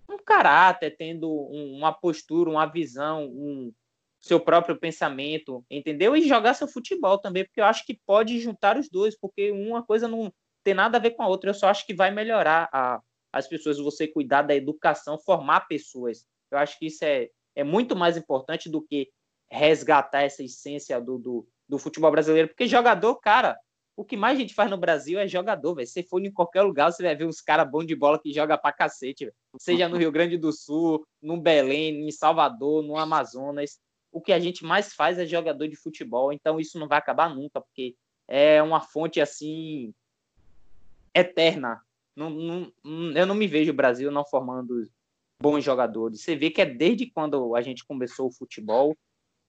um 0.09 0.17
caráter, 0.17 0.95
tendo 0.95 1.29
um, 1.29 1.77
uma 1.77 1.91
postura, 1.93 2.49
uma 2.49 2.65
visão, 2.65 3.25
um 3.25 3.73
seu 4.19 4.39
próprio 4.39 4.75
pensamento, 4.75 5.63
entendeu? 5.69 6.17
E 6.17 6.27
jogar 6.27 6.55
seu 6.55 6.67
futebol 6.67 7.19
também, 7.19 7.45
porque 7.45 7.61
eu 7.61 7.65
acho 7.65 7.85
que 7.85 7.99
pode 8.07 8.39
juntar 8.39 8.75
os 8.75 8.89
dois, 8.89 9.15
porque 9.15 9.51
uma 9.51 9.83
coisa 9.83 10.07
não 10.07 10.33
tem 10.63 10.73
nada 10.73 10.97
a 10.97 11.01
ver 11.01 11.11
com 11.11 11.21
a 11.21 11.27
outra. 11.27 11.51
Eu 11.51 11.53
só 11.53 11.67
acho 11.67 11.85
que 11.85 11.93
vai 11.93 12.09
melhorar 12.09 12.67
a, 12.73 12.99
as 13.31 13.47
pessoas, 13.47 13.77
você 13.77 14.07
cuidar 14.07 14.41
da 14.41 14.55
educação, 14.55 15.19
formar 15.19 15.67
pessoas. 15.67 16.25
Eu 16.49 16.57
acho 16.57 16.79
que 16.79 16.87
isso 16.87 17.05
é, 17.05 17.29
é 17.55 17.63
muito 17.63 17.95
mais 17.95 18.17
importante 18.17 18.67
do 18.67 18.81
que 18.81 19.09
resgatar 19.47 20.23
essa 20.23 20.43
essência 20.43 20.99
do, 20.99 21.19
do, 21.19 21.47
do 21.69 21.77
futebol 21.77 22.09
brasileiro, 22.09 22.47
porque 22.47 22.65
jogador, 22.65 23.15
cara, 23.17 23.55
o 23.95 24.03
que 24.03 24.17
mais 24.17 24.37
a 24.37 24.41
gente 24.41 24.53
faz 24.53 24.69
no 24.69 24.77
Brasil 24.77 25.17
é 25.17 25.27
jogador, 25.27 25.75
velho. 25.75 25.87
For 26.09 26.21
em 26.21 26.31
qualquer 26.31 26.63
lugar, 26.63 26.91
você 26.91 27.01
vai 27.01 27.15
ver 27.15 27.25
uns 27.25 27.39
caras 27.39 27.69
bons 27.69 27.85
de 27.85 27.95
bola 27.95 28.19
que 28.19 28.33
joga 28.33 28.57
pra 28.57 28.73
cacete, 28.73 29.25
véio. 29.25 29.35
Seja 29.57 29.87
no 29.87 29.97
Rio 29.97 30.11
Grande 30.11 30.37
do 30.37 30.51
Sul, 30.51 31.05
no 31.21 31.39
Belém, 31.39 32.07
em 32.07 32.11
Salvador, 32.11 32.83
no 32.83 32.97
Amazonas. 32.97 33.79
O 34.11 34.21
que 34.21 34.33
a 34.33 34.39
gente 34.39 34.65
mais 34.65 34.93
faz 34.93 35.17
é 35.17 35.25
jogador 35.25 35.67
de 35.67 35.75
futebol, 35.75 36.33
então 36.33 36.59
isso 36.59 36.77
não 36.77 36.87
vai 36.87 36.97
acabar 36.97 37.33
nunca, 37.33 37.61
porque 37.61 37.95
é 38.27 38.61
uma 38.61 38.81
fonte 38.81 39.21
assim 39.21 39.93
eterna. 41.13 41.81
Não, 42.15 42.29
não, 42.29 42.71
eu 43.15 43.25
não 43.25 43.35
me 43.35 43.47
vejo 43.47 43.71
o 43.71 43.75
Brasil 43.75 44.11
não 44.11 44.25
formando 44.25 44.89
bons 45.41 45.63
jogadores. 45.63 46.21
Você 46.21 46.35
vê 46.35 46.49
que 46.49 46.61
é 46.61 46.65
desde 46.65 47.05
quando 47.07 47.55
a 47.55 47.61
gente 47.61 47.85
começou 47.85 48.27
o 48.27 48.31
futebol, 48.31 48.95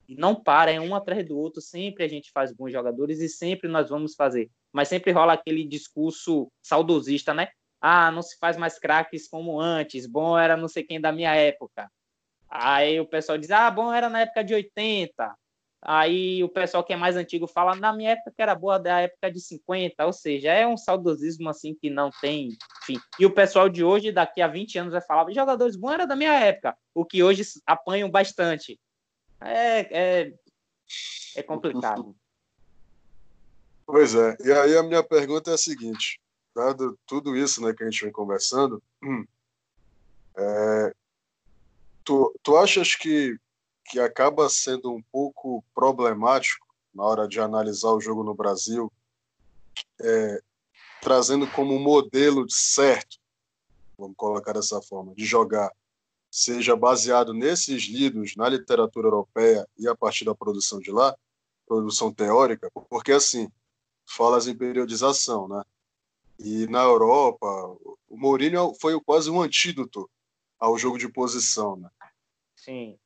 e 0.07 0.15
não 0.15 0.35
para, 0.35 0.71
é 0.71 0.79
um 0.79 0.95
atrás 0.95 1.25
do 1.27 1.37
outro, 1.37 1.61
sempre 1.61 2.03
a 2.03 2.07
gente 2.07 2.31
faz 2.31 2.53
bons 2.53 2.71
jogadores 2.71 3.19
e 3.19 3.27
sempre 3.27 3.67
nós 3.67 3.89
vamos 3.89 4.15
fazer. 4.15 4.49
Mas 4.71 4.87
sempre 4.87 5.11
rola 5.11 5.33
aquele 5.33 5.65
discurso 5.65 6.51
saudosista, 6.61 7.33
né? 7.33 7.49
Ah, 7.81 8.09
não 8.11 8.21
se 8.21 8.37
faz 8.39 8.57
mais 8.57 8.79
craques 8.79 9.27
como 9.27 9.59
antes, 9.59 10.07
bom 10.07 10.37
era 10.37 10.55
não 10.57 10.67
sei 10.67 10.83
quem 10.83 10.99
da 10.99 11.11
minha 11.11 11.35
época. 11.35 11.89
Aí 12.49 12.99
o 12.99 13.05
pessoal 13.05 13.37
diz, 13.37 13.51
ah, 13.51 13.69
bom 13.69 13.93
era 13.93 14.09
na 14.09 14.21
época 14.21 14.43
de 14.43 14.53
80. 14.53 15.35
Aí 15.81 16.43
o 16.43 16.49
pessoal 16.49 16.83
que 16.83 16.93
é 16.93 16.97
mais 16.97 17.15
antigo 17.15 17.47
fala, 17.47 17.75
na 17.75 17.93
minha 17.93 18.11
época 18.11 18.33
que 18.35 18.41
era 18.41 18.55
boa 18.55 18.79
da 18.79 19.01
época 19.01 19.31
de 19.31 19.39
50, 19.39 20.05
ou 20.05 20.13
seja, 20.13 20.51
é 20.51 20.65
um 20.65 20.75
saudosismo 20.75 21.49
assim 21.49 21.75
que 21.75 21.89
não 21.89 22.09
tem 22.19 22.49
fim. 22.83 22.97
E 23.19 23.25
o 23.25 23.33
pessoal 23.33 23.69
de 23.69 23.83
hoje, 23.83 24.11
daqui 24.11 24.41
a 24.41 24.47
20 24.47 24.79
anos, 24.79 24.93
vai 24.93 25.01
falar, 25.01 25.31
jogadores 25.31 25.75
bons 25.75 25.91
era 25.91 26.07
da 26.07 26.15
minha 26.15 26.33
época, 26.33 26.75
o 26.95 27.05
que 27.05 27.21
hoje 27.21 27.43
apanham 27.65 28.09
bastante. 28.09 28.79
É, 29.41 30.25
é, 30.25 30.33
é 31.35 31.43
complicado. 31.43 32.15
Pois 33.85 34.15
é. 34.15 34.37
E 34.43 34.51
aí 34.51 34.77
a 34.77 34.83
minha 34.83 35.03
pergunta 35.03 35.51
é 35.51 35.53
a 35.53 35.57
seguinte: 35.57 36.19
dado 36.55 36.97
tudo 37.05 37.35
isso 37.35 37.61
né, 37.61 37.73
que 37.73 37.83
a 37.83 37.89
gente 37.89 38.03
vem 38.03 38.11
conversando, 38.11 38.81
é, 40.37 40.93
tu, 42.03 42.33
tu 42.43 42.57
achas 42.57 42.95
que, 42.95 43.37
que 43.85 43.99
acaba 43.99 44.49
sendo 44.49 44.91
um 44.91 45.01
pouco 45.11 45.63
problemático 45.73 46.67
na 46.93 47.03
hora 47.03 47.27
de 47.27 47.39
analisar 47.39 47.91
o 47.91 48.01
jogo 48.01 48.23
no 48.23 48.33
Brasil 48.33 48.91
é, 50.01 50.41
trazendo 51.01 51.47
como 51.51 51.79
modelo 51.79 52.45
certo, 52.49 53.17
vamos 53.97 54.15
colocar 54.17 54.53
dessa 54.53 54.81
forma, 54.81 55.13
de 55.15 55.25
jogar, 55.25 55.71
seja 56.29 56.75
baseado 56.75 57.33
nesses 57.33 57.83
livros, 57.83 58.35
na 58.35 58.49
literatura 58.49 59.07
europeia 59.07 59.67
e 59.77 59.87
a 59.87 59.95
partir 59.95 60.25
da 60.25 60.35
produção 60.35 60.79
de 60.79 60.91
lá, 60.91 61.15
produção 61.65 62.13
teórica, 62.13 62.69
porque 62.89 63.11
assim, 63.11 63.49
falas 64.05 64.47
em 64.47 64.55
periodização, 64.55 65.47
né? 65.47 65.63
E 66.39 66.67
na 66.67 66.83
Europa, 66.83 67.47
o 68.07 68.15
Mourinho 68.15 68.73
foi 68.79 68.99
quase 69.01 69.29
um 69.29 69.41
antídoto 69.41 70.09
ao 70.59 70.77
jogo 70.77 70.97
de 70.97 71.09
posição, 71.09 71.75
né? 71.75 71.89
Sim. 72.55 72.97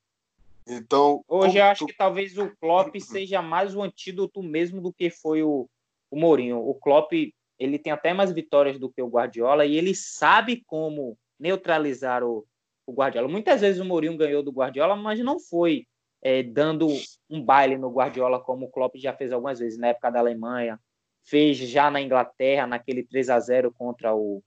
Então, 0.67 1.23
hoje 1.27 1.57
eu 1.57 1.65
acho 1.65 1.86
tu... 1.86 1.88
que 1.88 1.97
talvez 1.97 2.38
o 2.38 2.49
Klopp 2.57 2.95
seja 2.99 3.41
mais 3.41 3.75
o 3.75 3.81
antídoto 3.81 4.43
mesmo 4.43 4.81
do 4.81 4.93
que 4.93 5.10
foi 5.10 5.41
o, 5.43 5.67
o 6.10 6.19
Mourinho. 6.19 6.57
O 6.60 6.75
Klopp, 6.75 7.13
ele 7.57 7.79
tem 7.79 7.91
até 7.91 8.13
mais 8.13 8.31
vitórias 8.31 8.77
do 8.77 8.89
que 8.89 9.01
o 9.01 9.07
Guardiola 9.07 9.65
e 9.65 9.75
ele 9.75 9.95
sabe 9.95 10.63
como 10.67 11.17
neutralizar 11.39 12.23
o, 12.23 12.45
o 12.91 12.93
Guardiola. 12.93 13.27
Muitas 13.27 13.62
vezes 13.62 13.82
o 13.82 13.86
Mourinho 13.86 14.17
ganhou 14.17 14.43
do 14.43 14.51
Guardiola, 14.51 14.95
mas 14.95 15.19
não 15.19 15.39
foi 15.39 15.88
é, 16.21 16.43
dando 16.43 16.88
um 17.30 17.43
baile 17.43 17.77
no 17.77 17.89
Guardiola 17.89 18.39
como 18.39 18.65
o 18.65 18.69
Klopp 18.69 18.95
já 18.97 19.13
fez 19.13 19.32
algumas 19.32 19.60
vezes 19.60 19.80
na 19.80 19.88
época 19.88 20.12
da 20.12 20.19
Alemanha, 20.19 20.80
fez 21.23 21.58
já 21.58 21.89
na 21.89 22.01
Inglaterra, 22.01 22.67
naquele 22.67 23.04
3 23.04 23.30
a 23.30 23.39
0 23.39 23.71
contra 23.71 24.13
o, 24.13 24.43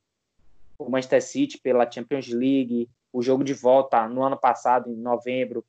o 0.79 0.91
Manchester 0.91 1.23
City 1.23 1.59
pela 1.59 1.91
Champions 1.91 2.29
League, 2.29 2.89
o 3.13 3.23
jogo 3.23 3.43
de 3.43 3.55
volta 3.55 4.09
no 4.09 4.23
ano 4.23 4.37
passado, 4.37 4.91
em 4.91 4.97
novembro. 4.97 5.65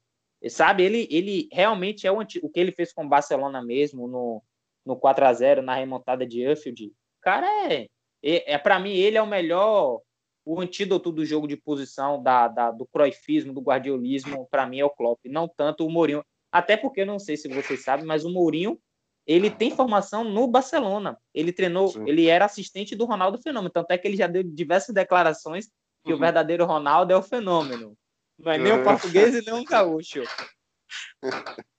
Sabe, 0.49 0.83
ele, 0.83 1.07
ele 1.09 1.49
realmente 1.51 2.05
é 2.05 2.11
o, 2.11 2.19
o 2.19 2.49
que 2.49 2.59
ele 2.59 2.71
fez 2.71 2.93
com 2.93 3.05
o 3.05 3.09
Barcelona 3.09 3.63
mesmo, 3.63 4.07
no, 4.07 4.43
no 4.85 4.95
4 4.95 5.25
a 5.25 5.33
0 5.33 5.61
na 5.61 5.75
remontada 5.75 6.25
de 6.25 6.45
Anfield. 6.45 6.91
Cara, 7.21 7.47
é, 7.71 7.87
é, 8.21 8.53
é 8.53 8.57
para 8.57 8.79
mim, 8.79 8.91
ele 8.91 9.17
é 9.17 9.21
o 9.21 9.27
melhor, 9.27 10.01
o 10.45 10.61
antídoto 10.61 11.11
do 11.11 11.25
jogo 11.25 11.47
de 11.47 11.57
posição, 11.57 12.21
da, 12.21 12.47
da 12.47 12.71
do 12.71 12.85
croifismo, 12.85 13.51
do 13.53 13.61
guardiolismo, 13.61 14.47
para 14.49 14.67
mim 14.67 14.79
é 14.79 14.85
o 14.85 14.89
Klopp, 14.89 15.19
não 15.25 15.47
tanto 15.47 15.85
o 15.85 15.89
Mourinho. 15.89 16.23
Até 16.51 16.77
porque, 16.77 17.01
eu 17.01 17.05
não 17.05 17.19
sei 17.19 17.35
se 17.35 17.49
vocês 17.49 17.83
sabem, 17.83 18.05
mas 18.05 18.23
o 18.23 18.29
Mourinho 18.29 18.79
ele 19.25 19.49
tem 19.49 19.71
formação 19.71 20.23
no 20.23 20.47
Barcelona. 20.47 21.17
Ele 21.33 21.51
treinou, 21.51 21.87
Sim. 21.87 22.07
ele 22.07 22.27
era 22.27 22.45
assistente 22.45 22.95
do 22.95 23.05
Ronaldo 23.05 23.41
Fenômeno. 23.41 23.71
Tanto 23.71 23.89
é 23.91 23.97
que 23.97 24.07
ele 24.07 24.15
já 24.15 24.27
deu 24.27 24.43
diversas 24.43 24.93
declarações 24.93 25.67
que 26.03 26.11
uhum. 26.11 26.17
o 26.17 26.19
verdadeiro 26.19 26.65
Ronaldo 26.65 27.11
é 27.11 27.17
o 27.17 27.23
fenômeno. 27.23 27.97
Não 28.37 28.51
é 28.51 28.57
nem 28.59 28.73
um 28.73 28.83
português 28.83 29.33
e 29.33 29.43
nem 29.43 29.55
um 29.55 29.65
gaúcho. 29.65 30.21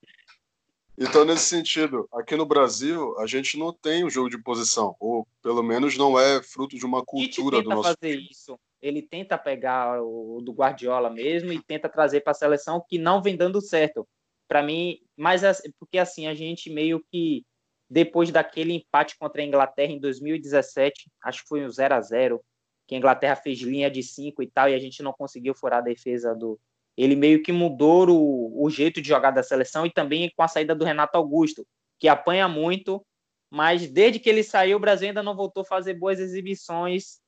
Então, 0.98 1.24
nesse 1.24 1.44
sentido, 1.44 2.08
aqui 2.12 2.36
no 2.36 2.46
Brasil, 2.46 3.18
a 3.18 3.26
gente 3.26 3.58
não 3.58 3.72
tem 3.72 4.02
o 4.02 4.06
um 4.06 4.10
jogo 4.10 4.30
de 4.30 4.42
posição, 4.42 4.96
ou 4.98 5.26
pelo 5.42 5.62
menos 5.62 5.96
não 5.96 6.18
é 6.18 6.42
fruto 6.42 6.76
de 6.76 6.86
uma 6.86 7.04
cultura 7.04 7.62
do 7.62 7.68
nosso. 7.68 7.94
fazer 7.94 8.16
isso. 8.18 8.58
Ele 8.80 9.02
tenta 9.02 9.36
pegar 9.36 10.02
o 10.02 10.40
do 10.42 10.52
Guardiola 10.52 11.10
mesmo 11.10 11.52
e 11.52 11.62
tenta 11.62 11.88
trazer 11.88 12.20
para 12.20 12.30
a 12.30 12.34
seleção 12.34 12.82
que 12.88 12.98
não 12.98 13.22
vem 13.22 13.36
dando 13.36 13.60
certo 13.60 14.06
para 14.48 14.62
mim, 14.62 14.98
mas 15.16 15.42
porque 15.78 15.98
assim 15.98 16.26
a 16.26 16.34
gente 16.34 16.70
meio 16.70 17.04
que 17.10 17.44
depois 17.88 18.30
daquele 18.30 18.74
empate 18.74 19.16
contra 19.18 19.42
a 19.42 19.44
Inglaterra 19.44 19.92
em 19.92 20.00
2017, 20.00 21.10
acho 21.22 21.42
que 21.42 21.48
foi 21.48 21.64
um 21.64 21.70
0 21.70 21.94
a 21.94 22.00
0 22.00 22.40
que 22.86 22.94
a 22.94 22.98
Inglaterra 22.98 23.36
fez 23.36 23.58
linha 23.60 23.90
de 23.90 24.02
5 24.02 24.42
e 24.42 24.46
tal, 24.46 24.68
e 24.68 24.74
a 24.74 24.78
gente 24.78 25.02
não 25.02 25.12
conseguiu 25.12 25.54
furar 25.54 25.80
a 25.80 25.82
defesa 25.82 26.34
do. 26.34 26.58
Ele 26.96 27.14
meio 27.14 27.42
que 27.42 27.52
mudou 27.52 28.08
o, 28.08 28.64
o 28.64 28.70
jeito 28.70 29.00
de 29.02 29.08
jogar 29.08 29.30
da 29.30 29.42
seleção 29.42 29.84
e 29.84 29.90
também 29.90 30.32
com 30.34 30.42
a 30.42 30.48
saída 30.48 30.74
do 30.74 30.84
Renato 30.84 31.16
Augusto, 31.16 31.66
que 31.98 32.08
apanha 32.08 32.48
muito, 32.48 33.04
mas 33.50 33.86
desde 33.88 34.18
que 34.18 34.28
ele 34.28 34.42
saiu, 34.42 34.76
o 34.76 34.80
Brasil 34.80 35.08
ainda 35.08 35.22
não 35.22 35.36
voltou 35.36 35.62
a 35.62 35.66
fazer 35.66 35.94
boas 35.94 36.18
exibições 36.18 37.20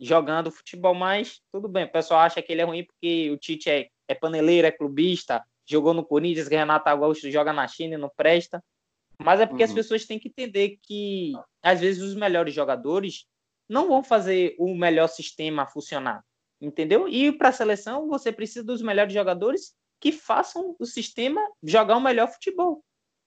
jogando 0.00 0.50
futebol, 0.50 0.94
mas 0.94 1.40
tudo 1.52 1.68
bem. 1.68 1.84
O 1.84 1.92
pessoal 1.92 2.20
acha 2.20 2.42
que 2.42 2.52
ele 2.52 2.60
é 2.60 2.64
ruim 2.64 2.84
porque 2.84 3.30
o 3.30 3.36
Tite 3.36 3.70
é, 3.70 3.88
é 4.08 4.14
paneleiro, 4.14 4.66
é 4.66 4.72
clubista, 4.72 5.44
jogou 5.64 5.94
no 5.94 6.04
Corinthians, 6.04 6.48
que 6.48 6.56
Renato 6.56 6.88
Augusto 6.88 7.30
joga 7.30 7.52
na 7.52 7.68
China 7.68 7.94
e 7.94 7.98
não 7.98 8.10
presta. 8.16 8.62
Mas 9.18 9.40
é 9.40 9.46
porque 9.46 9.62
uhum. 9.62 9.68
as 9.68 9.74
pessoas 9.74 10.04
têm 10.04 10.18
que 10.18 10.28
entender 10.28 10.78
que, 10.82 11.32
às 11.62 11.80
vezes, 11.80 12.02
os 12.02 12.14
melhores 12.14 12.52
jogadores 12.52 13.26
não 13.68 13.88
vão 13.88 14.02
fazer 14.02 14.56
o 14.58 14.74
melhor 14.74 15.06
sistema 15.06 15.66
funcionar. 15.66 16.24
Entendeu? 16.62 17.08
E 17.08 17.32
para 17.32 17.48
a 17.48 17.52
seleção, 17.52 18.06
você 18.06 18.30
precisa 18.30 18.64
dos 18.64 18.80
melhores 18.80 19.12
jogadores 19.12 19.74
que 20.00 20.12
façam 20.12 20.76
o 20.78 20.86
sistema 20.86 21.40
jogar 21.62 21.96
o 21.96 22.00
melhor 22.00 22.28
futebol. 22.28 22.84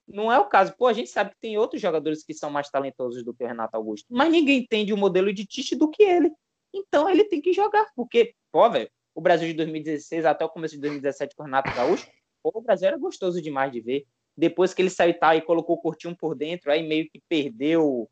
Não 0.08 0.32
é 0.32 0.38
o 0.38 0.46
caso. 0.46 0.74
Pô, 0.76 0.86
a 0.86 0.92
gente 0.94 1.10
sabe 1.10 1.32
que 1.32 1.40
tem 1.40 1.58
outros 1.58 1.82
jogadores 1.82 2.24
que 2.24 2.32
são 2.32 2.50
mais 2.50 2.70
talentosos 2.70 3.22
do 3.22 3.34
que 3.34 3.44
o 3.44 3.46
Renato 3.46 3.76
Augusto, 3.76 4.06
mas 4.10 4.30
ninguém 4.32 4.60
entende 4.60 4.92
o 4.92 4.96
modelo 4.96 5.32
de 5.32 5.44
Tite 5.44 5.76
do 5.76 5.90
que 5.90 6.02
ele. 6.02 6.32
Então 6.72 7.10
ele 7.10 7.24
tem 7.24 7.40
que 7.40 7.52
jogar, 7.52 7.86
porque, 7.94 8.34
pô, 8.50 8.70
velho, 8.70 8.90
o 9.14 9.20
Brasil 9.20 9.48
de 9.48 9.54
2016 9.54 10.24
até 10.24 10.44
o 10.44 10.48
começo 10.48 10.74
de 10.74 10.80
2017 10.80 11.34
com 11.36 11.42
o 11.42 11.46
Renato 11.46 11.74
Gaúcho 11.74 12.08
Pô, 12.42 12.52
o 12.54 12.62
Brasil 12.62 12.86
era 12.86 12.96
gostoso 12.96 13.42
demais 13.42 13.72
de 13.72 13.80
ver. 13.80 14.06
Depois 14.36 14.72
que 14.72 14.80
ele 14.80 14.90
saiu 14.90 15.18
tal 15.18 15.34
e 15.34 15.42
colocou 15.42 15.76
o 15.76 15.80
Curtinho 15.80 16.16
por 16.16 16.34
dentro, 16.34 16.70
aí 16.70 16.86
meio 16.86 17.08
que 17.10 17.20
perdeu 17.28 18.08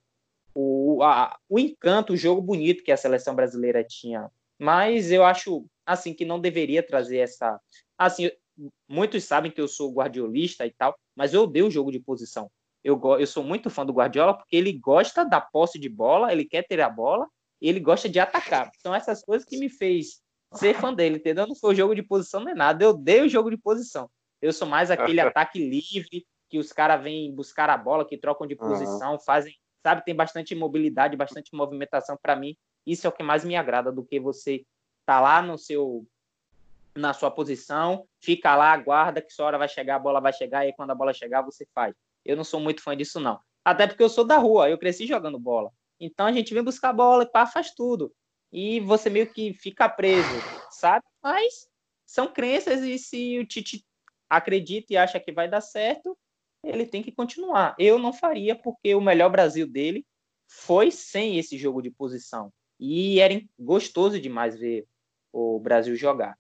o, 0.55 1.03
a, 1.05 1.39
o 1.49 1.59
encanto, 1.59 2.15
o 2.15 2.17
jogo 2.17 2.43
bonito 2.43 2.83
que 2.83 2.91
a 2.91 2.97
seleção 2.97 3.35
brasileira 3.35 3.85
tinha. 3.85 4.29
Mas 4.59 5.11
eu 5.11 5.25
acho 5.25 5.67
assim 5.85 6.15
que 6.15 6.25
não 6.25 6.41
deveria 6.41 6.83
trazer 6.83 7.19
essa. 7.19 7.61
Assim, 7.99 8.31
muitos 8.89 9.25
sabem 9.25 9.51
que 9.51 9.61
eu 9.61 9.69
sou 9.69 9.93
guardiolista 9.93 10.67
e 10.67 10.73
tal, 10.73 10.97
mas 11.17 11.35
eu 11.35 11.43
odeio 11.43 11.67
o 11.67 11.71
jogo 11.71 11.91
de 11.91 12.01
posição. 12.01 12.51
Eu, 12.83 13.01
eu 13.19 13.27
sou 13.27 13.43
muito 13.43 13.71
fã 13.71 13.85
do 13.85 13.93
Guardiola 13.93 14.37
porque 14.37 14.57
ele 14.57 14.73
gosta 14.73 15.25
da 15.25 15.41
posse 15.41 15.79
de 15.79 15.89
bola, 15.89 16.33
ele 16.33 16.45
quer 16.45 16.67
ter 16.67 16.81
a 16.81 16.89
bola 16.89 17.27
ele 17.69 17.81
gosta 17.81 18.09
de 18.09 18.19
atacar. 18.19 18.71
São 18.79 18.95
essas 18.95 19.23
coisas 19.23 19.47
que 19.47 19.57
me 19.57 19.69
fez 19.69 20.23
ser 20.53 20.75
fã 20.75 20.93
dele, 20.93 21.17
entendeu? 21.17 21.47
Não 21.47 21.55
foi 21.55 21.73
o 21.73 21.77
jogo 21.77 21.95
de 21.95 22.03
posição 22.03 22.45
nem 22.45 22.55
nada, 22.55 22.85
eu 22.85 22.91
odeio 22.91 23.25
o 23.25 23.29
jogo 23.29 23.51
de 23.51 23.57
posição. 23.57 24.09
Eu 24.41 24.53
sou 24.53 24.69
mais 24.69 24.91
aquele 24.91 25.21
ataque 25.21 25.59
livre, 25.59 26.25
que 26.49 26.59
os 26.59 26.73
caras 26.73 27.03
vêm 27.03 27.35
buscar 27.35 27.71
a 27.71 27.77
bola, 27.77 28.07
que 28.07 28.19
trocam 28.19 28.47
de 28.47 28.55
posição, 28.55 29.13
uhum. 29.13 29.21
fazem, 29.21 29.55
sabe, 29.83 30.05
tem 30.05 30.15
bastante 30.15 30.55
mobilidade, 30.55 31.17
bastante 31.17 31.55
movimentação 31.55 32.17
para 32.21 32.37
mim. 32.37 32.57
Isso 32.87 33.07
é 33.07 33.11
o 33.11 33.13
que 33.13 33.23
mais 33.23 33.45
me 33.45 33.57
agrada 33.57 33.91
do 33.91 34.05
que 34.05 34.21
você 34.21 34.65
tá 35.07 35.21
lá 35.21 35.43
no 35.43 35.59
seu 35.59 36.07
na 36.97 37.13
sua 37.13 37.29
posição, 37.29 38.07
fica 38.21 38.55
lá, 38.55 38.73
aguarda 38.73 39.21
que 39.21 39.33
sua 39.33 39.47
hora 39.47 39.59
vai 39.59 39.69
chegar, 39.69 39.97
a 39.97 39.99
bola 39.99 40.21
vai 40.21 40.33
chegar 40.33 40.65
e 40.65 40.73
quando 40.73 40.93
a 40.93 40.95
bola 40.95 41.13
chegar 41.13 41.43
você 41.43 41.67
faz. 41.75 41.93
Eu 42.25 42.37
não 42.37 42.45
sou 42.45 42.61
muito 42.61 42.83
fã 42.83 42.97
disso 42.97 43.19
não. 43.19 43.41
Até 43.65 43.87
porque 43.87 44.03
eu 44.03 44.09
sou 44.09 44.25
da 44.25 44.39
rua, 44.39 44.71
eu 44.71 44.79
cresci 44.79 45.05
jogando 45.05 45.39
bola. 45.39 45.73
Então 45.99 46.27
a 46.27 46.33
gente 46.33 46.55
vem 46.55 46.63
buscar 46.63 46.91
a 46.91 46.93
bola 46.93 47.25
e 47.25 47.31
pá, 47.31 47.47
faz 47.47 47.73
tudo. 47.75 48.15
E 48.53 48.79
você 48.81 49.11
meio 49.11 49.27
que 49.27 49.53
fica 49.55 49.89
preso, 49.89 50.47
sabe? 50.71 51.05
Mas 51.21 51.69
são 52.07 52.33
crenças 52.33 52.83
e 52.83 52.99
se 52.99 53.39
o 53.41 53.47
Tite 53.47 53.85
acredita 54.31 54.93
e 54.93 54.97
acha 54.97 55.19
que 55.19 55.33
vai 55.33 55.49
dar 55.49 55.61
certo, 55.61 56.17
ele 56.63 56.87
tem 56.87 57.03
que 57.03 57.13
continuar. 57.13 57.75
Eu 57.79 57.99
não 57.99 58.13
faria, 58.13 58.55
porque 58.55 58.95
o 58.95 59.01
melhor 59.01 59.31
Brasil 59.31 59.67
dele 59.67 60.07
foi 60.47 60.91
sem 60.91 61.39
esse 61.39 61.59
jogo 61.59 61.83
de 61.83 61.91
posição. 61.91 62.53
E 62.87 63.19
era 63.19 63.41
gostoso 63.59 64.21
demais 64.21 64.59
ver 64.59 64.87
o 65.33 65.59
Brasil 65.59 65.97
jogar. 65.97 66.39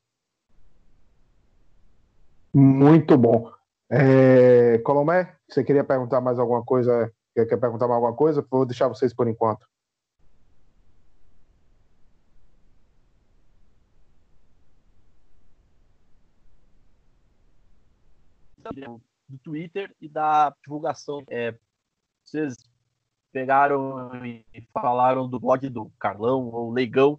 Muito 2.54 3.16
bom. 3.16 3.50
É, 3.90 4.76
Colomé, 4.80 5.34
você 5.48 5.64
queria 5.64 5.82
perguntar 5.82 6.20
mais 6.20 6.38
alguma 6.38 6.62
coisa? 6.62 7.10
Quer, 7.34 7.46
quer 7.46 7.56
perguntar 7.56 7.88
mais 7.88 7.96
alguma 7.96 8.14
coisa? 8.14 8.46
Vou 8.50 8.66
deixar 8.66 8.88
vocês 8.88 9.14
por 9.14 9.26
enquanto. 9.26 9.66
do 19.26 19.38
Twitter 19.42 19.96
e 19.98 20.10
da 20.10 20.54
divulgação. 20.62 21.22
É, 21.30 21.56
vocês 22.22 22.54
pegaram 23.34 24.24
e 24.24 24.44
falaram 24.72 25.28
do 25.28 25.40
blog 25.40 25.68
do 25.68 25.90
Carlão 25.98 26.48
ou 26.50 26.70
Leigão. 26.70 27.18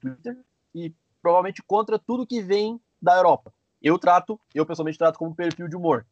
Twitter 0.00 0.38
e 0.72 0.94
provavelmente 1.20 1.60
contra 1.66 1.98
tudo 1.98 2.26
que 2.26 2.40
vem 2.40 2.80
da 3.02 3.16
Europa. 3.16 3.52
Eu 3.82 3.98
trato, 3.98 4.40
eu 4.54 4.64
pessoalmente 4.64 4.98
trato 4.98 5.18
como 5.18 5.34
perfil 5.34 5.66
de 5.66 5.74
humor. 5.74 6.06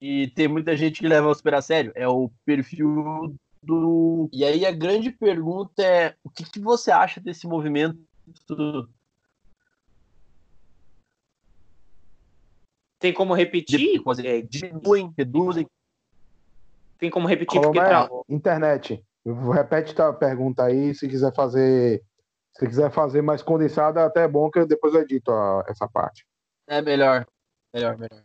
E 0.00 0.28
tem 0.28 0.48
muita 0.48 0.74
gente 0.74 1.00
que 1.00 1.08
leva 1.08 1.34
super 1.34 1.54
a 1.54 1.60
sério. 1.60 1.92
É 1.94 2.08
o 2.08 2.30
perfil 2.46 3.36
do. 3.62 4.30
E 4.32 4.42
aí 4.42 4.64
a 4.64 4.72
grande 4.72 5.10
pergunta 5.10 5.82
é: 5.82 6.14
o 6.24 6.30
que, 6.30 6.44
que 6.44 6.60
você 6.60 6.90
acha 6.90 7.20
desse 7.20 7.46
movimento? 7.46 7.98
Tem 12.98 13.12
como 13.12 13.34
repetir? 13.34 14.02
É, 14.24 14.42
diminuem, 14.42 15.12
reduzem. 15.16 15.66
Tem 16.98 17.10
como 17.10 17.28
repetir 17.28 17.60
porque 17.60 17.78
é? 17.78 18.08
Internet. 18.28 19.04
Repete 19.52 20.00
a 20.00 20.12
pergunta 20.12 20.64
aí, 20.64 20.94
se 20.94 21.08
quiser 21.08 21.32
fazer. 21.34 22.02
Se 22.54 22.66
quiser 22.66 22.90
fazer 22.90 23.22
mais 23.22 23.40
condensada, 23.40 24.04
até 24.04 24.24
é 24.24 24.28
bom 24.28 24.50
que 24.50 24.58
eu 24.58 24.66
depois 24.66 24.92
eu 24.92 25.02
edito 25.02 25.30
a, 25.30 25.64
essa 25.68 25.86
parte. 25.86 26.26
É 26.66 26.82
melhor. 26.82 27.24
Melhor, 27.72 27.96
melhor. 27.96 28.24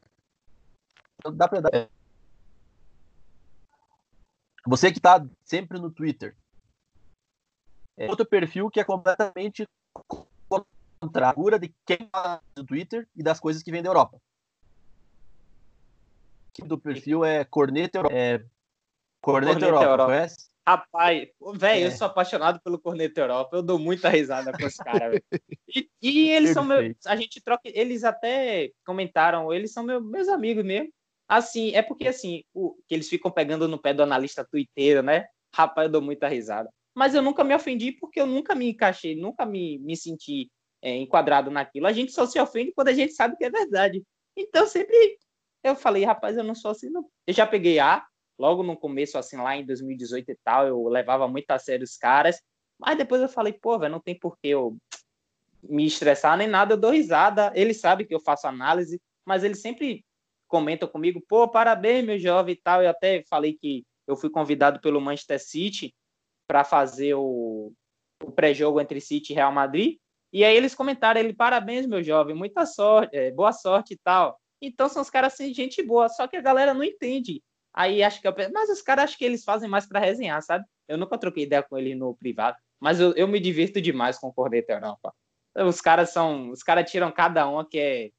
dá 1.34 1.48
pra 1.48 1.60
dar. 1.60 1.88
Você 4.66 4.92
que 4.92 5.00
tá 5.00 5.24
sempre 5.44 5.78
no 5.80 5.92
Twitter. 5.92 6.36
É 7.96 8.10
outro 8.10 8.26
perfil 8.26 8.72
que 8.72 8.80
é 8.80 8.84
completamente 8.84 9.68
contra 11.00 11.30
a 11.30 11.34
cura 11.34 11.60
de 11.60 11.72
quem 11.86 12.10
fala 12.12 12.42
do 12.56 12.66
Twitter 12.66 13.08
e 13.16 13.22
das 13.22 13.40
coisas 13.40 13.62
que 13.62 13.70
vem 13.70 13.84
da 13.84 13.90
Europa. 13.90 14.20
Do 16.62 16.78
perfil 16.78 17.26
é 17.26 17.44
Corneta 17.44 18.00
Europa. 18.00 18.16
É... 18.16 18.38
Corneta, 19.22 19.54
Corneta 19.54 19.66
Europa, 19.66 19.86
Europa. 19.86 20.06
conhece? 20.06 20.54
Rapaz, 20.66 21.28
velho, 21.56 21.84
é. 21.84 21.88
eu 21.88 21.92
sou 21.92 22.08
apaixonado 22.08 22.62
pelo 22.62 22.80
Corneta 22.80 23.20
Europa. 23.20 23.58
Eu 23.58 23.64
dou 23.64 23.78
muita 23.78 24.08
risada 24.08 24.52
com 24.54 24.66
os 24.66 24.76
caras. 24.76 25.20
E, 25.76 25.90
e, 26.02 26.30
eles 26.30 26.52
são 26.52 26.64
meus. 26.64 26.96
A 27.06 27.16
gente 27.16 27.42
troca. 27.42 27.64
Eles 27.66 28.04
até 28.04 28.72
comentaram, 28.86 29.52
eles 29.52 29.74
são 29.74 29.84
meu, 29.84 30.00
meus 30.00 30.28
amigos 30.28 30.64
mesmo. 30.64 30.90
Assim, 31.28 31.74
é 31.74 31.82
porque 31.82 32.08
assim, 32.08 32.44
o, 32.54 32.76
que 32.88 32.94
eles 32.94 33.10
ficam 33.10 33.32
pegando 33.32 33.68
no 33.68 33.82
pé 33.82 33.94
do 33.94 34.04
analista 34.04 34.46
twitteiro, 34.46 35.02
né? 35.02 35.26
Rapaz, 35.54 35.88
eu 35.88 35.92
dou 35.92 36.02
muita 36.02 36.28
risada. 36.28 36.70
Mas 36.96 37.16
eu 37.16 37.22
nunca 37.22 37.44
me 37.44 37.56
ofendi 37.56 37.92
porque 37.92 38.22
eu 38.22 38.28
nunca 38.28 38.54
me 38.54 38.70
encaixei, 38.70 39.16
nunca 39.16 39.46
me, 39.46 39.80
me 39.80 39.98
senti 39.98 40.50
é, 40.82 40.96
enquadrado 40.96 41.50
naquilo. 41.50 41.88
A 41.88 41.94
gente 41.94 42.12
só 42.12 42.26
se 42.26 42.40
ofende 42.40 42.72
quando 42.76 42.90
a 42.90 42.94
gente 42.94 43.14
sabe 43.14 43.36
que 43.36 43.46
é 43.46 43.50
verdade. 43.50 44.04
Então, 44.38 44.68
sempre 44.68 45.18
eu 45.64 45.76
falei, 45.76 46.04
rapaz, 46.04 46.38
eu 46.38 46.44
não 46.44 46.56
sou 46.56 46.72
assim. 46.72 46.90
Não. 46.90 47.06
Eu 47.26 47.34
já 47.34 47.48
peguei 47.48 47.80
A, 47.80 48.06
logo 48.38 48.64
no 48.64 48.78
começo, 48.78 49.18
assim, 49.18 49.38
lá 49.38 49.56
em 49.56 49.66
2018 49.66 50.32
e 50.32 50.38
tal, 50.44 50.68
eu 50.68 50.88
levava 50.88 51.28
muito 51.28 51.50
a 51.52 51.60
sério 51.60 51.84
os 51.84 51.98
caras, 51.98 52.42
mas 52.80 52.98
depois 52.98 53.22
eu 53.22 53.30
falei, 53.30 53.54
pô, 53.54 53.80
velho, 53.80 53.92
não 53.92 54.00
tem 54.00 54.18
por 54.18 54.38
que 54.38 54.50
eu 54.50 54.78
me 55.62 55.86
estressar 55.86 56.38
nem 56.38 56.48
nada, 56.48 56.74
eu 56.74 56.78
dou 56.78 56.92
risada, 56.92 57.52
ele 57.56 57.74
sabe 57.74 58.06
que 58.06 58.14
eu 58.14 58.20
faço 58.20 58.48
análise, 58.48 59.02
mas 59.26 59.44
ele 59.44 59.56
sempre 59.56 60.04
comenta 60.48 60.88
comigo, 60.88 61.24
pô, 61.28 61.48
parabéns, 61.48 62.06
meu 62.06 62.20
jovem 62.20 62.54
e 62.54 62.62
tal, 62.62 62.84
eu 62.84 62.90
até 62.90 63.24
falei 63.30 63.58
que 63.60 63.86
eu 64.06 64.16
fui 64.16 64.30
convidado 64.30 64.82
pelo 64.82 65.00
Manchester 65.00 65.42
City 65.42 65.96
para 66.46 66.66
fazer 66.66 67.14
o, 67.14 67.72
o 68.22 68.32
pré-jogo 68.32 68.82
entre 68.82 69.00
City 69.00 69.32
e 69.32 69.36
Real 69.36 69.52
Madrid, 69.54 69.98
e 70.34 70.44
aí 70.44 70.58
eles 70.58 70.74
comentaram, 70.74 71.22
ele, 71.22 71.34
parabéns, 71.34 71.86
meu 71.86 72.04
jovem, 72.04 72.36
muita 72.36 72.66
sorte, 72.66 73.16
é, 73.16 73.32
boa 73.32 73.54
sorte 73.54 73.94
e 73.94 73.98
tal. 74.04 74.40
Então 74.66 74.88
são 74.88 75.02
os 75.02 75.10
caras 75.10 75.34
assim, 75.34 75.54
gente 75.54 75.84
boa, 75.84 76.08
só 76.10 76.28
que 76.28 76.38
a 76.38 76.42
galera 76.42 76.74
não 76.74 76.84
entende. 76.84 77.44
Aí 77.74 78.04
acho 78.04 78.22
que 78.22 78.28
eu 78.28 78.34
mas 78.54 78.70
os 78.70 78.82
caras 78.82 79.06
acho 79.06 79.18
que 79.18 79.26
eles 79.26 79.44
fazem 79.44 79.70
mais 79.70 79.86
para 79.88 80.00
resenhar, 80.00 80.42
sabe? 80.42 80.64
Eu 80.88 80.98
nunca 80.98 81.18
troquei 81.18 81.44
ideia 81.44 81.64
com 81.64 81.78
ele 81.78 81.96
no 81.96 82.16
privado, 82.16 82.58
mas 82.80 83.00
eu, 83.00 83.14
eu 83.14 83.28
me 83.28 83.40
divirto 83.40 83.82
demais 83.82 84.18
com 84.18 84.28
o 84.28 84.34
Corneta 84.34 84.74
Europa. 84.74 85.14
Os 85.56 85.82
caras 85.82 86.12
são, 86.12 86.50
os 86.52 86.64
caras 86.64 86.90
tiram 86.90 87.12
cada 87.12 87.48
uma 87.48 87.68
que 87.68 87.80
é 87.80 88.12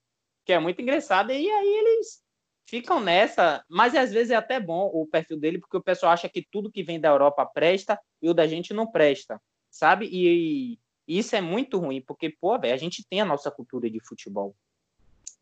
que 0.44 0.52
é 0.52 0.58
muito 0.58 0.82
engraçada 0.82 1.32
e 1.32 1.48
aí 1.48 1.68
eles 1.68 2.22
ficam 2.68 3.00
nessa, 3.00 3.64
mas 3.68 3.94
às 3.94 4.12
vezes 4.12 4.30
é 4.30 4.36
até 4.36 4.60
bom 4.60 4.90
o 4.92 5.06
perfil 5.06 5.38
dele 5.38 5.58
porque 5.58 5.76
o 5.76 5.82
pessoal 5.82 6.12
acha 6.12 6.28
que 6.28 6.46
tudo 6.50 6.70
que 6.70 6.82
vem 6.82 7.00
da 7.00 7.08
Europa 7.08 7.46
presta 7.46 7.98
e 8.20 8.28
o 8.28 8.34
da 8.34 8.46
gente 8.46 8.74
não 8.74 8.86
presta, 8.86 9.40
sabe? 9.70 10.06
E, 10.12 10.78
e 11.08 11.18
isso 11.18 11.34
é 11.34 11.40
muito 11.40 11.78
ruim 11.78 12.02
porque 12.02 12.28
pô, 12.28 12.58
véio, 12.58 12.74
a 12.74 12.76
gente 12.76 13.06
tem 13.08 13.20
a 13.20 13.24
nossa 13.24 13.50
cultura 13.50 13.88
de 13.88 14.00
futebol. 14.04 14.54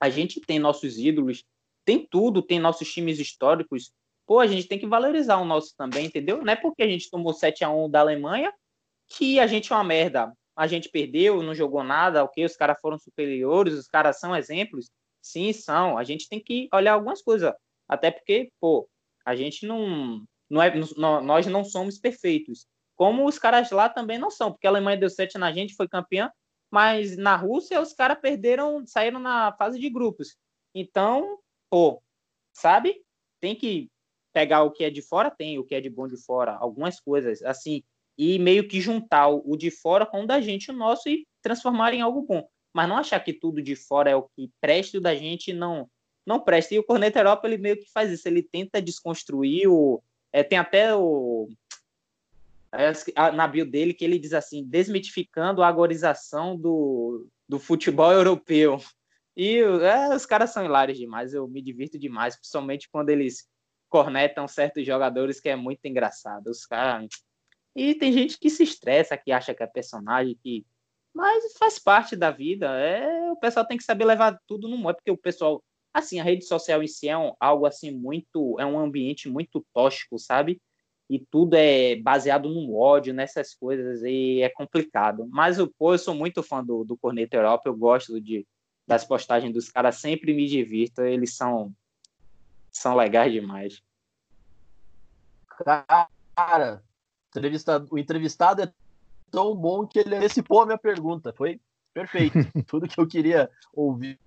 A 0.02 0.10
gente 0.10 0.40
tem 0.40 0.58
nossos 0.58 0.98
ídolos, 0.98 1.44
tem 1.84 2.04
tudo, 2.04 2.42
tem 2.42 2.58
nossos 2.58 2.92
times 2.92 3.20
históricos, 3.20 3.92
pô, 4.26 4.40
a 4.40 4.48
gente 4.48 4.66
tem 4.66 4.76
que 4.76 4.84
valorizar 4.84 5.36
o 5.36 5.44
nosso 5.44 5.76
também, 5.76 6.06
entendeu? 6.06 6.42
Não 6.42 6.52
é 6.52 6.56
porque 6.56 6.82
a 6.82 6.88
gente 6.88 7.08
tomou 7.08 7.32
7 7.32 7.62
a 7.62 7.70
1 7.70 7.88
da 7.88 8.00
Alemanha 8.00 8.52
que 9.06 9.38
a 9.38 9.46
gente 9.46 9.72
é 9.72 9.76
uma 9.76 9.84
merda. 9.84 10.32
A 10.56 10.66
gente 10.66 10.88
perdeu, 10.88 11.40
não 11.40 11.54
jogou 11.54 11.84
nada, 11.84 12.24
ok? 12.24 12.44
Os 12.44 12.56
caras 12.56 12.80
foram 12.80 12.98
superiores, 12.98 13.74
os 13.74 13.86
caras 13.86 14.18
são 14.18 14.34
exemplos. 14.34 14.90
Sim, 15.22 15.52
são. 15.52 15.96
A 15.96 16.02
gente 16.02 16.28
tem 16.28 16.40
que 16.40 16.68
olhar 16.74 16.94
algumas 16.94 17.22
coisas. 17.22 17.52
Até 17.88 18.10
porque, 18.10 18.50
pô, 18.60 18.88
a 19.24 19.36
gente 19.36 19.64
não. 19.64 20.24
não 20.50 20.60
é, 20.60 20.74
não, 20.96 21.22
nós 21.22 21.46
não 21.46 21.62
somos 21.62 21.96
perfeitos. 21.96 22.66
Como 22.96 23.24
os 23.24 23.38
caras 23.38 23.70
lá 23.70 23.88
também 23.88 24.18
não 24.18 24.32
são, 24.32 24.50
porque 24.50 24.66
a 24.66 24.70
Alemanha 24.70 24.96
deu 24.96 25.08
7 25.08 25.38
na 25.38 25.52
gente, 25.52 25.76
foi 25.76 25.86
campeã, 25.86 26.28
mas 26.72 27.16
na 27.18 27.37
Rússia 27.37 27.80
os 27.80 27.92
caras 27.92 28.18
perderam, 28.18 28.87
saíram 28.87 29.20
na 29.20 29.52
fase 29.52 29.78
de 29.78 29.90
grupos. 29.90 30.37
Então, 30.74 31.38
pô, 31.70 32.02
sabe? 32.54 33.04
Tem 33.40 33.54
que 33.54 33.90
pegar 34.32 34.62
o 34.62 34.70
que 34.70 34.85
é 34.85 34.90
de 34.90 35.02
fora, 35.02 35.30
tem 35.30 35.58
o 35.58 35.64
que 35.64 35.74
é 35.74 35.80
de 35.80 35.90
bom 35.90 36.08
de 36.08 36.16
fora, 36.16 36.52
algumas 36.52 36.98
coisas, 36.98 37.42
assim, 37.42 37.82
e 38.16 38.38
meio 38.38 38.66
que 38.66 38.80
juntar 38.80 39.28
o 39.28 39.56
de 39.56 39.70
fora 39.70 40.06
com 40.06 40.22
o 40.22 40.26
da 40.26 40.40
gente, 40.40 40.70
o 40.70 40.74
nosso, 40.74 41.08
e 41.08 41.26
transformar 41.42 41.92
em 41.92 42.00
algo 42.00 42.22
bom. 42.22 42.48
Mas 42.74 42.88
não 42.88 42.96
achar 42.96 43.20
que 43.20 43.35
tudo 43.35 43.61
de 43.61 43.76
fora 43.76 44.11
é 44.11 44.16
o 44.16 44.22
que 44.22 44.50
presta 44.58 44.96
o 44.96 45.00
da 45.00 45.14
gente 45.14 45.52
não 45.52 45.88
não 46.24 46.40
presta. 46.40 46.74
E 46.74 46.78
o 46.78 46.85
Corneta 46.85 47.18
Europa, 47.18 47.46
ele 47.48 47.58
meio 47.58 47.76
que 47.76 47.90
faz 47.92 48.11
isso, 48.11 48.28
ele 48.28 48.42
tenta 48.42 48.80
desconstruir 48.80 49.68
o... 49.68 50.00
É, 50.32 50.42
tem 50.44 50.56
até 50.56 50.94
o... 50.94 51.48
Na 53.35 53.46
bio 53.46 53.70
dele 53.70 53.92
que 53.92 54.04
ele 54.04 54.18
diz 54.18 54.32
assim, 54.32 54.64
desmitificando 54.64 55.62
a 55.62 55.68
agorização 55.68 56.56
do, 56.56 57.28
do 57.48 57.58
futebol 57.58 58.11
europeu. 58.12 58.80
E 59.37 59.58
é, 59.58 60.14
os 60.14 60.26
caras 60.26 60.50
são 60.50 60.64
hilários 60.64 60.98
demais, 60.98 61.32
eu 61.32 61.46
me 61.48 61.62
divirto 61.62 61.98
demais, 61.98 62.37
principalmente 62.37 62.88
quando 62.90 63.11
eles 63.11 63.46
cornetam 63.88 64.48
certos 64.48 64.87
jogadores 64.87 65.38
que 65.38 65.50
é 65.50 65.56
muito 65.56 65.85
engraçado. 65.85 66.48
Os 66.48 66.64
caras. 66.64 67.08
E 67.76 67.94
tem 67.94 68.12
gente 68.12 68.38
que 68.38 68.48
se 68.48 68.62
estressa, 68.62 69.16
que 69.16 69.30
acha 69.30 69.54
que 69.54 69.62
é 69.62 69.66
personagem, 69.66 70.38
que. 70.42 70.66
Mas 71.14 71.52
faz 71.58 71.78
parte 71.78 72.16
da 72.16 72.30
vida. 72.30 72.68
É... 72.78 73.30
O 73.30 73.37
pessoal 73.37 73.66
tem 73.66 73.76
que 73.76 73.85
saber 73.85 74.06
levar 74.06 74.38
tudo 74.46 74.66
no 74.66 74.90
é 74.90 74.94
porque 74.94 75.11
o 75.11 75.16
pessoal. 75.16 75.62
Assim, 75.94 76.18
a 76.18 76.24
rede 76.24 76.46
social 76.46 76.82
em 76.82 76.87
si 76.87 77.06
é 77.06 77.18
um, 77.18 77.35
algo 77.38 77.66
assim 77.66 77.90
muito. 77.90 78.58
É 78.58 78.64
um 78.64 78.78
ambiente 78.78 79.28
muito 79.28 79.64
tóxico, 79.74 80.18
sabe? 80.18 80.61
E 81.12 81.18
tudo 81.18 81.53
é 81.55 81.94
baseado 81.96 82.48
no 82.48 82.75
ódio, 82.75 83.12
nessas 83.12 83.55
coisas, 83.55 84.03
e 84.03 84.40
é 84.40 84.48
complicado. 84.48 85.29
Mas 85.31 85.59
pô, 85.79 85.92
eu 85.92 85.98
sou 85.98 86.14
muito 86.14 86.42
fã 86.42 86.64
do, 86.64 86.85
do 86.85 86.96
Corneta 86.96 87.37
Europa, 87.37 87.64
eu 87.66 87.77
gosto 87.77 88.18
de, 88.18 88.46
das 88.87 89.05
postagens 89.05 89.53
dos 89.53 89.68
caras, 89.68 89.96
sempre 89.96 90.33
me 90.33 90.46
divirto, 90.46 91.03
eles 91.03 91.37
são 91.37 91.70
são 92.70 92.96
legais 92.96 93.31
demais. 93.31 93.83
Cara, 96.35 96.83
entrevistado, 97.29 97.88
o 97.90 97.98
entrevistado 97.98 98.62
é 98.62 98.72
tão 99.31 99.55
bom 99.55 99.87
que 99.87 99.98
ele 99.98 100.16
antecipou 100.16 100.62
a 100.62 100.66
minha 100.66 100.79
pergunta. 100.79 101.31
Foi 101.37 101.61
perfeito. 101.92 102.38
Tudo 102.66 102.88
que 102.88 102.98
eu 102.98 103.07
queria 103.07 103.51
ouvir. 103.75 104.18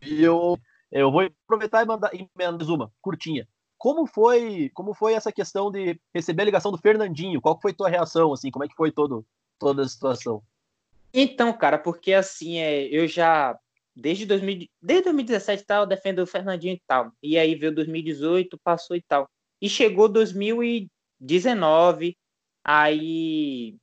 Eu, 0.00 0.56
eu 0.92 1.10
vou 1.10 1.22
aproveitar 1.22 1.82
e 1.82 1.86
mandar 1.86 2.14
em 2.14 2.30
menos 2.38 2.68
uma, 2.68 2.92
curtinha. 3.02 3.48
Como 3.82 4.06
foi, 4.06 4.70
como 4.74 4.94
foi 4.94 5.14
essa 5.14 5.32
questão 5.32 5.68
de 5.68 6.00
receber 6.14 6.42
a 6.42 6.44
ligação 6.44 6.70
do 6.70 6.78
Fernandinho? 6.78 7.40
Qual 7.40 7.60
foi 7.60 7.72
a 7.72 7.74
tua 7.74 7.88
reação 7.88 8.32
assim? 8.32 8.48
Como 8.48 8.64
é 8.64 8.68
que 8.68 8.76
foi 8.76 8.92
todo 8.92 9.26
toda 9.58 9.82
a 9.82 9.88
situação? 9.88 10.40
Então, 11.12 11.52
cara, 11.52 11.76
porque 11.76 12.12
assim, 12.12 12.58
é, 12.58 12.84
eu 12.84 13.08
já 13.08 13.58
desde, 13.92 14.24
2000, 14.24 14.68
desde 14.80 15.06
2017 15.06 15.64
tal, 15.64 15.84
defendo 15.84 16.20
o 16.20 16.26
Fernandinho 16.28 16.74
e 16.74 16.82
tal. 16.86 17.10
E 17.20 17.36
aí 17.36 17.56
veio 17.56 17.74
2018, 17.74 18.56
passou 18.62 18.96
e 18.96 19.02
tal. 19.02 19.28
E 19.60 19.68
chegou 19.68 20.08
2019, 20.08 22.16
aí 22.62 23.74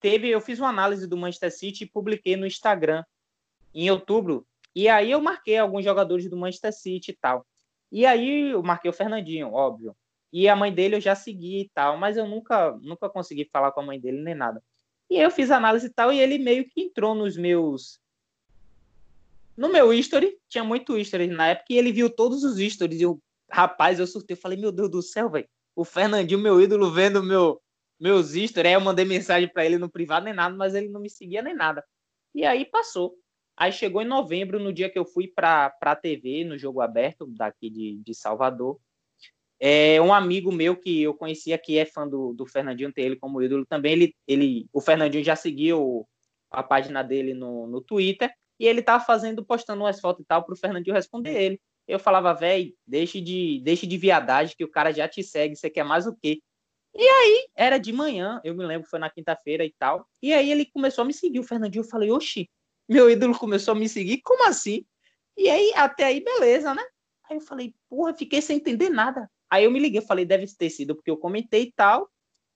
teve, 0.00 0.30
eu 0.30 0.40
fiz 0.40 0.60
uma 0.60 0.70
análise 0.70 1.06
do 1.06 1.18
Manchester 1.18 1.54
City 1.54 1.84
e 1.84 1.90
publiquei 1.90 2.36
no 2.36 2.46
Instagram 2.46 3.04
em 3.74 3.90
outubro. 3.90 4.46
E 4.74 4.88
aí 4.88 5.10
eu 5.10 5.20
marquei 5.20 5.58
alguns 5.58 5.84
jogadores 5.84 6.30
do 6.30 6.38
Manchester 6.38 6.72
City 6.72 7.10
e 7.10 7.18
tal. 7.20 7.44
E 7.92 8.06
aí 8.06 8.52
eu 8.52 8.62
marquei 8.62 8.90
o 8.90 8.94
Fernandinho, 8.94 9.52
óbvio. 9.52 9.94
E 10.32 10.48
a 10.48 10.56
mãe 10.56 10.72
dele 10.72 10.96
eu 10.96 11.00
já 11.00 11.14
segui 11.14 11.60
e 11.60 11.70
tal, 11.74 11.98
mas 11.98 12.16
eu 12.16 12.26
nunca, 12.26 12.72
nunca 12.80 13.08
consegui 13.10 13.44
falar 13.52 13.70
com 13.70 13.80
a 13.80 13.84
mãe 13.84 14.00
dele 14.00 14.22
nem 14.22 14.34
nada. 14.34 14.62
E 15.10 15.16
eu 15.18 15.30
fiz 15.30 15.50
análise 15.50 15.88
e 15.88 15.90
tal, 15.90 16.10
e 16.10 16.18
ele 16.18 16.38
meio 16.38 16.66
que 16.66 16.80
entrou 16.80 17.14
nos 17.14 17.36
meus 17.36 18.00
no 19.54 19.68
meu 19.68 19.92
history, 19.92 20.38
tinha 20.48 20.64
muito 20.64 20.96
history 20.96 21.26
na 21.26 21.48
época, 21.48 21.66
e 21.70 21.76
ele 21.76 21.92
viu 21.92 22.08
todos 22.08 22.42
os 22.42 22.58
stories. 22.58 23.00
E 23.00 23.02
eu, 23.02 23.20
rapaz, 23.50 23.98
eu 24.00 24.06
surtei. 24.06 24.34
Eu 24.34 24.40
falei, 24.40 24.58
meu 24.58 24.72
Deus 24.72 24.90
do 24.90 25.02
céu, 25.02 25.28
velho. 25.28 25.46
O 25.76 25.84
Fernandinho, 25.84 26.40
meu 26.40 26.60
ídolo, 26.60 26.90
vendo 26.90 27.22
meu, 27.22 27.60
meus 28.00 28.30
stories. 28.30 28.56
Aí 28.56 28.72
eu 28.72 28.80
mandei 28.80 29.04
mensagem 29.04 29.48
para 29.48 29.66
ele 29.66 29.76
no 29.76 29.90
privado, 29.90 30.24
nem 30.24 30.34
nada, 30.34 30.56
mas 30.56 30.74
ele 30.74 30.88
não 30.88 31.00
me 31.00 31.10
seguia 31.10 31.42
nem 31.42 31.54
nada. 31.54 31.84
E 32.34 32.44
aí 32.46 32.64
passou. 32.64 33.14
Aí 33.62 33.70
chegou 33.70 34.02
em 34.02 34.04
novembro, 34.04 34.58
no 34.58 34.72
dia 34.72 34.90
que 34.90 34.98
eu 34.98 35.04
fui 35.04 35.28
para 35.28 35.72
a 35.80 35.94
TV, 35.94 36.42
no 36.42 36.58
jogo 36.58 36.80
aberto, 36.80 37.28
daqui 37.28 37.70
de, 37.70 37.96
de 37.98 38.12
Salvador. 38.12 38.76
É, 39.60 40.02
um 40.02 40.12
amigo 40.12 40.50
meu 40.50 40.74
que 40.74 41.00
eu 41.00 41.14
conhecia, 41.14 41.56
que 41.56 41.78
é 41.78 41.84
fã 41.84 42.08
do, 42.08 42.32
do 42.32 42.44
Fernandinho, 42.44 42.92
tem 42.92 43.04
ele 43.04 43.14
como 43.14 43.40
ídolo 43.40 43.64
também. 43.64 43.92
Ele, 43.92 44.16
ele, 44.26 44.66
o 44.72 44.80
Fernandinho 44.80 45.22
já 45.22 45.36
seguiu 45.36 46.04
a 46.50 46.60
página 46.60 47.04
dele 47.04 47.34
no, 47.34 47.68
no 47.68 47.80
Twitter 47.80 48.32
e 48.58 48.66
ele 48.66 48.82
tava 48.82 49.04
fazendo, 49.04 49.44
postando 49.44 49.84
umas 49.84 50.00
fotos 50.00 50.24
e 50.24 50.26
tal 50.26 50.44
pro 50.44 50.56
Fernandinho 50.56 50.96
responder 50.96 51.40
ele. 51.40 51.60
Eu 51.86 52.00
falava, 52.00 52.34
velho, 52.34 52.74
deixe 52.84 53.20
de, 53.20 53.60
deixe 53.62 53.86
de 53.86 53.96
viadagem 53.96 54.56
que 54.58 54.64
o 54.64 54.70
cara 54.72 54.90
já 54.90 55.06
te 55.06 55.22
segue, 55.22 55.54
você 55.54 55.70
quer 55.70 55.84
mais 55.84 56.04
o 56.04 56.16
quê? 56.20 56.40
E 56.96 57.08
aí, 57.08 57.46
era 57.54 57.78
de 57.78 57.92
manhã, 57.92 58.40
eu 58.42 58.56
me 58.56 58.66
lembro, 58.66 58.88
foi 58.88 58.98
na 58.98 59.08
quinta-feira 59.08 59.64
e 59.64 59.72
tal. 59.78 60.04
E 60.20 60.32
aí 60.32 60.50
ele 60.50 60.66
começou 60.66 61.02
a 61.02 61.04
me 61.04 61.14
seguir, 61.14 61.38
o 61.38 61.44
Fernandinho. 61.44 61.84
Eu 61.84 61.88
falei, 61.88 62.10
oxi, 62.10 62.50
meu 62.88 63.10
ídolo 63.10 63.38
começou 63.38 63.72
a 63.72 63.74
me 63.74 63.88
seguir, 63.88 64.20
como 64.22 64.46
assim? 64.46 64.84
E 65.36 65.48
aí, 65.48 65.72
até 65.74 66.04
aí, 66.04 66.22
beleza, 66.22 66.74
né? 66.74 66.82
Aí 67.28 67.36
eu 67.36 67.40
falei, 67.40 67.74
porra, 67.88 68.14
fiquei 68.14 68.42
sem 68.42 68.56
entender 68.56 68.90
nada. 68.90 69.30
Aí 69.50 69.64
eu 69.64 69.70
me 69.70 69.78
liguei, 69.78 70.00
falei, 70.00 70.24
deve 70.24 70.46
ter 70.56 70.70
sido 70.70 70.94
porque 70.94 71.10
eu 71.10 71.16
comentei 71.16 71.62
e 71.64 71.72
tal. 71.72 72.08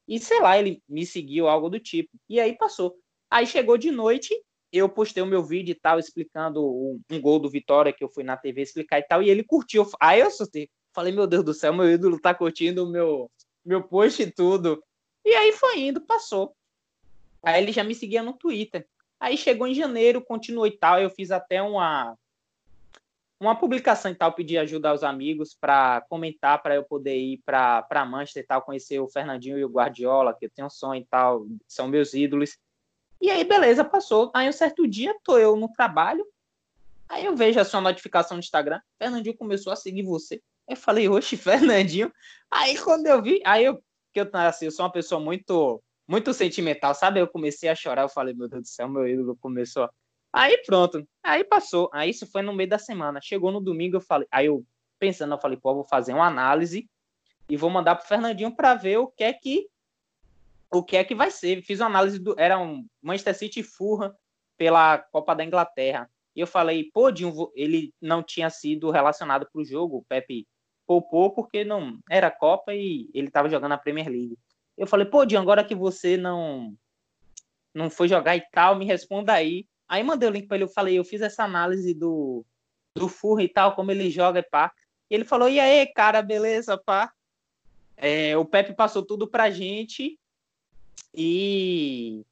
E 0.08 0.18
sei 0.18 0.40
lá, 0.40 0.58
ele 0.58 0.82
me 0.88 1.04
seguiu, 1.04 1.48
algo 1.48 1.68
do 1.68 1.80
tipo. 1.80 2.10
E 2.28 2.38
aí 2.40 2.56
passou. 2.56 2.96
Aí 3.30 3.46
chegou 3.46 3.76
de 3.76 3.90
noite, 3.90 4.34
eu 4.72 4.88
postei 4.88 5.22
o 5.22 5.26
meu 5.26 5.42
vídeo 5.42 5.72
e 5.72 5.74
tal, 5.74 5.98
explicando 5.98 6.64
um, 6.64 7.00
um 7.10 7.20
gol 7.20 7.38
do 7.38 7.50
Vitória 7.50 7.92
que 7.92 8.04
eu 8.04 8.08
fui 8.08 8.22
na 8.22 8.36
TV 8.36 8.62
explicar 8.62 8.98
e 8.98 9.02
tal, 9.02 9.22
e 9.22 9.30
ele 9.30 9.42
curtiu. 9.42 9.88
Aí 10.00 10.20
eu 10.20 10.28
assustei. 10.28 10.68
Falei, 10.94 11.12
meu 11.12 11.26
Deus 11.26 11.44
do 11.44 11.54
céu, 11.54 11.74
meu 11.74 11.90
ídolo 11.90 12.20
tá 12.20 12.34
curtindo 12.34 12.84
o 12.84 12.90
meu, 12.90 13.30
meu 13.64 13.82
post 13.82 14.22
e 14.22 14.30
tudo. 14.30 14.82
E 15.24 15.34
aí 15.34 15.52
foi 15.52 15.80
indo, 15.80 16.00
passou. 16.00 16.54
Aí 17.42 17.62
ele 17.62 17.72
já 17.72 17.84
me 17.84 17.94
seguia 17.94 18.22
no 18.22 18.32
Twitter. 18.32 18.86
Aí 19.18 19.36
chegou 19.36 19.66
em 19.66 19.74
janeiro, 19.74 20.24
continuou 20.24 20.66
e 20.66 20.72
tal. 20.72 21.00
Eu 21.00 21.10
fiz 21.10 21.30
até 21.30 21.62
uma 21.62 22.16
uma 23.38 23.54
publicação 23.54 24.10
e 24.10 24.14
tal, 24.14 24.32
pedi 24.32 24.56
ajuda 24.56 24.88
aos 24.88 25.02
amigos 25.02 25.54
para 25.54 26.00
comentar, 26.08 26.62
para 26.62 26.74
eu 26.74 26.82
poder 26.82 27.16
ir 27.16 27.42
para 27.44 28.06
Manchester 28.06 28.42
e 28.42 28.46
tal, 28.46 28.62
conhecer 28.62 28.98
o 28.98 29.08
Fernandinho 29.08 29.58
e 29.58 29.64
o 29.64 29.68
Guardiola, 29.68 30.34
que 30.34 30.46
eu 30.46 30.50
tenho 30.50 30.66
um 30.66 30.70
sonho 30.70 31.02
e 31.02 31.04
tal, 31.04 31.46
são 31.68 31.86
meus 31.86 32.14
ídolos. 32.14 32.56
E 33.20 33.30
aí, 33.30 33.44
beleza, 33.44 33.84
passou. 33.84 34.30
Aí, 34.34 34.48
um 34.48 34.52
certo 34.52 34.86
dia, 34.86 35.14
tô 35.22 35.38
eu 35.38 35.56
no 35.56 35.70
trabalho, 35.70 36.26
aí 37.08 37.26
eu 37.26 37.36
vejo 37.36 37.60
a 37.60 37.64
sua 37.64 37.80
notificação 37.80 38.36
no 38.36 38.40
Instagram, 38.40 38.80
Fernandinho 38.98 39.36
começou 39.36 39.72
a 39.72 39.76
seguir 39.76 40.02
você. 40.02 40.42
Eu 40.68 40.76
falei, 40.76 41.08
oxe, 41.08 41.36
Fernandinho. 41.36 42.10
Aí, 42.50 42.78
quando 42.78 43.06
eu 43.06 43.22
vi, 43.22 43.42
aí 43.44 43.64
eu, 43.64 43.82
que 44.12 44.20
eu, 44.20 44.30
assim, 44.32 44.64
eu 44.64 44.70
sou 44.70 44.84
uma 44.84 44.92
pessoa 44.92 45.20
muito, 45.20 45.82
muito 46.06 46.32
sentimental, 46.32 46.94
sabe? 46.94 47.20
Eu 47.20 47.28
comecei 47.28 47.68
a 47.68 47.74
chorar, 47.74 48.02
eu 48.02 48.08
falei, 48.08 48.34
meu 48.34 48.48
Deus 48.48 48.62
do 48.62 48.68
céu, 48.68 48.88
meu 48.88 49.06
ídolo 49.06 49.36
começou. 49.40 49.88
Aí, 50.32 50.58
pronto. 50.66 51.06
Aí 51.22 51.44
passou. 51.44 51.90
Aí, 51.92 52.10
isso 52.10 52.26
foi 52.26 52.42
no 52.42 52.52
meio 52.52 52.68
da 52.68 52.78
semana. 52.78 53.20
Chegou 53.22 53.50
no 53.50 53.60
domingo, 53.60 53.96
eu 53.96 54.00
falei, 54.00 54.28
aí 54.30 54.46
eu, 54.46 54.64
pensando, 54.98 55.34
eu 55.34 55.40
falei, 55.40 55.56
pô, 55.56 55.70
eu 55.70 55.76
vou 55.76 55.84
fazer 55.84 56.12
uma 56.12 56.26
análise 56.26 56.88
e 57.48 57.56
vou 57.56 57.70
mandar 57.70 57.96
pro 57.96 58.06
Fernandinho 58.06 58.54
para 58.54 58.74
ver 58.74 58.98
o 58.98 59.06
que 59.06 59.24
é 59.24 59.32
que 59.32 59.68
o 60.70 60.82
que 60.82 60.96
é 60.96 61.04
que 61.04 61.14
vai 61.14 61.30
ser. 61.30 61.62
Fiz 61.62 61.80
uma 61.80 61.86
análise 61.86 62.18
do. 62.18 62.38
Era 62.38 62.58
um 62.58 62.86
Manchester 63.00 63.36
City 63.36 63.62
Fulham 63.62 64.14
pela 64.56 64.98
Copa 64.98 65.34
da 65.34 65.44
Inglaterra. 65.44 66.10
E 66.34 66.40
eu 66.40 66.46
falei, 66.46 66.90
pô, 66.92 67.10
Dinho, 67.10 67.50
ele 67.54 67.94
não 68.00 68.22
tinha 68.22 68.50
sido 68.50 68.90
relacionado 68.90 69.48
para 69.50 69.60
o 69.60 69.64
jogo. 69.64 69.98
O 69.98 70.04
Pepe 70.04 70.46
poupou 70.86 71.32
porque 71.32 71.64
não 71.64 71.98
era 72.10 72.30
Copa 72.30 72.74
e 72.74 73.08
ele 73.14 73.28
estava 73.28 73.48
jogando 73.48 73.72
a 73.72 73.78
Premier 73.78 74.08
League. 74.08 74.36
Eu 74.76 74.86
falei, 74.86 75.06
pô, 75.06 75.24
Dinho, 75.24 75.40
agora 75.40 75.64
que 75.64 75.74
você 75.74 76.16
não 76.16 76.76
não 77.74 77.90
foi 77.90 78.08
jogar 78.08 78.34
e 78.36 78.40
tal, 78.52 78.74
me 78.76 78.86
responda 78.86 79.34
aí. 79.34 79.66
Aí 79.86 80.02
mandei 80.02 80.28
o 80.28 80.32
link 80.32 80.46
para 80.46 80.56
ele, 80.56 80.64
eu 80.64 80.68
falei, 80.68 80.98
eu 80.98 81.04
fiz 81.04 81.20
essa 81.20 81.44
análise 81.44 81.92
do, 81.92 82.44
do 82.94 83.08
Fulham 83.08 83.44
e 83.44 83.48
tal, 83.48 83.74
como 83.74 83.90
ele 83.90 84.10
joga 84.10 84.40
e 84.40 84.42
pá. 84.42 84.72
E 85.10 85.14
ele 85.14 85.24
falou, 85.24 85.48
e 85.48 85.60
aí, 85.60 85.86
cara, 85.86 86.22
beleza, 86.22 86.78
pá? 86.78 87.12
É, 87.96 88.36
o 88.36 88.44
Pepe 88.44 88.74
passou 88.74 89.04
tudo 89.04 89.28
pra 89.28 89.50
gente 89.50 90.18
e 91.14 92.24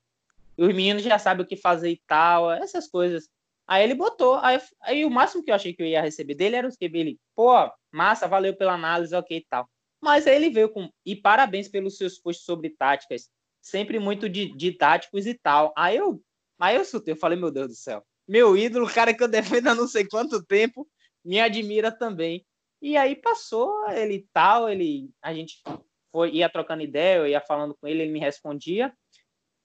os 0.57 0.69
meninos 0.69 1.03
já 1.03 1.19
sabem 1.19 1.45
o 1.45 1.49
que 1.49 1.57
fazer 1.57 1.91
e 1.91 2.03
tal, 2.07 2.51
essas 2.51 2.89
coisas. 2.89 3.29
Aí 3.67 3.83
ele 3.83 3.95
botou, 3.95 4.37
aí, 4.37 4.61
aí 4.83 5.05
o 5.05 5.11
máximo 5.11 5.43
que 5.43 5.51
eu 5.51 5.55
achei 5.55 5.73
que 5.73 5.83
eu 5.83 5.87
ia 5.87 6.03
receber 6.03 6.35
dele 6.35 6.57
era 6.57 6.69
o 6.69 6.71
que 6.71 6.85
ele, 6.85 7.19
pô, 7.35 7.55
massa, 7.91 8.29
valeu 8.29 8.55
pela 8.55 8.75
análise, 8.75 9.15
ok 9.15 9.39
e 9.39 9.47
tal. 9.49 9.69
Mas 10.05 10.27
ele 10.27 10.51
veio 10.51 10.69
com, 10.69 10.91
e 11.07 11.17
parabéns 11.17 11.67
pelos 11.67 11.97
seus 11.97 12.19
posts 12.19 12.45
sobre 12.45 12.69
táticas, 12.69 13.31
sempre 13.63 13.99
muito 13.99 14.29
didáticos 14.29 15.25
e 15.25 15.33
tal. 15.33 15.73
Aí 15.75 15.97
eu, 15.97 16.23
aí 16.61 16.77
eu 16.77 16.83
eu 17.07 17.17
falei, 17.17 17.39
meu 17.39 17.51
Deus 17.51 17.69
do 17.69 17.75
céu, 17.75 18.05
meu 18.29 18.55
ídolo, 18.55 18.87
cara 18.87 19.15
que 19.15 19.23
eu 19.23 19.29
defendo 19.29 19.69
há 19.69 19.75
não 19.75 19.89
sei 19.89 20.07
quanto 20.07 20.45
tempo, 20.45 20.87
me 21.25 21.41
admira 21.41 21.91
também. 21.91 22.45
E 22.83 22.99
aí 22.99 23.17
passou 23.17 23.89
ele 23.89 24.29
tal, 24.31 24.69
ele, 24.69 25.11
a 25.23 25.33
gente 25.33 25.63
foi, 26.13 26.33
ia 26.33 26.51
trocando 26.51 26.83
ideia, 26.83 27.21
eu 27.21 27.27
ia 27.27 27.41
falando 27.41 27.75
com 27.75 27.89
ele, 27.89 28.03
ele 28.03 28.13
me 28.13 28.21
respondia. 28.21 28.93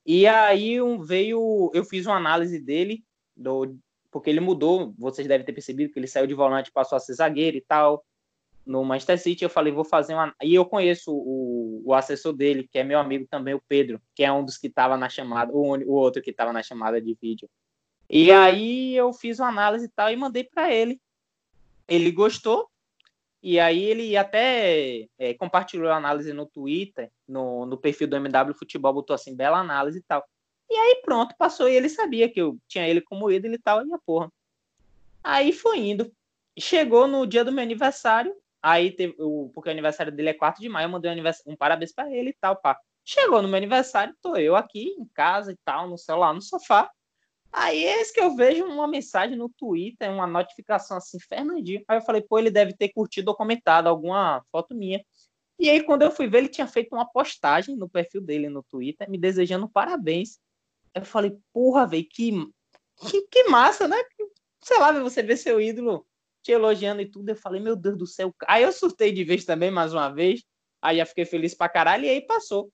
E 0.06 0.25
aí 0.25 0.82
um, 0.82 1.04
veio, 1.04 1.69
eu 1.73 1.84
fiz 1.84 2.06
uma 2.06 2.15
análise 2.15 2.62
dele, 2.62 3.04
do, 3.36 3.78
porque 4.10 4.30
ele 4.30 4.39
mudou, 4.39 4.93
vocês 4.97 5.28
devem 5.28 5.45
ter 5.45 5.52
percebido 5.52 5.91
que 5.91 5.99
ele 5.99 6.08
saiu 6.08 6.25
de 6.25 6.34
volante, 6.34 6.71
passou 6.71 6.95
a 6.95 6.99
ser 6.99 7.13
zagueiro 7.15 7.58
e 7.58 7.62
tal, 7.62 8.06
no 8.69 8.86
Manchester 8.86 9.19
City. 9.19 9.43
Eu 9.43 9.49
falei, 9.49 9.73
vou 9.73 9.84
fazer 9.84 10.13
uma. 10.13 10.34
E 10.41 10.53
eu 10.53 10.63
conheço 10.63 11.12
o, 11.12 11.82
o 11.84 11.93
assessor 11.93 12.32
dele, 12.34 12.69
que 12.71 12.77
é 12.77 12.84
meu 12.84 12.99
amigo 12.99 13.27
também, 13.29 13.55
o 13.55 13.63
Pedro, 13.67 13.99
que 14.15 14.23
é 14.23 14.32
um 14.32 14.45
dos 14.45 14.58
que 14.58 14.67
estava 14.67 14.95
na 14.95 15.10
chamada, 15.10 15.51
o, 15.51 15.75
o 15.75 15.91
outro 15.93 16.21
que 16.21 16.29
estava 16.29 16.53
na 16.53 16.62
chamada 16.62 17.01
de 17.01 17.17
vídeo. 17.19 17.49
E 18.08 18.32
aí 18.32 18.95
eu 18.95 19.12
fiz 19.12 19.39
uma 19.39 19.49
análise 19.49 19.86
e 19.86 19.89
tal 19.89 20.12
e 20.12 20.15
mandei 20.15 20.43
para 20.43 20.71
ele. 20.71 21.01
Ele 21.88 22.12
gostou, 22.12 22.69
e 23.41 23.60
aí 23.60 23.84
ele 23.84 24.15
até 24.15 25.08
é, 25.17 25.34
compartilhou 25.34 25.89
a 25.89 25.97
análise 25.97 26.32
no 26.32 26.45
Twitter, 26.45 27.12
no, 27.27 27.65
no 27.65 27.77
perfil 27.77 28.08
do 28.08 28.17
MW 28.17 28.53
Futebol, 28.53 28.93
botou 28.93 29.15
assim, 29.15 29.36
bela 29.36 29.58
análise 29.58 29.97
e 29.97 30.03
tal. 30.03 30.23
E 30.69 30.75
aí 30.75 31.01
pronto, 31.03 31.36
passou 31.38 31.67
e 31.67 31.75
ele 31.75 31.89
sabia 31.89 32.29
que 32.29 32.39
eu 32.39 32.60
tinha 32.67 32.88
ele 32.88 33.01
como 33.01 33.32
ídolo 33.32 33.55
e 33.55 33.60
tal, 33.60 33.86
e 33.86 33.91
a 33.91 33.97
porra. 33.97 34.32
Aí 35.23 35.51
foi 35.51 35.79
indo. 35.79 36.12
Chegou 36.58 37.08
no 37.08 37.25
dia 37.25 37.43
do 37.43 37.51
meu 37.51 37.63
aniversário, 37.63 38.36
aí 38.61 38.91
teve, 38.91 39.15
o, 39.19 39.49
porque 39.53 39.69
o 39.69 39.71
aniversário 39.71 40.11
dele 40.11 40.29
é 40.29 40.33
4 40.33 40.61
de 40.61 40.69
maio, 40.69 40.85
eu 40.85 40.89
mandei 40.89 41.11
um, 41.11 41.51
um 41.51 41.55
parabéns 41.55 41.93
para 41.93 42.11
ele 42.11 42.29
e 42.29 42.37
tal, 42.39 42.55
pá. 42.55 42.77
Chegou 43.03 43.41
no 43.41 43.47
meu 43.47 43.57
aniversário, 43.57 44.15
tô 44.21 44.35
eu 44.35 44.55
aqui 44.55 44.95
em 44.99 45.05
casa 45.13 45.51
e 45.51 45.57
tal, 45.65 45.89
no 45.89 45.97
celular, 45.97 46.33
no 46.33 46.41
sofá. 46.41 46.89
Aí 47.51 47.83
é 47.83 48.03
que 48.05 48.19
eu 48.19 48.35
vejo 48.35 48.63
uma 48.65 48.87
mensagem 48.87 49.35
no 49.35 49.49
Twitter, 49.49 50.11
uma 50.11 50.27
notificação 50.27 50.97
assim, 50.97 51.19
Fernandinho. 51.19 51.83
Aí 51.87 51.97
eu 51.97 52.01
falei, 52.01 52.21
pô, 52.21 52.37
ele 52.37 52.51
deve 52.51 52.73
ter 52.73 52.89
curtido 52.89 53.29
ou 53.29 53.35
comentado 53.35 53.87
alguma 53.87 54.43
foto 54.51 54.75
minha. 54.75 55.03
E 55.57 55.69
aí, 55.69 55.83
quando 55.83 56.03
eu 56.03 56.11
fui 56.11 56.27
ver, 56.27 56.37
ele 56.39 56.47
tinha 56.47 56.67
feito 56.67 56.93
uma 56.93 57.09
postagem 57.09 57.75
no 57.75 57.89
perfil 57.89 58.21
dele 58.21 58.47
no 58.47 58.63
Twitter, 58.63 59.09
me 59.09 59.17
desejando 59.17 59.67
parabéns. 59.67 60.39
Eu 60.93 61.03
falei, 61.03 61.37
porra, 61.51 61.85
velho, 61.85 62.07
que, 62.09 62.31
que, 63.09 63.21
que, 63.23 63.43
massa, 63.49 63.87
né? 63.87 63.97
Sei 64.63 64.77
lá, 64.79 64.91
você 64.91 65.21
vê 65.21 65.35
seu 65.35 65.59
ídolo 65.59 66.07
te 66.43 66.52
elogiando 66.52 67.02
e 67.02 67.10
tudo. 67.10 67.30
Eu 67.30 67.36
falei, 67.36 67.62
meu 67.62 67.75
Deus 67.75 67.97
do 67.97 68.08
céu. 68.08 68.34
Aí 68.47 68.63
eu 68.63 68.71
surtei 68.71 69.12
de 69.12 69.23
vez 69.23 69.45
também, 69.45 69.71
mais 69.71 69.93
uma 69.93 70.10
vez. 70.10 70.43
Aí 70.82 70.97
já 70.97 71.06
fiquei 71.06 71.25
feliz 71.25 71.54
pra 71.56 71.69
caralho 71.69 72.06
e 72.06 72.10
aí 72.10 72.21
passou. 72.21 72.71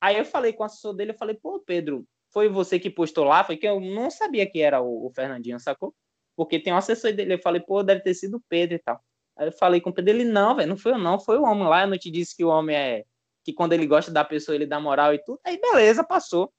Aí 0.00 0.18
eu 0.18 0.24
falei 0.24 0.52
com 0.52 0.62
o 0.62 0.66
assessor 0.66 0.94
dele, 0.94 1.12
eu 1.12 1.16
falei, 1.16 1.34
pô, 1.34 1.58
Pedro, 1.60 2.06
foi 2.32 2.48
você 2.48 2.78
que 2.78 2.90
postou 2.90 3.24
lá, 3.24 3.42
foi 3.44 3.56
que 3.56 3.66
eu 3.66 3.80
não 3.80 4.10
sabia 4.10 4.48
que 4.48 4.60
era 4.60 4.80
o, 4.80 5.06
o 5.06 5.10
Fernandinho, 5.10 5.58
sacou? 5.58 5.94
Porque 6.36 6.60
tem 6.60 6.72
um 6.72 6.76
assessor 6.76 7.12
dele, 7.12 7.34
eu 7.34 7.38
falei, 7.38 7.62
pô, 7.62 7.82
deve 7.82 8.02
ter 8.02 8.14
sido 8.14 8.36
o 8.36 8.42
Pedro 8.48 8.76
e 8.76 8.78
tal. 8.78 9.00
Aí 9.36 9.48
eu 9.48 9.52
falei 9.52 9.80
com 9.80 9.90
o 9.90 9.92
Pedro, 9.92 10.10
ele, 10.10 10.24
não, 10.24 10.54
velho, 10.54 10.68
não 10.68 10.76
foi 10.76 10.92
eu 10.92 10.98
não, 10.98 11.18
foi 11.18 11.38
o 11.38 11.44
homem 11.44 11.66
lá, 11.66 11.82
eu 11.82 11.88
não 11.88 11.98
te 11.98 12.10
disse 12.10 12.36
que 12.36 12.44
o 12.44 12.48
homem 12.48 12.76
é, 12.76 13.04
que 13.44 13.52
quando 13.52 13.72
ele 13.72 13.86
gosta 13.86 14.10
da 14.10 14.24
pessoa, 14.24 14.54
ele 14.54 14.66
dá 14.66 14.78
moral 14.78 15.14
e 15.14 15.22
tudo. 15.24 15.40
Aí, 15.44 15.58
beleza, 15.58 16.04
passou. 16.04 16.52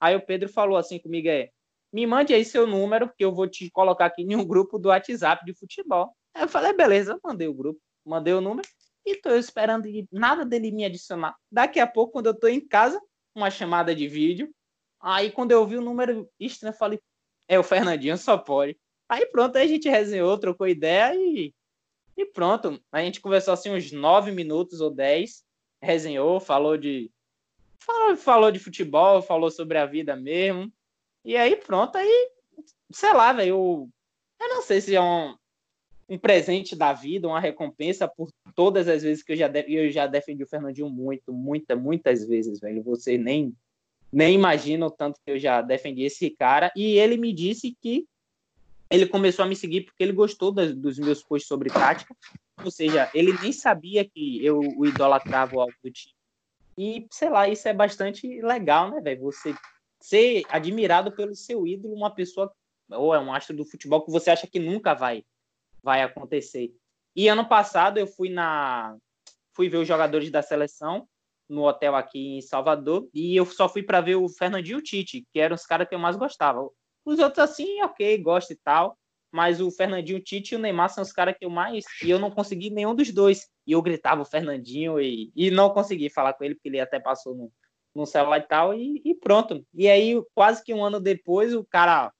Aí 0.00 0.16
o 0.16 0.24
Pedro 0.24 0.48
falou 0.48 0.76
assim 0.76 0.98
comigo, 0.98 1.28
é, 1.28 1.50
me 1.92 2.06
mande 2.06 2.34
aí 2.34 2.44
seu 2.44 2.66
número, 2.66 3.12
que 3.16 3.24
eu 3.24 3.34
vou 3.34 3.48
te 3.48 3.70
colocar 3.70 4.06
aqui 4.06 4.22
em 4.22 4.36
um 4.36 4.44
grupo 4.44 4.78
do 4.78 4.88
WhatsApp 4.88 5.44
de 5.44 5.54
futebol. 5.54 6.14
Aí 6.34 6.42
eu 6.42 6.48
falei, 6.48 6.72
beleza, 6.72 7.18
mandei 7.24 7.48
o 7.48 7.54
grupo, 7.54 7.80
mandei 8.04 8.34
o 8.34 8.40
número, 8.40 8.68
e 9.04 9.16
tô 9.16 9.30
esperando 9.34 9.88
nada 10.12 10.44
dele 10.44 10.70
me 10.70 10.84
adicionar. 10.84 11.34
Daqui 11.50 11.80
a 11.80 11.86
pouco, 11.86 12.12
quando 12.12 12.26
eu 12.26 12.38
tô 12.38 12.46
em 12.46 12.60
casa, 12.60 13.00
uma 13.34 13.50
chamada 13.50 13.94
de 13.94 14.06
vídeo, 14.06 14.52
Aí 15.00 15.30
quando 15.30 15.52
eu 15.52 15.66
vi 15.66 15.76
o 15.76 15.82
número 15.82 16.28
estranho, 16.38 16.72
eu 16.72 16.78
falei, 16.78 17.00
é 17.46 17.58
o 17.58 17.62
Fernandinho, 17.62 18.18
só 18.18 18.36
pode. 18.36 18.76
Aí 19.08 19.26
pronto, 19.26 19.56
aí 19.56 19.64
a 19.64 19.68
gente 19.68 19.88
resenhou, 19.88 20.38
trocou 20.38 20.66
ideia 20.66 21.14
e, 21.14 21.54
e 22.16 22.26
pronto. 22.26 22.82
A 22.92 23.00
gente 23.00 23.20
conversou 23.20 23.54
assim 23.54 23.70
uns 23.70 23.92
nove 23.92 24.32
minutos 24.32 24.80
ou 24.80 24.90
dez, 24.90 25.44
resenhou, 25.80 26.40
falou 26.40 26.76
de. 26.76 27.10
Falou, 27.78 28.16
falou 28.16 28.50
de 28.50 28.58
futebol, 28.58 29.22
falou 29.22 29.50
sobre 29.50 29.78
a 29.78 29.86
vida 29.86 30.16
mesmo. 30.16 30.70
E 31.24 31.36
aí 31.36 31.56
pronto, 31.56 31.96
aí, 31.96 32.30
sei 32.90 33.12
lá, 33.12 33.32
velho. 33.32 33.90
Eu, 34.40 34.48
não 34.48 34.62
sei 34.62 34.80
se 34.80 34.94
é 34.94 35.00
um, 35.00 35.36
um 36.08 36.18
presente 36.18 36.76
da 36.76 36.92
vida, 36.92 37.28
uma 37.28 37.40
recompensa 37.40 38.08
por 38.08 38.30
todas 38.54 38.88
as 38.88 39.02
vezes 39.02 39.22
que 39.22 39.32
eu 39.32 39.36
já, 39.36 39.50
eu 39.66 39.90
já 39.90 40.06
defendi 40.06 40.42
o 40.42 40.48
Fernandinho 40.48 40.88
muito, 40.88 41.32
muitas, 41.32 41.78
muitas 41.78 42.24
vezes, 42.24 42.60
velho. 42.60 42.82
Você 42.82 43.18
nem 43.18 43.54
nem 44.10 44.34
imagina 44.34 44.86
o 44.86 44.90
tanto 44.90 45.20
que 45.22 45.30
eu 45.30 45.38
já 45.38 45.60
defendi 45.60 46.02
esse 46.02 46.30
cara. 46.30 46.72
E 46.74 46.98
ele 46.98 47.16
me 47.16 47.32
disse 47.32 47.76
que 47.80 48.06
ele 48.90 49.06
começou 49.06 49.44
a 49.44 49.48
me 49.48 49.54
seguir 49.54 49.82
porque 49.82 50.02
ele 50.02 50.12
gostou 50.12 50.50
das, 50.50 50.74
dos 50.74 50.98
meus 50.98 51.22
posts 51.22 51.46
sobre 51.46 51.68
tática. 51.68 52.14
Ou 52.64 52.70
seja, 52.70 53.10
ele 53.14 53.32
nem 53.40 53.52
sabia 53.52 54.08
que 54.08 54.44
eu 54.44 54.58
o 54.58 54.86
idolatrava 54.86 55.60
algo 55.60 55.74
do 55.82 55.90
tipo. 55.90 56.14
E, 56.76 57.06
sei 57.10 57.28
lá, 57.28 57.48
isso 57.48 57.68
é 57.68 57.74
bastante 57.74 58.40
legal, 58.40 58.90
né, 58.90 59.00
velho? 59.00 59.22
Você 59.22 59.54
ser 60.00 60.42
admirado 60.48 61.12
pelo 61.12 61.34
seu 61.34 61.66
ídolo, 61.66 61.94
uma 61.94 62.14
pessoa, 62.14 62.52
ou 62.90 63.14
é 63.14 63.20
um 63.20 63.32
astro 63.32 63.56
do 63.56 63.64
futebol 63.64 64.04
que 64.04 64.10
você 64.10 64.30
acha 64.30 64.46
que 64.46 64.58
nunca 64.58 64.94
vai, 64.94 65.24
vai 65.82 66.02
acontecer. 66.02 66.72
E 67.14 67.28
ano 67.28 67.48
passado 67.48 67.98
eu 67.98 68.06
fui 68.06 68.28
na. 68.28 68.96
Fui 69.54 69.68
ver 69.68 69.78
os 69.78 69.88
jogadores 69.88 70.30
da 70.30 70.40
seleção 70.40 71.08
no 71.48 71.66
hotel 71.66 71.96
aqui 71.96 72.36
em 72.36 72.40
Salvador 72.40 73.08
e 73.12 73.34
eu 73.34 73.44
só 73.46 73.68
fui 73.68 73.82
para 73.82 74.00
ver 74.00 74.16
o 74.16 74.28
Fernandinho 74.28 74.82
Tite, 74.82 75.26
que 75.32 75.40
eram 75.40 75.56
os 75.56 75.66
caras 75.66 75.88
que 75.88 75.94
eu 75.94 75.98
mais 75.98 76.14
gostava. 76.16 76.68
Os 77.04 77.18
outros 77.18 77.38
assim, 77.38 77.82
ok, 77.82 78.18
gosto 78.18 78.52
e 78.52 78.56
tal. 78.56 78.96
mas 79.32 79.60
o 79.60 79.70
Fernandinho, 79.70 80.18
o 80.18 80.22
Tite 80.22 80.54
e 80.54 80.56
o 80.56 80.60
Neymar 80.60 80.90
são 80.90 81.02
os 81.02 81.12
caras 81.12 81.34
que 81.36 81.44
eu 81.44 81.50
mais. 81.50 81.84
E 82.04 82.10
eu 82.10 82.18
não 82.18 82.30
consegui 82.30 82.70
nenhum 82.70 82.94
dos 82.94 83.10
dois. 83.12 83.48
E 83.66 83.72
eu 83.72 83.82
gritava 83.82 84.22
o 84.22 84.24
Fernandinho 84.24 85.00
e, 85.00 85.32
e 85.34 85.50
não 85.50 85.70
consegui 85.70 86.08
falar 86.08 86.34
com 86.34 86.44
ele, 86.44 86.54
porque 86.54 86.68
ele 86.68 86.80
até 86.80 87.00
passou 87.00 87.34
no, 87.34 87.52
no 87.98 88.06
celular 88.06 88.38
e 88.38 88.42
tal, 88.42 88.74
e, 88.74 89.02
e 89.04 89.14
pronto. 89.14 89.64
E 89.74 89.88
aí, 89.88 90.14
quase 90.34 90.62
que 90.64 90.72
um 90.72 90.84
ano 90.84 91.00
depois, 91.00 91.54
o 91.54 91.64
cara 91.64 92.12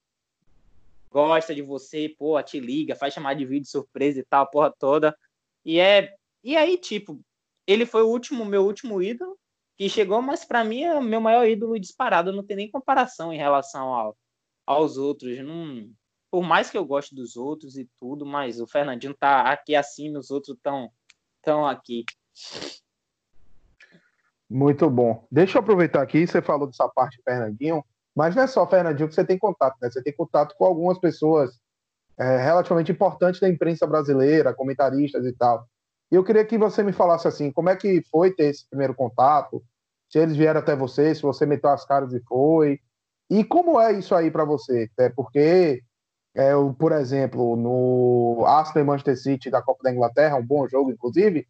gosta 1.11 1.55
de 1.55 1.63
você, 1.63 2.15
pô, 2.19 2.41
te 2.43 2.61
liga, 2.61 2.97
faz 2.97 3.15
chamar 3.15 3.35
de 3.35 3.47
vídeo 3.47 3.69
surpresa 3.69 4.21
e 4.21 4.25
tal, 4.25 4.51
porra 4.51 4.73
toda. 4.79 5.17
E 5.65 5.79
é. 5.79 6.15
E 6.43 6.57
aí, 6.57 6.77
tipo, 6.77 7.21
ele 7.67 7.87
foi 7.87 8.03
o 8.03 8.09
último, 8.09 8.45
meu 8.45 8.65
último 8.65 9.03
ídolo 9.03 9.39
que 9.77 9.89
chegou, 9.89 10.21
mas 10.21 10.45
para 10.45 10.65
mim 10.65 10.83
é 10.83 10.95
o 10.95 11.03
meu 11.03 11.21
maior 11.21 11.47
ídolo 11.47 11.79
disparado, 11.79 12.33
não 12.33 12.43
tem 12.43 12.57
nem 12.57 12.71
comparação 12.71 13.33
em 13.33 13.39
relação 13.39 13.95
ao, 13.95 14.17
aos 14.67 14.97
outros. 14.97 15.39
Não, 15.39 15.89
por 16.31 16.43
mais 16.43 16.71
que 16.71 16.77
eu 16.77 16.85
goste 16.85 17.15
dos 17.15 17.37
outros 17.37 17.77
e 17.77 17.89
tudo, 17.99 18.27
mas 18.27 18.61
o 18.61 18.67
Fernandinho 18.67 19.15
tá 19.15 19.43
aqui 19.43 19.77
acima, 19.77 20.19
os 20.19 20.31
outros 20.31 20.57
estão 20.57 20.91
tão 21.43 21.67
aqui. 21.67 22.05
Muito 24.51 24.89
bom. 24.89 25.27
Deixa 25.31 25.59
eu 25.59 25.61
aproveitar 25.61 26.03
aqui, 26.03 26.27
você 26.27 26.41
falou 26.41 26.67
dessa 26.67 26.89
parte 26.89 27.21
Fernandinho, 27.23 27.85
mas 28.17 28.35
não 28.35 28.43
é 28.43 28.47
só 28.47 28.67
Fernandinho 28.67 29.09
que 29.09 29.15
você 29.15 29.25
tem 29.25 29.39
contato, 29.39 29.77
né? 29.81 29.91
Você 29.91 30.03
tem 30.03 30.13
contato 30.13 30.55
com 30.57 30.65
algumas 30.65 30.99
pessoas 30.99 31.51
é, 32.19 32.39
relativamente 32.39 32.91
importantes 32.91 33.41
da 33.41 33.49
imprensa 33.49 33.87
brasileira, 33.87 34.55
comentaristas 34.55 35.25
e 35.25 35.33
tal. 35.33 35.67
E 36.11 36.15
eu 36.15 36.25
queria 36.25 36.45
que 36.45 36.57
você 36.57 36.83
me 36.83 36.93
falasse 36.93 37.29
assim, 37.29 37.53
como 37.53 37.69
é 37.69 37.77
que 37.77 38.03
foi 38.11 38.31
ter 38.31 38.47
esse 38.47 38.69
primeiro 38.69 38.95
contato? 38.95 39.63
Se 40.09 40.19
eles 40.19 40.37
vieram 40.37 40.61
até 40.61 40.75
você, 40.75 41.15
se 41.15 41.23
você 41.23 41.45
meteu 41.45 41.71
as 41.71 41.85
caras 41.85 42.13
e 42.15 42.21
foi. 42.21 42.81
E 43.31 43.45
como 43.45 43.79
é 43.79 43.93
isso 43.93 44.15
aí 44.15 44.31
para 44.31 44.45
você? 44.45 44.91
É 44.99 45.11
porque, 45.11 45.83
é, 46.35 46.53
por 46.79 46.93
exemplo, 46.93 47.55
no 47.57 48.45
Arsenal 48.47 48.87
Manchester 48.87 49.19
City 49.19 49.51
da 49.51 49.61
Copa 49.61 49.83
da 49.83 49.93
Inglaterra, 49.93 50.37
um 50.37 50.47
bom 50.47 50.67
jogo, 50.67 50.91
inclusive. 50.91 51.47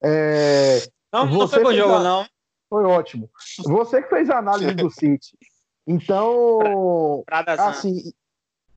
É, 0.00 0.82
não, 1.12 1.26
não 1.26 1.48
foi 1.48 1.62
bom 1.64 1.72
jogo, 1.72 1.94
a... 1.94 2.02
não. 2.02 2.26
Foi 2.68 2.84
ótimo. 2.84 3.30
Você 3.64 4.02
que 4.02 4.08
fez 4.08 4.28
a 4.30 4.38
análise 4.38 4.74
do 4.74 4.90
City. 4.90 5.36
Então, 5.86 7.22
pra, 7.24 7.44
pra 7.44 7.68
assim, 7.68 8.12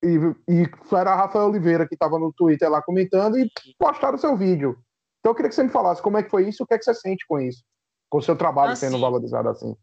e, 0.04 0.16
e 0.48 0.70
era 0.96 1.16
Rafael 1.16 1.48
Oliveira 1.48 1.88
que 1.88 1.96
estava 1.96 2.18
no 2.20 2.32
Twitter 2.32 2.70
lá 2.70 2.82
comentando 2.82 3.38
e 3.38 3.50
postaram 3.78 4.16
o 4.16 4.20
seu 4.20 4.38
vídeo. 4.38 4.78
Então 5.20 5.32
eu 5.32 5.36
queria 5.36 5.50
que 5.50 5.56
você 5.56 5.64
me 5.64 5.70
falasse 5.70 6.02
como 6.02 6.18
é 6.18 6.24
que 6.24 6.30
foi 6.30 6.48
isso, 6.48 6.64
o 6.64 6.68
que 6.68 6.74
é 6.74 6.78
que 6.78 6.84
você 6.84 6.94
sente 6.94 7.26
com 7.28 7.40
isso, 7.40 7.64
com 8.10 8.20
o 8.20 8.22
seu 8.22 8.36
trabalho 8.36 8.72
assim, 8.72 8.88
sendo 8.88 9.00
valorizado 9.00 9.50
assim. 9.50 9.76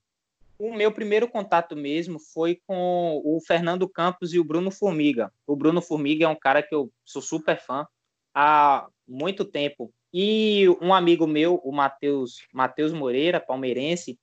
O 0.59 0.74
meu 0.74 0.90
primeiro 0.90 1.28
contato 1.28 1.76
mesmo 1.76 2.18
foi 2.18 2.59
com 2.66 3.20
o 3.22 3.38
Fernando 3.46 3.86
Campos 3.86 4.32
e 4.32 4.38
o 4.38 4.44
Bruno 4.44 4.70
Formiga. 4.70 5.30
O 5.46 5.54
Bruno 5.54 5.82
Formiga 5.82 6.24
é 6.24 6.28
um 6.28 6.38
cara 6.38 6.62
que 6.62 6.74
eu 6.74 6.90
sou 7.04 7.20
super 7.20 7.61
fã 7.61 7.86
há 8.34 8.88
muito 9.07 9.44
tempo. 9.44 9.92
E 10.12 10.68
um 10.80 10.94
amigo 10.94 11.26
meu, 11.26 11.57
o 11.64 11.72
Matheus 11.72 12.46
Mateus 12.52 12.92
Moreira, 12.92 13.40
palmeirense, 13.40 14.18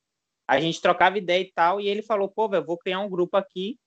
a 0.47 0.59
gente 0.59 0.81
trocava 0.81 1.17
ideia 1.17 1.41
e 1.41 1.51
tal, 1.51 1.79
e 1.79 1.88
ele 1.88 2.01
falou, 2.01 2.27
pô, 2.29 2.49
velho, 2.49 2.65
vou 2.65 2.77
criar 2.77 2.99
um 2.99 3.09
grupo 3.09 3.38
aqui 3.38 3.77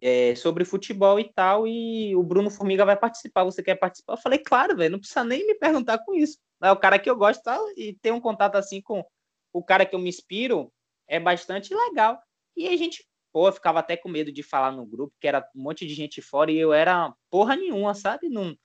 é, 0.00 0.34
sobre 0.34 0.64
futebol 0.64 1.18
e 1.20 1.24
tal, 1.32 1.66
e 1.66 2.14
o 2.16 2.22
Bruno 2.22 2.50
Formiga 2.50 2.84
vai 2.84 2.96
participar, 2.96 3.44
você 3.44 3.62
quer 3.62 3.76
participar? 3.76 4.14
Eu 4.14 4.18
falei, 4.18 4.38
claro, 4.38 4.76
velho, 4.76 4.92
não 4.92 4.98
precisa 4.98 5.22
nem 5.22 5.46
me 5.46 5.54
perguntar 5.54 5.98
com 5.98 6.12
isso. 6.14 6.38
É 6.60 6.70
o 6.72 6.76
cara 6.76 6.98
que 6.98 7.08
eu 7.08 7.16
gosto 7.16 7.42
tal, 7.42 7.64
e 7.76 7.92
ter 7.94 8.12
um 8.12 8.20
contato 8.20 8.56
assim 8.56 8.80
com 8.80 9.04
o 9.52 9.62
cara 9.62 9.86
que 9.86 9.94
eu 9.94 9.98
me 9.98 10.08
inspiro 10.08 10.72
é 11.06 11.20
bastante 11.20 11.74
legal. 11.74 12.20
E 12.56 12.68
a 12.68 12.76
gente, 12.76 13.06
pô, 13.32 13.50
ficava 13.52 13.78
até 13.78 13.96
com 13.96 14.08
medo 14.08 14.32
de 14.32 14.42
falar 14.42 14.72
no 14.72 14.84
grupo, 14.84 15.14
que 15.20 15.28
era 15.28 15.48
um 15.54 15.62
monte 15.62 15.86
de 15.86 15.94
gente 15.94 16.20
fora, 16.20 16.50
e 16.50 16.58
eu 16.58 16.72
era 16.72 17.14
porra 17.30 17.54
nenhuma, 17.54 17.94
sabe? 17.94 18.28
No, 18.28 18.56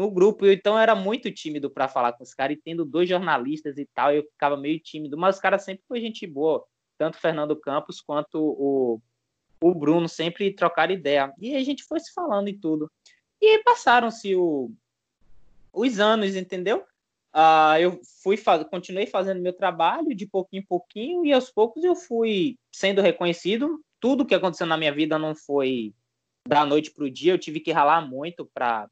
no 0.00 0.10
grupo, 0.10 0.46
então 0.46 0.78
era 0.78 0.94
muito 0.94 1.30
tímido 1.30 1.70
para 1.70 1.88
falar 1.88 2.12
com 2.14 2.22
os 2.22 2.32
caras, 2.32 2.56
e 2.56 2.60
tendo 2.60 2.84
dois 2.84 3.08
jornalistas 3.08 3.76
e 3.76 3.86
tal, 3.94 4.12
eu 4.12 4.22
ficava 4.22 4.56
meio 4.56 4.80
tímido, 4.80 5.18
mas 5.18 5.36
os 5.36 5.40
caras 5.40 5.62
sempre 5.62 5.84
foi 5.86 6.00
gente 6.00 6.26
boa, 6.26 6.64
tanto 6.96 7.16
o 7.16 7.20
Fernando 7.20 7.54
Campos 7.54 8.00
quanto 8.00 8.38
o 8.38 9.00
o 9.62 9.74
Bruno 9.74 10.08
sempre 10.08 10.52
trocar 10.52 10.90
ideia. 10.90 11.32
E 11.38 11.54
a 11.54 11.62
gente 11.62 11.84
foi 11.84 12.00
se 12.00 12.12
falando 12.12 12.48
e 12.48 12.58
tudo. 12.58 12.90
E 13.40 13.62
passaram-se 13.62 14.34
os 15.72 16.00
anos, 16.00 16.34
entendeu? 16.34 16.84
Uh, 17.34 17.76
eu 17.78 18.00
fui 18.22 18.36
continuei 18.70 19.06
fazendo 19.06 19.40
meu 19.40 19.52
trabalho 19.52 20.14
de 20.14 20.26
pouquinho 20.26 20.62
em 20.62 20.66
pouquinho 20.66 21.24
e 21.24 21.32
aos 21.32 21.48
poucos 21.48 21.84
eu 21.84 21.94
fui 21.94 22.56
sendo 22.72 23.02
reconhecido. 23.02 23.80
Tudo 24.00 24.24
que 24.24 24.34
aconteceu 24.34 24.66
na 24.66 24.76
minha 24.76 24.92
vida 24.92 25.18
não 25.18 25.34
foi 25.34 25.94
da 26.48 26.64
noite 26.64 26.90
para 26.90 27.04
o 27.04 27.10
dia. 27.10 27.34
Eu 27.34 27.38
tive 27.38 27.60
que 27.60 27.70
ralar 27.70 28.00
muito 28.00 28.50
para 28.52 28.88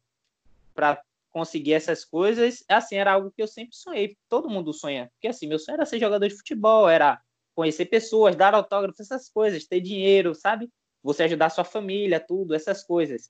para 0.78 1.02
conseguir 1.32 1.72
essas 1.72 2.04
coisas. 2.04 2.62
Assim 2.68 2.94
era 2.94 3.12
algo 3.12 3.32
que 3.32 3.42
eu 3.42 3.48
sempre 3.48 3.74
sonhei. 3.74 4.16
Todo 4.28 4.48
mundo 4.48 4.72
sonha, 4.72 5.10
porque 5.14 5.26
assim 5.26 5.48
meu 5.48 5.58
sonho 5.58 5.74
era 5.74 5.84
ser 5.84 5.98
jogador 5.98 6.28
de 6.28 6.36
futebol, 6.36 6.88
era 6.88 7.20
conhecer 7.52 7.86
pessoas, 7.86 8.36
dar 8.36 8.54
autógrafos, 8.54 9.00
essas 9.00 9.28
coisas, 9.28 9.66
ter 9.66 9.80
dinheiro, 9.80 10.36
sabe? 10.36 10.70
Você 11.02 11.24
ajudar 11.24 11.50
sua 11.50 11.64
família, 11.64 12.20
tudo, 12.20 12.54
essas 12.54 12.84
coisas. 12.84 13.28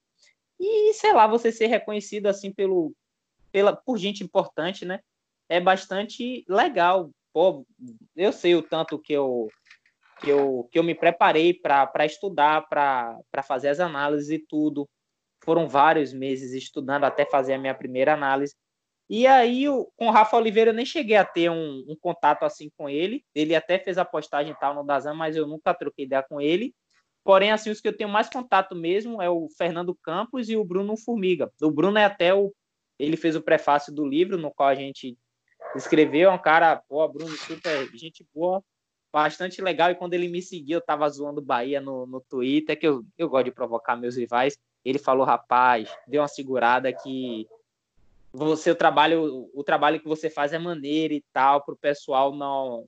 E, 0.61 0.93
sei 0.93 1.15
lá, 1.15 1.27
você 1.27 1.51
ser 1.51 1.69
reconhecido 1.69 2.27
assim 2.27 2.53
pelo, 2.53 2.93
pela, 3.51 3.75
por 3.75 3.97
gente 3.97 4.23
importante, 4.23 4.85
né? 4.85 5.01
É 5.49 5.59
bastante 5.59 6.45
legal. 6.47 7.11
Pô, 7.33 7.67
eu 8.15 8.31
sei 8.31 8.55
o 8.57 8.63
tanto 8.63 8.99
que 8.99 9.15
eu 9.15 9.49
que 10.21 10.29
eu, 10.31 10.69
que 10.73 10.79
eu 10.79 10.83
me 10.83 10.97
preparei 10.97 11.55
para 11.55 12.05
estudar, 12.05 12.69
para 12.69 13.43
fazer 13.47 13.69
as 13.69 13.81
análises 13.81 14.29
e 14.31 14.39
tudo. 14.39 14.87
Foram 15.45 15.69
vários 15.69 16.13
meses 16.13 16.53
estudando 16.53 17.05
até 17.05 17.25
fazer 17.25 17.55
a 17.55 17.59
minha 17.59 17.75
primeira 17.75 18.15
análise. 18.15 18.55
E 19.11 19.27
aí, 19.27 19.65
com 19.97 20.09
o 20.09 20.11
Rafa 20.11 20.37
Oliveira, 20.37 20.71
eu 20.71 20.75
nem 20.75 20.85
cheguei 20.85 21.17
a 21.17 21.25
ter 21.25 21.51
um, 21.51 21.85
um, 21.89 21.97
contato 21.99 22.43
assim 22.43 22.71
com 22.77 22.91
ele. 22.91 23.25
Ele 23.35 23.55
até 23.55 23.79
fez 23.79 23.97
a 23.97 24.05
postagem 24.05 24.55
tal 24.61 24.75
no 24.75 24.85
Dazan, 24.85 25.15
mas 25.15 25.35
eu 25.35 25.47
nunca 25.47 25.73
troquei 25.73 26.05
ideia 26.05 26.23
com 26.23 26.41
ele. 26.41 26.75
Porém, 27.25 27.51
assim, 27.51 27.71
os 27.71 27.81
que 27.81 27.89
eu 27.89 27.97
tenho 27.97 28.11
mais 28.11 28.29
contato 28.29 28.75
mesmo 28.75 29.21
é 29.23 29.31
o 29.31 29.49
Fernando 29.57 29.95
Campos 29.95 30.51
e 30.51 30.57
o 30.57 30.65
Bruno 30.65 30.97
Formiga. 30.97 31.51
O 31.63 31.71
Bruno 31.71 31.99
é 31.99 32.05
até 32.05 32.35
o. 32.35 32.53
Ele 32.99 33.17
fez 33.17 33.35
o 33.35 33.43
prefácio 33.43 33.95
do 33.95 34.07
livro, 34.07 34.37
no 34.37 34.51
qual 34.51 34.69
a 34.69 34.75
gente 34.75 35.17
escreveu. 35.75 36.31
É 36.31 36.33
um 36.33 36.39
cara, 36.39 36.77
pô, 36.89 37.07
Bruno, 37.09 37.31
super 37.31 37.89
gente 37.95 38.27
boa, 38.35 38.63
bastante 39.13 39.63
legal. 39.63 39.91
E 39.91 39.95
quando 39.95 40.15
ele 40.15 40.29
me 40.29 40.43
seguiu, 40.43 40.79
eu 40.79 40.85
tava 40.85 41.09
zoando 41.09 41.41
Bahia 41.41 41.81
no, 41.81 42.07
no 42.07 42.21
Twitter, 42.21 42.79
que 42.79 42.87
eu, 42.87 43.05
eu 43.17 43.29
gosto 43.29 43.47
de 43.47 43.53
provocar 43.53 43.97
meus 43.97 44.17
rivais. 44.17 44.59
Ele 44.89 44.99
falou, 44.99 45.27
rapaz, 45.27 45.89
deu 46.07 46.23
uma 46.23 46.29
segurada 46.29 46.93
que 46.93 47.47
você 48.33 48.71
o 48.71 48.77
trabalho 48.77 49.51
o 49.55 49.65
trabalho 49.65 50.01
que 50.01 50.09
você 50.09 50.29
faz 50.29 50.53
é 50.53 50.59
maneiro 50.59 51.15
e 51.15 51.25
tal 51.33 51.65
para 51.65 51.75
o 51.75 51.79
pessoal 51.79 52.35
não 52.35 52.87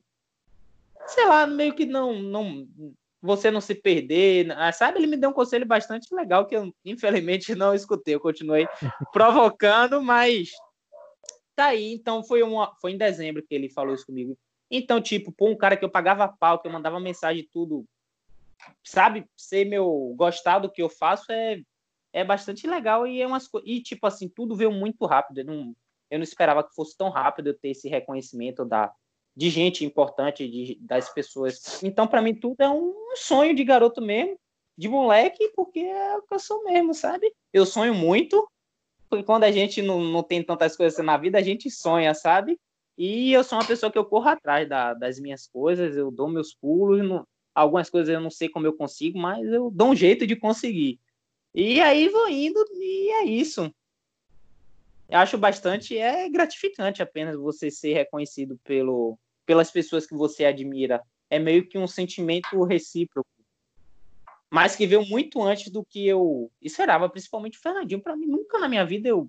sei 1.06 1.26
lá 1.26 1.46
meio 1.46 1.74
que 1.74 1.86
não 1.86 2.20
não 2.20 2.68
você 3.22 3.50
não 3.50 3.60
se 3.60 3.74
perder 3.74 4.52
ah, 4.52 4.70
sabe 4.70 4.98
ele 4.98 5.06
me 5.06 5.16
deu 5.16 5.30
um 5.30 5.32
conselho 5.32 5.64
bastante 5.64 6.14
legal 6.14 6.46
que 6.46 6.54
eu 6.54 6.70
infelizmente 6.84 7.54
não 7.56 7.74
escutei 7.74 8.14
eu 8.14 8.20
continuei 8.20 8.68
provocando 9.12 10.02
mas 10.02 10.50
tá 11.60 11.66
aí. 11.66 11.92
Então 11.92 12.24
foi 12.24 12.42
uma 12.42 12.74
foi 12.80 12.92
em 12.92 12.98
dezembro 12.98 13.42
que 13.42 13.54
ele 13.54 13.68
falou 13.68 13.94
isso 13.94 14.06
comigo. 14.06 14.36
Então 14.70 15.00
tipo 15.00 15.30
pô 15.30 15.48
um 15.48 15.56
cara 15.56 15.76
que 15.76 15.84
eu 15.84 15.90
pagava 15.90 16.28
pau 16.28 16.58
que 16.58 16.66
eu 16.66 16.72
mandava 16.72 16.98
mensagem 16.98 17.46
tudo 17.52 17.84
sabe 18.84 19.26
ser 19.36 19.64
meu 19.64 20.14
gostar 20.16 20.58
do 20.58 20.70
que 20.70 20.82
eu 20.82 20.88
faço 20.88 21.30
é 21.32 21.60
é 22.12 22.24
bastante 22.24 22.66
legal 22.66 23.06
e 23.06 23.20
é 23.20 23.26
umas 23.26 23.48
e 23.64 23.80
tipo 23.80 24.06
assim 24.06 24.28
tudo 24.28 24.56
veio 24.56 24.72
muito 24.72 25.06
rápido. 25.06 25.38
Eu 25.38 25.44
não, 25.44 25.76
eu 26.10 26.18
não 26.18 26.24
esperava 26.24 26.64
que 26.64 26.74
fosse 26.74 26.96
tão 26.96 27.10
rápido 27.10 27.48
eu 27.48 27.58
ter 27.58 27.70
esse 27.70 27.88
reconhecimento 27.88 28.64
da 28.64 28.92
de 29.36 29.48
gente 29.48 29.84
importante, 29.84 30.46
de, 30.48 30.76
das 30.80 31.08
pessoas. 31.12 31.82
Então 31.82 32.06
para 32.06 32.20
mim 32.20 32.34
tudo 32.34 32.60
é 32.60 32.68
um 32.68 32.94
sonho 33.14 33.54
de 33.54 33.64
garoto 33.64 34.02
mesmo, 34.02 34.38
de 34.76 34.88
moleque, 34.88 35.52
porque 35.54 35.80
é 35.80 36.16
o 36.16 36.22
que 36.22 36.34
eu 36.34 36.38
sou 36.38 36.64
mesmo, 36.64 36.92
sabe? 36.92 37.32
Eu 37.52 37.64
sonho 37.64 37.94
muito, 37.94 38.48
porque 39.08 39.24
quando 39.24 39.44
a 39.44 39.52
gente 39.52 39.80
não, 39.82 40.00
não 40.00 40.22
tem 40.22 40.42
tantas 40.42 40.76
coisas 40.76 41.04
na 41.04 41.16
vida, 41.16 41.38
a 41.38 41.42
gente 41.42 41.70
sonha, 41.70 42.12
sabe? 42.14 42.58
E 42.98 43.32
eu 43.32 43.42
sou 43.42 43.58
uma 43.58 43.66
pessoa 43.66 43.90
que 43.90 43.96
eu 43.96 44.04
corro 44.04 44.28
atrás 44.28 44.68
da, 44.68 44.92
das 44.92 45.18
minhas 45.18 45.46
coisas, 45.46 45.96
eu 45.96 46.10
dou 46.10 46.28
meus 46.28 46.54
pulos, 46.54 47.02
não, 47.02 47.26
algumas 47.54 47.88
coisas 47.88 48.12
eu 48.12 48.20
não 48.20 48.30
sei 48.30 48.48
como 48.48 48.66
eu 48.66 48.76
consigo, 48.76 49.18
mas 49.18 49.46
eu 49.50 49.70
dou 49.70 49.88
um 49.88 49.96
jeito 49.96 50.26
de 50.26 50.36
conseguir. 50.36 51.00
E 51.54 51.80
aí 51.80 52.08
vou 52.08 52.28
indo 52.28 52.64
e 52.74 53.10
é 53.10 53.24
isso. 53.24 53.72
Eu 55.08 55.18
acho 55.18 55.36
bastante 55.36 55.98
é 55.98 56.28
gratificante 56.28 57.02
apenas 57.02 57.36
você 57.36 57.70
ser 57.70 57.94
reconhecido 57.94 58.58
pelo, 58.62 59.18
pelas 59.44 59.70
pessoas 59.70 60.06
que 60.06 60.14
você 60.14 60.44
admira. 60.44 61.02
É 61.28 61.38
meio 61.38 61.68
que 61.68 61.76
um 61.76 61.86
sentimento 61.86 62.62
recíproco. 62.64 63.28
Mas 64.48 64.74
que 64.74 64.86
veio 64.86 65.04
muito 65.06 65.42
antes 65.42 65.70
do 65.70 65.84
que 65.84 66.06
eu 66.06 66.50
esperava, 66.60 67.08
principalmente 67.08 67.58
o 67.58 67.60
Fernandinho. 67.60 68.02
Para 68.02 68.16
mim, 68.16 68.26
nunca 68.26 68.58
na 68.58 68.68
minha 68.68 68.84
vida 68.84 69.08
eu 69.08 69.28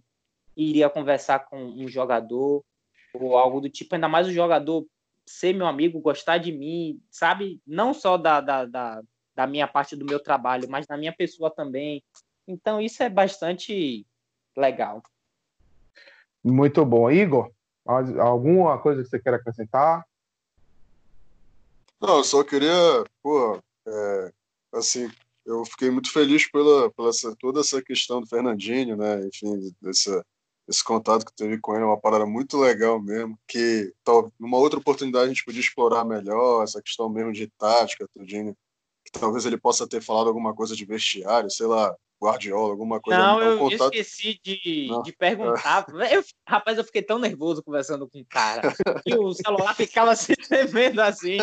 iria 0.55 0.89
conversar 0.89 1.39
com 1.47 1.57
um 1.57 1.87
jogador 1.87 2.63
ou 3.13 3.37
algo 3.37 3.59
do 3.59 3.69
tipo, 3.69 3.93
ainda 3.93 4.07
mais 4.07 4.27
o 4.27 4.31
jogador 4.31 4.85
ser 5.25 5.53
meu 5.53 5.65
amigo, 5.65 5.99
gostar 5.99 6.37
de 6.37 6.51
mim, 6.51 6.99
sabe? 7.09 7.61
Não 7.65 7.93
só 7.93 8.17
da, 8.17 8.41
da, 8.41 8.65
da, 8.65 9.01
da 9.35 9.47
minha 9.47 9.67
parte 9.67 9.95
do 9.95 10.05
meu 10.05 10.19
trabalho, 10.19 10.69
mas 10.69 10.87
na 10.87 10.97
minha 10.97 11.13
pessoa 11.13 11.49
também. 11.49 12.03
Então 12.47 12.81
isso 12.81 13.01
é 13.03 13.09
bastante 13.09 14.05
legal. 14.55 15.01
Muito 16.43 16.85
bom. 16.85 17.09
Igor, 17.09 17.51
alguma 17.85 18.79
coisa 18.79 19.03
que 19.03 19.09
você 19.09 19.19
quer 19.19 19.33
acrescentar? 19.33 20.05
Não, 21.99 22.17
eu 22.17 22.23
só 22.23 22.43
queria, 22.43 23.03
pô, 23.21 23.61
é, 23.87 24.33
assim, 24.73 25.09
eu 25.45 25.63
fiquei 25.65 25.91
muito 25.91 26.11
feliz 26.11 26.49
pela, 26.49 26.91
pela 26.91 27.09
essa, 27.09 27.35
toda 27.39 27.59
essa 27.59 27.81
questão 27.81 28.21
do 28.21 28.27
Fernandinho, 28.27 28.97
né? 28.97 29.27
Enfim, 29.27 29.71
desse, 29.79 30.09
esse 30.67 30.83
contato 30.83 31.25
que 31.25 31.35
teve 31.35 31.59
com 31.59 31.73
ele 31.73 31.83
é 31.83 31.85
uma 31.85 31.99
parada 31.99 32.25
muito 32.25 32.57
legal 32.57 32.99
mesmo, 32.99 33.37
que 33.47 33.93
tal, 34.03 34.31
numa 34.39 34.57
outra 34.57 34.79
oportunidade 34.79 35.25
a 35.25 35.27
gente 35.27 35.45
podia 35.45 35.61
explorar 35.61 36.03
melhor 36.03 36.63
essa 36.63 36.81
questão 36.81 37.09
mesmo 37.09 37.31
de 37.31 37.47
tática, 37.57 38.07
tudinho, 38.13 38.55
que 39.11 39.19
talvez 39.19 39.45
ele 39.45 39.57
possa 39.57 39.87
ter 39.87 40.01
falado 40.01 40.27
alguma 40.27 40.53
coisa 40.53 40.75
de 40.75 40.85
vestiário, 40.85 41.49
sei 41.49 41.67
lá, 41.67 41.95
Guardiola, 42.21 42.69
alguma 42.69 43.01
coisa. 43.01 43.19
Não, 43.19 43.41
eu 43.41 43.57
contato... 43.57 43.95
esqueci 43.95 44.39
de, 44.43 44.87
Não. 44.87 45.01
de 45.01 45.11
perguntar. 45.11 45.87
Eu, 46.11 46.23
rapaz, 46.47 46.77
eu 46.77 46.83
fiquei 46.83 47.01
tão 47.01 47.17
nervoso 47.17 47.63
conversando 47.63 48.07
com 48.07 48.19
o 48.19 48.25
cara. 48.25 48.73
E 49.05 49.15
o 49.15 49.33
celular 49.33 49.73
ficava 49.73 50.15
se 50.15 50.35
tremendo 50.35 50.99
assim. 51.01 51.37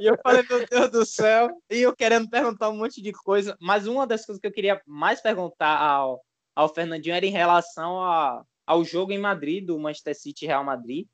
E 0.00 0.06
eu 0.06 0.16
falei, 0.22 0.44
meu 0.48 0.66
Deus 0.66 0.90
do 0.90 1.04
céu. 1.04 1.50
E 1.68 1.78
eu 1.78 1.94
querendo 1.94 2.30
perguntar 2.30 2.70
um 2.70 2.76
monte 2.76 3.02
de 3.02 3.12
coisa. 3.12 3.56
Mas 3.60 3.86
uma 3.86 4.06
das 4.06 4.24
coisas 4.24 4.40
que 4.40 4.46
eu 4.46 4.52
queria 4.52 4.80
mais 4.86 5.20
perguntar 5.20 5.76
ao, 5.76 6.22
ao 6.54 6.72
Fernandinho 6.72 7.14
era 7.14 7.26
em 7.26 7.30
relação 7.30 8.02
a, 8.02 8.44
ao 8.66 8.84
jogo 8.84 9.12
em 9.12 9.18
Madrid, 9.18 9.66
do 9.66 9.78
Manchester 9.78 10.18
City 10.18 10.46
Real 10.46 10.64
Madrid. 10.64 11.06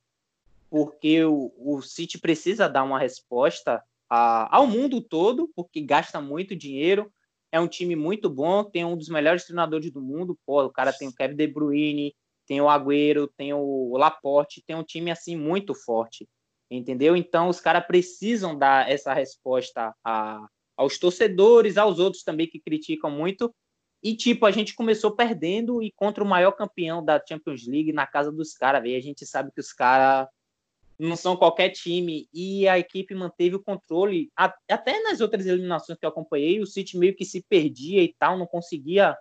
Porque 0.71 1.25
o, 1.25 1.53
o 1.57 1.83
City 1.83 2.19
precisa 2.19 2.69
dar 2.69 2.85
uma 2.85 2.99
resposta 2.99 3.83
a, 4.15 4.55
ao 4.55 4.67
mundo 4.67 5.01
todo, 5.01 5.51
porque 5.57 5.81
gasta 5.81 6.21
muito 6.21 6.55
dinheiro 6.55 7.11
é 7.53 7.61
um 7.61 7.69
time 7.69 7.95
muito 7.95 8.31
bom, 8.31 8.65
tem 8.65 8.83
um 8.83 8.97
dos 8.97 9.11
melhores 9.11 9.45
treinadores 9.45 9.93
do 9.93 10.01
mundo, 10.01 10.39
pô, 10.47 10.65
o 10.65 10.71
cara 10.71 10.91
tem 10.91 11.07
o 11.07 11.15
Kevin 11.15 11.37
De 11.37 11.47
Bruyne, 11.47 12.17
tem 12.47 12.61
o 12.63 12.69
Agüero, 12.69 13.29
tem 13.37 13.53
o 13.53 13.95
Laporte, 13.99 14.65
tem 14.67 14.75
um 14.75 14.83
time 14.83 15.11
assim 15.11 15.37
muito 15.37 15.75
forte, 15.75 16.27
entendeu? 16.71 17.15
Então 17.15 17.49
os 17.51 17.61
caras 17.61 17.87
precisam 17.87 18.57
dar 18.59 18.91
essa 18.91 19.13
resposta 19.13 19.95
a, 20.03 20.47
aos 20.77 20.99
torcedores, 20.99 21.77
aos 21.77 21.99
outros 21.99 22.25
também 22.25 22.47
que 22.47 22.59
criticam 22.59 23.11
muito. 23.11 23.55
E 24.03 24.17
tipo, 24.17 24.47
a 24.47 24.51
gente 24.51 24.75
começou 24.75 25.15
perdendo 25.15 25.83
e 25.83 25.93
contra 25.93 26.25
o 26.25 26.27
maior 26.27 26.53
campeão 26.53 27.05
da 27.05 27.23
Champions 27.25 27.67
League 27.67 27.93
na 27.93 28.07
casa 28.07 28.33
dos 28.33 28.55
caras, 28.55 28.83
a 28.83 29.01
gente 29.01 29.27
sabe 29.27 29.53
que 29.53 29.61
os 29.61 29.73
caras 29.73 30.27
não 30.99 31.17
são 31.17 31.37
qualquer 31.37 31.71
time, 31.71 32.29
e 32.33 32.69
a 32.69 32.79
equipe 32.79 33.15
manteve 33.15 33.57
o 33.57 33.63
controle, 33.63 34.31
até 34.37 35.03
nas 35.03 35.21
outras 35.21 35.47
eliminações 35.47 35.99
que 35.99 36.05
eu 36.05 36.11
acompanhei, 36.11 36.61
o 36.61 36.67
City 36.67 36.97
meio 36.97 37.15
que 37.15 37.25
se 37.25 37.43
perdia 37.49 38.03
e 38.03 38.15
tal, 38.19 38.39
não 38.39 38.47
conseguia 38.47 39.17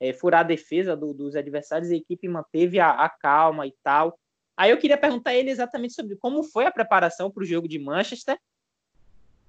é, 0.00 0.12
furar 0.12 0.40
a 0.40 0.44
defesa 0.44 0.96
do, 0.96 1.12
dos 1.12 1.36
adversários, 1.36 1.90
a 1.90 1.96
equipe 1.96 2.26
manteve 2.26 2.80
a, 2.80 2.90
a, 2.90 3.08
calma 3.08 3.66
e 3.66 3.74
tal. 3.82 4.18
Aí 4.56 4.70
eu 4.70 4.78
queria 4.78 4.96
perguntar 4.96 5.30
a 5.30 5.34
ele 5.34 5.50
exatamente 5.50 5.94
sobre 5.94 6.16
como 6.16 6.42
foi 6.42 6.64
a 6.64 6.72
preparação 6.72 7.30
para 7.30 7.42
o 7.42 7.46
jogo 7.46 7.68
de 7.68 7.78
Manchester 7.78 8.38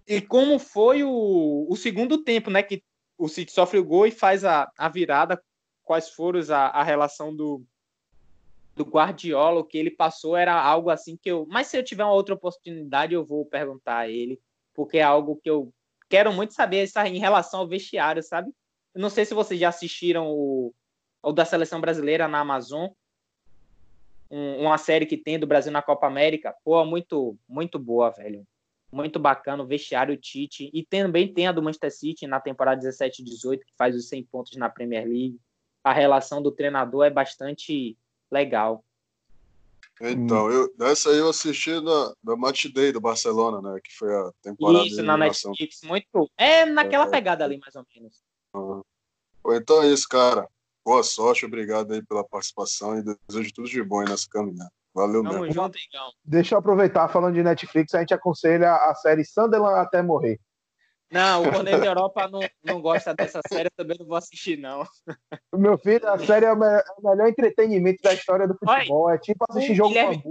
e 0.08 0.20
como 0.20 0.60
foi 0.60 1.04
o, 1.04 1.68
o 1.70 1.76
segundo 1.76 2.24
tempo, 2.24 2.50
né, 2.50 2.62
que 2.62 2.84
o 3.18 3.30
City 3.30 3.52
sofre 3.52 3.80
o 3.80 3.86
gol 3.86 4.08
e 4.08 4.12
faz 4.12 4.44
a, 4.44 4.70
a 4.78 4.90
virada, 4.90 5.42
quais 5.84 6.10
foram 6.10 6.40
a, 6.54 6.68
a 6.68 6.84
relação 6.84 7.36
do, 7.36 7.64
do 8.76 8.84
Guardiola, 8.84 9.60
o 9.60 9.64
que 9.64 9.78
ele 9.78 9.92
passou 9.92 10.36
era 10.36 10.54
algo 10.54 10.90
assim 10.90 11.18
que 11.18 11.30
eu. 11.30 11.46
Mas 11.50 11.68
se 11.68 11.78
eu 11.78 11.84
tiver 11.84 12.04
uma 12.04 12.14
outra 12.14 12.36
oportunidade, 12.36 13.14
eu 13.14 13.26
vou 13.26 13.46
perguntar 13.46 13.98
a 13.98 14.10
ele, 14.10 14.40
porque 14.74 14.98
é 14.98 15.04
algo 15.04 15.36
que 15.36 15.50
eu 15.50 15.74
quero 16.10 16.32
muito 16.34 16.54
saber 16.54 16.90
em 17.08 17.20
relação 17.20 17.62
ao 17.62 17.68
vestiário, 17.68 18.24
sabe? 18.24 18.52
Eu 18.94 19.02
não 19.02 19.10
sei 19.10 19.26
se 19.26 19.34
vocês 19.34 19.60
já 19.60 19.70
assistiram 19.70 20.30
o, 20.30 20.74
o 21.24 21.32
da 21.32 21.46
seleção 21.46 21.80
brasileira 21.80 22.28
na 22.28 22.40
Amazon, 22.40 22.90
um, 24.30 24.62
uma 24.66 24.78
série 24.78 25.06
que 25.06 25.18
tem 25.18 25.38
do 25.38 25.46
Brasil 25.46 25.72
na 25.72 25.82
Copa 25.82 26.08
América. 26.08 26.56
Pô, 26.64 26.84
muito, 26.86 27.38
muito 27.48 27.78
boa, 27.78 28.10
velho. 28.10 28.46
Muito 28.92 29.20
bacana 29.20 29.64
o 29.64 29.68
vestiário 29.68 30.18
Tite. 30.18 30.70
E 30.74 30.84
também 30.84 31.34
tem 31.34 31.48
a 31.48 31.52
do 31.52 31.62
Manchester 31.62 31.94
City 31.94 32.28
na 32.28 32.40
temporada 32.40 32.80
17 32.80 33.24
18, 33.24 33.66
que 33.66 33.74
faz 33.78 33.96
os 33.96 34.08
100 34.08 34.24
pontos 34.26 34.56
na 34.58 34.70
Premier 34.70 35.06
League. 35.06 35.40
A 35.84 35.94
relação 35.94 36.42
do 36.42 36.52
treinador 36.52 37.06
é 37.06 37.10
bastante 37.10 37.98
legal. 38.32 38.84
Então, 40.04 40.50
eu, 40.50 40.74
essa 40.82 41.12
aí 41.12 41.18
eu 41.18 41.30
assisti 41.30 41.80
da, 41.84 42.14
da 42.24 42.36
Match 42.36 42.66
Day 42.74 42.92
do 42.92 43.00
Barcelona, 43.00 43.62
né? 43.62 43.80
Que 43.84 43.96
foi 43.96 44.12
a 44.12 44.32
temporada 44.42 44.86
Isso, 44.86 45.04
na 45.04 45.16
Netflix, 45.16 45.82
muito. 45.84 46.30
É 46.38 46.66
naquela 46.66 47.06
é, 47.06 47.10
pegada 47.10 47.44
ali, 47.44 47.60
mais 47.60 47.76
ou 47.76 47.86
menos. 47.96 48.24
Uhum. 48.56 48.82
Então 49.56 49.84
é 49.84 49.88
isso, 49.88 50.08
cara. 50.10 50.48
Boa 50.84 51.04
sorte, 51.04 51.46
obrigado 51.46 51.94
aí 51.94 52.04
pela 52.04 52.24
participação 52.24 52.98
e 52.98 53.04
desejo 53.04 53.54
tudo 53.54 53.70
de 53.70 53.84
bom 53.84 54.00
aí 54.00 54.10
nessa 54.10 54.28
caminhada. 54.28 54.72
Valeu 54.94 55.22
Tamo 55.24 55.42
mesmo. 55.42 55.54
Junto, 55.54 55.78
Deixa 56.26 56.56
eu 56.56 56.60
aproveitar, 56.60 57.08
falando 57.08 57.36
de 57.36 57.44
Netflix, 57.44 57.94
a 57.94 58.00
gente 58.00 58.14
aconselha 58.14 58.74
a 58.74 58.96
série 58.96 59.24
Sunderland 59.24 59.80
até 59.80 60.02
morrer. 60.02 60.40
Não, 61.12 61.44
o 61.44 61.52
Corneiro 61.52 61.80
da 61.82 61.88
Europa 61.88 62.28
não, 62.30 62.40
não 62.64 62.82
gosta 62.82 63.14
dessa 63.14 63.42
série, 63.48 63.68
eu 63.68 63.72
também 63.76 63.98
não 64.00 64.06
vou 64.06 64.16
assistir, 64.16 64.58
não. 64.58 64.84
Meu 65.54 65.78
filho, 65.78 66.08
a 66.08 66.18
série 66.18 66.46
é 66.46 66.54
o 66.54 66.58
melhor 66.58 67.28
entretenimento 67.28 68.02
da 68.02 68.14
história 68.14 68.48
do 68.48 68.58
futebol. 68.58 69.10
É 69.10 69.18
tipo 69.18 69.46
assistir 69.50 69.76
jogo 69.76 69.90
Guilherme, 69.90 70.24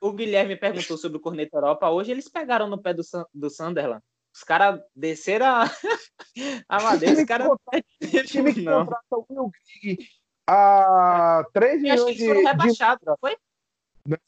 O 0.00 0.12
Guilherme 0.12 0.56
perguntou 0.56 0.96
sobre 0.96 1.18
o 1.18 1.20
Corneiro 1.20 1.50
da 1.50 1.58
Europa. 1.58 1.90
Hoje 1.90 2.12
eles 2.12 2.28
pegaram 2.28 2.68
no 2.68 2.80
pé 2.80 2.94
do, 2.94 3.02
do 3.34 3.50
Sunderland. 3.50 4.02
Os 4.34 4.44
caras 4.44 4.80
desceram 4.94 5.46
a, 5.46 5.64
a 6.68 6.82
madeira. 6.82 7.20
Os 7.20 7.24
caras. 7.24 7.48
O 7.48 8.24
time 8.24 8.54
que 8.54 8.62
não. 8.62 8.86
contrata 8.86 9.04
o 9.10 9.26
Will 9.28 9.50
Grigg 9.82 10.06
a 10.46 11.44
3 11.52 11.82
milhões 11.82 12.00
acho 12.00 12.14
que 12.14 12.26
foram 12.26 12.44
rebaixados, 12.44 13.04
de... 13.06 13.20
foi? 13.20 13.36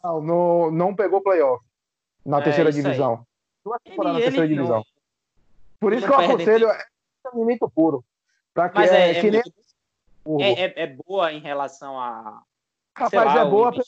Não, 0.02 0.20
no, 0.20 0.70
não 0.70 0.94
pegou 0.94 1.20
playoff 1.20 1.64
na 2.24 2.38
é, 2.40 2.42
terceira 2.42 2.72
divisão. 2.72 3.26
Duas 3.64 3.80
temporadas 3.82 4.18
na 4.18 4.24
terceira 4.24 4.48
divisão. 4.48 4.84
Por 5.84 5.92
isso 5.92 6.06
que 6.06 6.12
eu 6.12 6.18
aconselho 6.18 6.68
é 6.68 6.84
alimento 7.26 7.70
puro. 7.70 8.02
Pra 8.54 8.70
que 8.70 8.76
Mas 8.76 8.90
é, 8.90 9.12
é, 9.12 9.18
é, 9.18 9.30
nem... 9.30 9.42
é, 10.40 10.64
é, 10.64 10.82
é, 10.84 10.86
boa 10.86 11.30
em 11.30 11.40
relação 11.40 12.00
a. 12.00 12.42
Rapaz, 12.96 13.34
lá, 13.34 13.40
é 13.42 13.44
boa 13.44 13.70
pra 13.72 13.82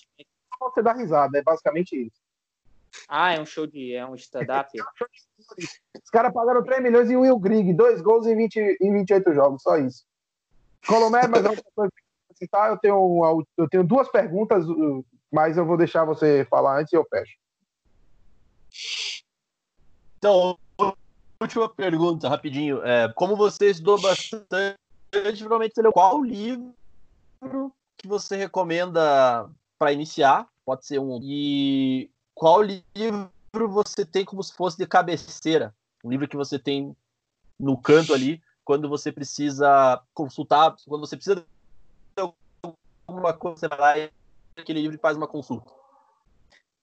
você 0.60 0.82
dar 0.82 0.94
risada, 0.94 1.38
é 1.38 1.42
basicamente 1.42 1.96
isso. 2.06 2.20
Ah, 3.08 3.32
é 3.34 3.40
um 3.40 3.46
show 3.46 3.66
de. 3.66 3.94
É 3.94 4.04
um 4.04 4.14
stand-up. 4.14 4.70
Os 6.04 6.10
caras 6.10 6.32
pagaram 6.34 6.62
3 6.62 6.82
milhões 6.82 7.10
em 7.10 7.16
Will 7.16 7.38
Grigg, 7.38 7.72
dois 7.72 8.02
gols 8.02 8.26
em, 8.26 8.36
20, 8.36 8.78
em 8.80 8.92
28 8.92 9.32
jogos, 9.32 9.62
só 9.62 9.78
isso. 9.78 10.04
Colomé, 10.86 11.26
mas 11.26 11.44
é 11.44 11.48
coisa 11.74 11.92
citar, 12.34 12.70
eu 12.70 12.76
tenho, 12.76 13.46
eu 13.56 13.68
tenho 13.68 13.84
duas 13.84 14.08
perguntas, 14.10 14.64
mas 15.32 15.56
eu 15.56 15.64
vou 15.64 15.76
deixar 15.76 16.04
você 16.04 16.46
falar 16.50 16.80
antes 16.80 16.92
e 16.92 16.96
eu 16.96 17.06
fecho. 17.08 17.36
Então, 20.18 20.58
última 21.40 21.68
pergunta, 21.68 22.28
rapidinho. 22.28 22.82
É, 22.84 23.12
como 23.12 23.36
você 23.36 23.70
estudou 23.70 24.00
bastante, 24.00 24.76
provavelmente 25.10 25.74
você 25.74 25.82
leu 25.82 25.92
qual 25.92 26.22
livro 26.22 26.74
que 27.96 28.06
você 28.06 28.36
recomenda 28.36 29.50
para 29.78 29.92
iniciar? 29.92 30.48
Pode 30.64 30.86
ser 30.86 30.98
um. 30.98 31.20
E 31.22 32.10
qual 32.34 32.62
livro 32.62 33.30
você 33.68 34.04
tem 34.04 34.24
como 34.24 34.42
se 34.42 34.54
fosse 34.54 34.76
de 34.76 34.86
cabeceira? 34.86 35.74
Um 36.04 36.10
livro 36.10 36.28
que 36.28 36.36
você 36.36 36.58
tem 36.58 36.96
no 37.58 37.80
canto 37.80 38.12
ali, 38.12 38.42
quando 38.64 38.88
você 38.88 39.10
precisa 39.10 40.02
consultar, 40.12 40.74
quando 40.86 41.06
você 41.06 41.16
precisa 41.16 41.36
de 41.36 42.32
alguma 43.08 43.32
coisa, 43.32 43.60
você 43.60 43.68
vai 43.68 43.78
lá 43.78 43.98
e 43.98 44.10
aquele 44.56 44.82
livro 44.82 44.98
faz 44.98 45.16
uma 45.16 45.28
consulta. 45.28 45.72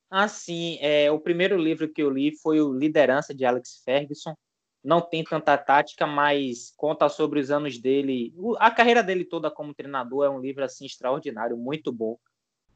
Ah, 0.10 0.28
sim. 0.28 0.78
É, 0.80 1.12
o 1.12 1.20
primeiro 1.20 1.58
livro 1.58 1.92
que 1.92 2.02
eu 2.02 2.10
li 2.10 2.36
foi 2.38 2.62
o 2.62 2.72
Liderança, 2.72 3.34
de 3.34 3.46
Alex 3.46 3.82
Ferguson. 3.84 4.36
Não 4.84 5.00
tem 5.00 5.24
tanta 5.24 5.58
tática, 5.58 6.06
mas 6.06 6.74
conta 6.76 7.08
sobre 7.08 7.40
os 7.40 7.50
anos 7.50 7.78
dele. 7.78 8.34
A 8.58 8.70
carreira 8.70 9.02
dele 9.02 9.24
toda 9.24 9.50
como 9.50 9.74
treinador 9.74 10.26
é 10.26 10.30
um 10.30 10.40
livro 10.40 10.64
assim 10.64 10.86
extraordinário, 10.86 11.56
muito 11.56 11.92
bom. 11.92 12.18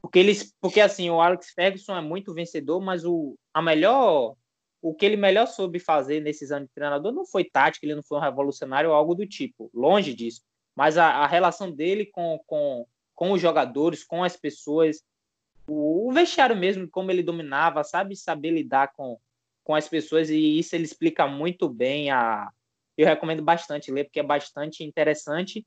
Porque 0.00 0.18
eles, 0.18 0.54
porque 0.60 0.80
assim, 0.80 1.10
o 1.10 1.20
Alex 1.20 1.50
Ferguson 1.50 1.96
é 1.96 2.00
muito 2.00 2.32
vencedor, 2.32 2.80
mas 2.80 3.04
o 3.04 3.36
a 3.52 3.60
melhor 3.60 4.36
o 4.80 4.94
que 4.94 5.04
ele 5.04 5.16
melhor 5.16 5.46
soube 5.46 5.78
fazer 5.78 6.20
nesses 6.20 6.52
anos 6.52 6.68
de 6.68 6.74
treinador 6.74 7.12
não 7.12 7.26
foi 7.26 7.44
tática, 7.44 7.84
ele 7.84 7.96
não 7.96 8.02
foi 8.02 8.18
um 8.18 8.22
revolucionário 8.22 8.90
ou 8.90 8.96
algo 8.96 9.14
do 9.14 9.26
tipo, 9.26 9.70
longe 9.74 10.14
disso. 10.14 10.42
Mas 10.74 10.96
a, 10.96 11.06
a 11.06 11.26
relação 11.26 11.70
dele 11.70 12.06
com, 12.06 12.38
com, 12.46 12.86
com 13.14 13.32
os 13.32 13.40
jogadores, 13.40 14.04
com 14.04 14.22
as 14.22 14.36
pessoas, 14.36 15.02
o, 15.66 16.08
o 16.08 16.12
vestiário 16.12 16.56
mesmo, 16.56 16.88
como 16.88 17.10
ele 17.10 17.22
dominava, 17.22 17.82
sabe 17.82 18.14
saber 18.14 18.52
lidar 18.52 18.92
com, 18.92 19.18
com 19.68 19.74
as 19.74 19.86
pessoas 19.86 20.30
e 20.30 20.58
isso 20.58 20.74
ele 20.74 20.84
explica 20.84 21.26
muito 21.26 21.68
bem. 21.68 22.10
A, 22.10 22.48
eu 22.96 23.06
recomendo 23.06 23.42
bastante 23.42 23.92
ler 23.92 24.04
porque 24.04 24.18
é 24.18 24.22
bastante 24.22 24.82
interessante. 24.82 25.66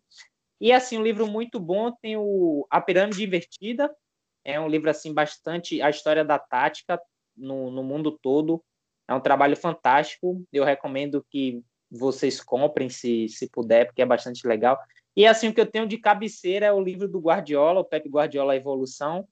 E 0.60 0.72
assim, 0.72 0.98
um 0.98 1.04
livro 1.04 1.28
muito 1.28 1.60
bom 1.60 1.92
tem 2.02 2.18
o 2.18 2.66
A 2.68 2.82
Pirâmide 2.82 3.24
Invertida. 3.24 3.96
É 4.44 4.60
um 4.60 4.68
livro 4.68 4.90
assim 4.90 5.14
bastante 5.14 5.84
a 5.84 5.90
história 5.92 6.26
da 6.26 6.40
tática 6.40 7.00
no, 7.38 7.70
no 7.70 7.84
mundo 7.84 8.18
todo. 8.20 8.64
É 9.08 9.14
um 9.14 9.22
trabalho 9.22 9.56
fantástico. 9.56 10.44
Eu 10.52 10.64
recomendo 10.64 11.24
que 11.30 11.64
vocês 11.92 12.42
comprem 12.42 12.90
se, 12.90 13.30
se 13.30 13.48
puder, 13.52 13.86
porque 13.86 14.02
é 14.02 14.06
bastante 14.06 14.48
legal. 14.48 14.80
E 15.16 15.28
assim, 15.28 15.50
o 15.50 15.54
que 15.54 15.62
eu 15.62 15.70
tenho 15.70 15.86
de 15.86 16.00
cabeceira 16.00 16.66
é 16.66 16.74
o 16.74 16.82
livro 16.82 17.08
do 17.08 17.20
Guardiola, 17.20 17.82
o 17.82 17.86
Pepe 17.86 18.10
Guardiola 18.10 18.56
Evolução. 18.56 19.28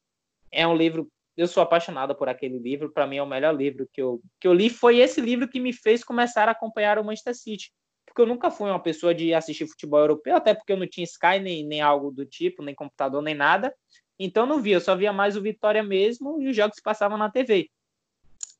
É 0.51 0.67
um 0.67 0.75
livro, 0.75 1.09
eu 1.39 1.47
sou 1.47 1.63
apaixonada 1.63 2.13
por 2.13 2.27
aquele 2.27 2.59
livro, 2.59 2.91
para 2.91 3.07
mim 3.07 3.15
é 3.15 3.23
o 3.23 3.25
melhor 3.25 3.55
livro 3.55 3.87
que 3.93 4.01
eu, 4.01 4.21
que 4.41 4.45
eu 4.45 4.53
li. 4.53 4.69
Foi 4.69 4.97
esse 4.97 5.21
livro 5.21 5.47
que 5.47 5.57
me 5.57 5.71
fez 5.71 6.03
começar 6.03 6.49
a 6.49 6.51
acompanhar 6.51 6.99
o 6.99 7.03
Manchester 7.05 7.33
City. 7.33 7.71
Porque 8.05 8.21
eu 8.21 8.25
nunca 8.25 8.51
fui 8.51 8.69
uma 8.69 8.81
pessoa 8.81 9.15
de 9.15 9.33
assistir 9.33 9.65
futebol 9.65 10.01
europeu, 10.01 10.35
até 10.35 10.53
porque 10.53 10.73
eu 10.73 10.77
não 10.77 10.85
tinha 10.85 11.05
Sky 11.05 11.39
nem, 11.41 11.65
nem 11.65 11.79
algo 11.79 12.11
do 12.11 12.25
tipo, 12.25 12.61
nem 12.61 12.75
computador, 12.75 13.21
nem 13.21 13.33
nada. 13.33 13.73
Então 14.19 14.45
não 14.45 14.61
via, 14.61 14.75
eu 14.75 14.81
só 14.81 14.97
via 14.97 15.13
mais 15.13 15.37
o 15.37 15.41
Vitória 15.41 15.81
mesmo 15.81 16.41
e 16.41 16.49
os 16.49 16.55
jogos 16.57 16.75
que 16.75 16.83
passavam 16.83 17.17
na 17.17 17.31
TV. 17.31 17.69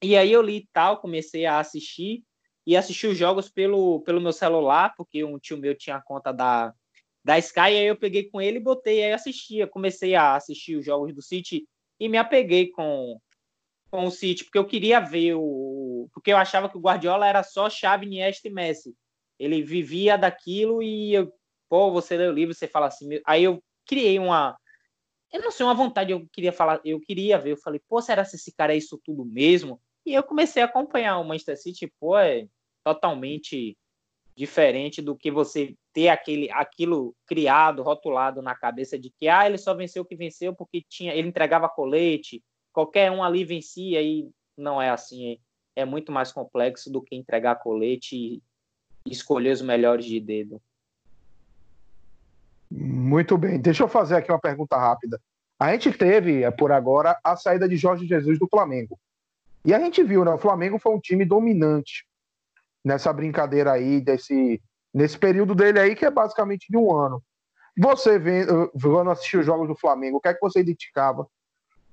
E 0.02 0.16
aí 0.16 0.32
eu 0.32 0.42
li 0.42 0.66
tal, 0.72 1.02
comecei 1.02 1.46
a 1.46 1.60
assistir 1.60 2.24
e 2.66 2.78
assisti 2.78 3.08
os 3.08 3.18
jogos 3.18 3.50
pelo, 3.50 4.00
pelo 4.04 4.22
meu 4.22 4.32
celular, 4.32 4.94
porque 4.96 5.22
um 5.26 5.38
tio 5.38 5.58
meu 5.58 5.76
tinha 5.76 5.98
a 5.98 6.02
conta 6.02 6.32
da, 6.32 6.74
da 7.26 7.38
Sky, 7.38 7.60
aí 7.60 7.88
eu 7.88 7.98
peguei 7.98 8.30
com 8.30 8.40
ele 8.40 8.60
e 8.60 8.64
botei, 8.64 9.04
aí 9.04 9.12
assistia, 9.12 9.68
comecei 9.68 10.16
a 10.16 10.38
assistir 10.38 10.78
os 10.78 10.86
jogos 10.86 11.14
do 11.14 11.22
City 11.22 11.68
e 12.00 12.08
me 12.08 12.18
apeguei 12.18 12.72
com, 12.72 13.20
com 13.92 14.06
o 14.06 14.12
City, 14.12 14.44
porque 14.46 14.58
eu 14.58 14.66
queria 14.66 15.00
ver 15.00 15.36
o... 15.36 16.10
porque 16.14 16.32
eu 16.32 16.38
achava 16.38 16.70
que 16.70 16.78
o 16.78 16.82
Guardiola 16.82 17.28
era 17.28 17.44
só 17.44 17.70
Xavi, 17.70 18.06
Iniesta 18.06 18.48
e 18.48 18.52
Messi. 18.52 18.96
Ele 19.38 19.62
vivia 19.62 20.18
daquilo 20.18 20.82
e 20.82 21.14
eu, 21.14 21.32
pô, 21.70 21.92
você 21.92 22.18
lê 22.18 22.28
o 22.28 22.34
livro, 22.34 22.54
você 22.54 22.68
fala 22.68 22.88
assim, 22.88 23.08
aí 23.26 23.44
eu 23.44 23.64
criei 23.86 24.20
uma 24.20 24.58
eu 25.32 25.42
não 25.42 25.52
sei, 25.52 25.66
uma 25.66 25.76
vontade, 25.76 26.12
eu 26.12 26.28
queria 26.32 26.52
falar, 26.52 26.82
eu 26.84 27.00
queria 27.00 27.38
ver, 27.38 27.52
eu 27.52 27.58
falei, 27.58 27.80
pô, 27.88 28.02
será 28.02 28.26
que 28.26 28.36
esse 28.36 28.52
cara 28.52 28.74
é 28.74 28.78
isso 28.78 29.00
tudo 29.04 29.24
mesmo? 29.24 29.80
E 30.06 30.14
eu 30.14 30.24
comecei 30.24 30.62
a 30.62 30.66
acompanhar 30.66 31.20
o 31.20 31.24
Manchester 31.24 31.62
City, 31.62 31.94
pô, 32.00 32.18
é 32.18 32.48
totalmente 32.84 33.78
diferente 34.40 35.02
do 35.02 35.18
que 35.18 35.30
você 35.30 35.76
ter 35.92 36.08
aquele, 36.08 36.50
aquilo 36.52 37.14
criado, 37.28 37.84
rotulado 37.84 38.42
na 38.42 38.56
cabeça 38.56 38.98
de 38.98 39.10
que 39.10 39.28
ah, 39.28 39.46
ele 39.46 39.58
só 39.58 39.74
venceu 39.74 40.02
o 40.02 40.06
que 40.06 40.16
venceu 40.16 40.56
porque 40.56 40.82
tinha, 40.88 41.14
ele 41.14 41.28
entregava 41.28 41.68
colete, 41.68 42.42
qualquer 42.72 43.12
um 43.12 43.22
ali 43.22 43.44
vencia 43.44 44.02
e 44.02 44.32
não 44.58 44.82
é 44.82 44.92
assim, 44.92 45.38
é, 45.76 45.84
muito 45.84 46.10
mais 46.10 46.32
complexo 46.32 46.90
do 46.90 47.02
que 47.02 47.18
entregar 47.18 47.56
colete 47.56 48.16
e 48.16 48.42
escolher 49.06 49.52
os 49.52 49.62
melhores 49.62 50.06
de 50.06 50.22
dedo. 50.22 50.62
Muito 52.72 53.38
bem. 53.38 53.60
Deixa 53.60 53.84
eu 53.84 53.90
fazer 53.90 54.16
aqui 54.16 54.32
uma 54.32 54.40
pergunta 54.40 54.78
rápida. 54.78 55.20
A 55.60 55.74
gente 55.74 55.92
teve, 55.92 56.44
é, 56.44 56.52
por 56.52 56.72
agora, 56.72 57.20
a 57.22 57.36
saída 57.36 57.68
de 57.68 57.76
Jorge 57.76 58.08
Jesus 58.08 58.40
do 58.40 58.48
Flamengo. 58.48 58.98
E 59.66 59.74
a 59.74 59.80
gente 59.82 60.02
viu, 60.02 60.24
né? 60.24 60.32
O 60.32 60.38
Flamengo 60.38 60.80
foi 60.80 60.96
um 60.96 61.00
time 61.00 61.26
dominante 61.26 62.08
nessa 62.84 63.12
brincadeira 63.12 63.74
aí, 63.74 64.02
desse, 64.02 64.62
nesse 64.94 65.18
período 65.18 65.54
dele 65.54 65.80
aí, 65.80 65.96
que 65.96 66.06
é 66.06 66.12
basicamente 66.12 66.68
de 66.70 66.78
um 66.78 66.96
ano. 66.96 67.24
Você 67.78 68.20
vendo, 68.20 68.72
vendo 68.76 69.10
assistir 69.10 69.38
os 69.38 69.46
jogos 69.46 69.68
do 69.68 69.76
Flamengo, 69.76 70.18
o 70.18 70.22
que 70.22 70.28
é 70.28 70.34
que 70.34 70.42
você 70.42 70.60
identificava 70.60 71.28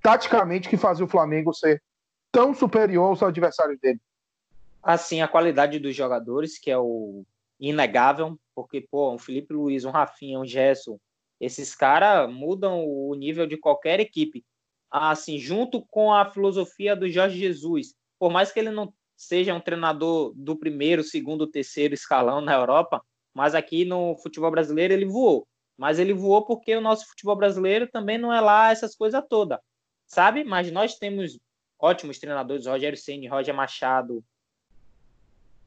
taticamente 0.03 0.69
que 0.69 0.77
fazia 0.77 1.05
o 1.05 1.09
Flamengo 1.09 1.53
ser 1.53 1.83
tão 2.31 2.55
superior 2.55 3.07
aos 3.07 3.23
adversários 3.23 3.79
dele? 3.81 4.01
Assim, 4.83 5.21
a 5.21 5.29
qualidade 5.29 5.79
dos 5.79 5.97
jogadores, 5.97 6.59
que 6.59 6.71
é 6.71 6.79
o 6.79 7.25
inegável, 7.59 8.39
porque, 8.55 8.81
pô, 8.81 9.13
um 9.13 9.19
Felipe 9.19 9.53
Luiz, 9.53 9.85
um 9.85 9.91
Rafinha, 9.91 10.39
um 10.39 10.45
Gerson, 10.45 10.99
esses 11.41 11.75
caras 11.75 12.33
mudam 12.33 12.85
o 12.85 13.15
nível 13.15 13.47
de 13.47 13.57
qualquer 13.57 14.01
equipe. 14.01 14.45
Assim, 14.91 15.39
junto 15.39 15.85
com 15.91 16.13
a 16.13 16.31
filosofia 16.31 16.95
do 16.95 17.09
Jorge 17.09 17.39
Jesus, 17.39 17.95
por 18.19 18.31
mais 18.31 18.53
que 18.53 18.61
ele 18.61 18.71
não 18.71 18.93
seja 19.17 19.55
um 19.55 19.61
treinador 19.61 20.33
do 20.35 20.57
primeiro, 20.57 21.03
segundo, 21.03 21.47
terceiro 21.47 21.95
escalão 21.95 22.41
na 22.41 22.55
Europa, 22.55 23.03
mas 23.33 23.55
aqui 23.55 23.85
no 23.85 24.17
futebol 24.17 24.51
brasileiro 24.51 24.93
ele 24.93 25.07
voou. 25.07 25.47
Mas 25.77 25.99
ele 25.99 26.13
voou 26.13 26.45
porque 26.45 26.75
o 26.75 26.81
nosso 26.81 27.07
futebol 27.07 27.37
brasileiro 27.37 27.87
também 27.87 28.19
não 28.19 28.33
é 28.33 28.41
lá 28.41 28.71
essas 28.71 28.95
coisas 28.95 29.23
todas, 29.29 29.59
sabe? 30.07 30.45
Mas 30.45 30.71
nós 30.71 30.97
temos 30.97 31.39
ótimos 31.79 32.19
treinadores, 32.19 32.67
Rogério 32.67 32.97
Ceni, 32.97 33.27
Roger 33.27 33.55
Machado, 33.55 34.25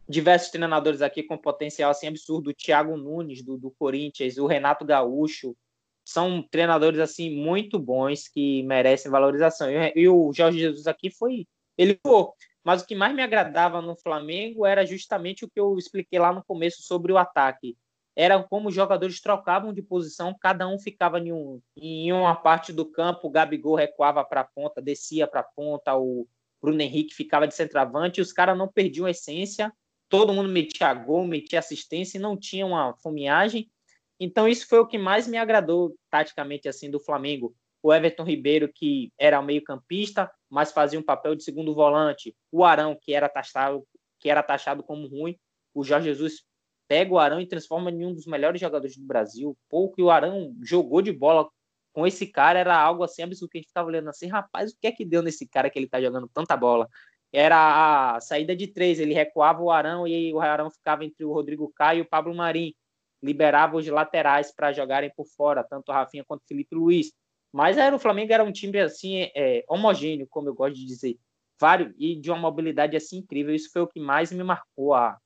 diversos 0.08 0.50
treinadores 0.50 1.04
aqui 1.04 1.22
com 1.22 1.38
potencial 1.38 1.92
assim 1.92 2.08
absurdo, 2.08 2.50
o 2.50 2.54
Thiago 2.54 2.98
Nunes 2.98 3.44
do, 3.44 3.58
do 3.58 3.70
Corinthians, 3.70 4.38
o 4.38 4.48
Renato 4.48 4.84
Gaúcho, 4.84 5.56
são 6.04 6.42
treinadores 6.42 7.00
assim 7.00 7.30
muito 7.30 7.78
bons 7.78 8.28
que 8.28 8.64
merecem 8.64 9.12
valorização. 9.12 9.70
E 9.96 10.10
o 10.10 10.34
Jorge 10.34 10.58
Jesus 10.58 10.88
aqui 10.88 11.12
foi, 11.12 11.46
ele 11.78 12.00
voou. 12.04 12.34
Mas 12.64 12.82
o 12.82 12.86
que 12.86 12.96
mais 12.96 13.16
me 13.16 13.22
agradava 13.22 13.82
no 13.82 13.96
Flamengo 13.96 14.66
era 14.66 14.86
justamente 14.86 15.46
o 15.46 15.50
que 15.50 15.60
eu 15.60 15.78
expliquei 15.78 16.20
lá 16.20 16.34
no 16.34 16.44
começo 16.44 16.82
sobre 16.82 17.12
o 17.12 17.18
ataque. 17.18 17.78
Era 18.16 18.42
como 18.44 18.68
os 18.68 18.76
jogadores 18.76 19.22
trocavam 19.22 19.74
de 19.74 19.82
posição, 19.82 20.36
cada 20.40 20.68
um 20.68 20.78
ficava 20.78 21.20
em, 21.20 21.32
um, 21.32 21.62
em 21.78 22.12
uma 22.12 22.36
parte 22.36 22.74
do 22.74 22.86
campo, 22.86 23.28
o 23.28 23.30
Gabigol 23.32 23.76
recuava 23.76 24.26
para 24.26 24.42
a 24.42 24.44
ponta, 24.44 24.82
descia 24.82 25.26
para 25.26 25.40
a 25.40 25.44
ponta, 25.56 25.96
o 25.96 26.28
Bruno 26.62 26.82
Henrique 26.82 27.16
ficava 27.16 27.48
de 27.48 27.56
centroavante, 27.56 28.20
e 28.20 28.22
os 28.22 28.34
caras 28.34 28.58
não 28.58 28.68
perdiam 28.68 29.06
a 29.06 29.12
essência, 29.12 29.72
todo 30.10 30.34
mundo 30.34 30.50
metia 30.50 30.94
gol, 30.94 31.26
metia 31.26 31.60
assistência 31.60 32.18
e 32.18 32.22
não 32.22 32.36
tinha 32.38 32.66
uma 32.66 32.94
fomeagem. 32.98 33.72
Então 34.20 34.50
isso 34.50 34.68
foi 34.68 34.80
o 34.80 34.88
que 34.88 34.98
mais 34.98 35.26
me 35.28 35.38
agradou 35.38 35.96
taticamente 36.10 36.68
assim 36.68 36.92
do 36.92 37.00
Flamengo 37.00 37.56
o 37.82 37.94
Everton 37.94 38.24
Ribeiro, 38.24 38.70
que 38.74 39.14
era 39.18 39.42
meio-campista, 39.42 40.30
mas 40.50 40.72
fazia 40.72 41.00
um 41.00 41.04
papel 41.04 41.36
de 41.36 41.44
segundo 41.44 41.74
volante, 41.74 42.36
o 42.52 42.64
Arão, 42.64 42.98
que 43.00 43.14
era 43.14 43.30
taxado, 43.30 43.86
que 44.20 44.30
era 44.30 44.44
taxado 44.44 44.84
como 44.84 45.08
ruim, 45.08 45.38
o 45.74 45.84
Jorge 45.84 46.08
Jesus 46.08 46.44
pega 46.88 47.14
o 47.14 47.20
Arão 47.20 47.40
e 47.40 47.48
transforma 47.48 47.92
em 47.92 48.06
um 48.06 48.14
dos 48.14 48.26
melhores 48.26 48.60
jogadores 48.60 48.98
do 48.98 49.06
Brasil. 49.06 49.56
Pouco 49.70 49.96
que 49.96 50.02
o 50.02 50.10
Arão 50.10 50.56
jogou 50.64 51.02
de 51.02 51.12
bola 51.12 51.48
com 51.94 52.06
esse 52.06 52.26
cara 52.28 52.58
era 52.58 52.76
algo 52.76 53.04
assim 53.04 53.22
absurdo 53.22 53.52
que 53.52 53.58
a 53.58 53.62
gente 53.62 53.68
ficava 53.68 53.88
olhando 53.88 54.10
assim, 54.10 54.28
rapaz, 54.28 54.72
o 54.72 54.78
que 54.80 54.88
é 54.88 54.92
que 54.92 55.06
deu 55.06 55.22
nesse 55.22 55.48
cara 55.48 55.70
que 55.70 55.78
ele 55.78 55.88
tá 55.88 56.02
jogando 56.02 56.28
tanta 56.34 56.58
bola? 56.58 56.88
Era 57.32 58.16
a 58.16 58.22
saída 58.22 58.56
de 58.56 58.68
três, 58.68 59.00
ele 59.00 59.14
recuava 59.14 59.62
o 59.62 59.70
Arão 59.70 60.08
e 60.08 60.34
o 60.34 60.40
Arão 60.40 60.72
ficava 60.72 61.06
entre 61.06 61.24
o 61.24 61.32
Rodrigo 61.32 61.72
Caio 61.76 62.00
e 62.00 62.02
o 62.02 62.10
Pablo 62.10 62.34
Marim, 62.34 62.74
liberava 63.22 63.78
os 63.78 63.88
laterais 63.88 64.52
para 64.54 64.72
jogarem 64.72 65.12
por 65.16 65.28
fora, 65.28 65.64
tanto 65.64 65.90
o 65.90 65.94
Rafinha 65.94 66.24
quanto 66.26 66.42
o 66.42 66.48
Felipe 66.48 66.76
Luiz. 66.76 67.12
Mas 67.52 67.78
era, 67.78 67.96
o 67.96 68.00
Flamengo 68.00 68.32
era 68.32 68.44
um 68.44 68.52
time 68.52 68.80
assim 68.80 69.30
é, 69.36 69.64
homogêneo, 69.68 70.28
como 70.28 70.50
eu 70.50 70.54
gosto 70.54 70.76
de 70.76 70.86
dizer, 70.86 71.18
vários 71.60 71.94
e 71.98 72.16
de 72.16 72.30
uma 72.30 72.40
mobilidade 72.40 72.96
assim 72.96 73.18
incrível. 73.18 73.54
Isso 73.54 73.72
foi 73.72 73.82
o 73.82 73.88
que 73.88 74.00
mais 74.00 74.32
me 74.32 74.44
marcou 74.44 74.94
a, 74.94 75.18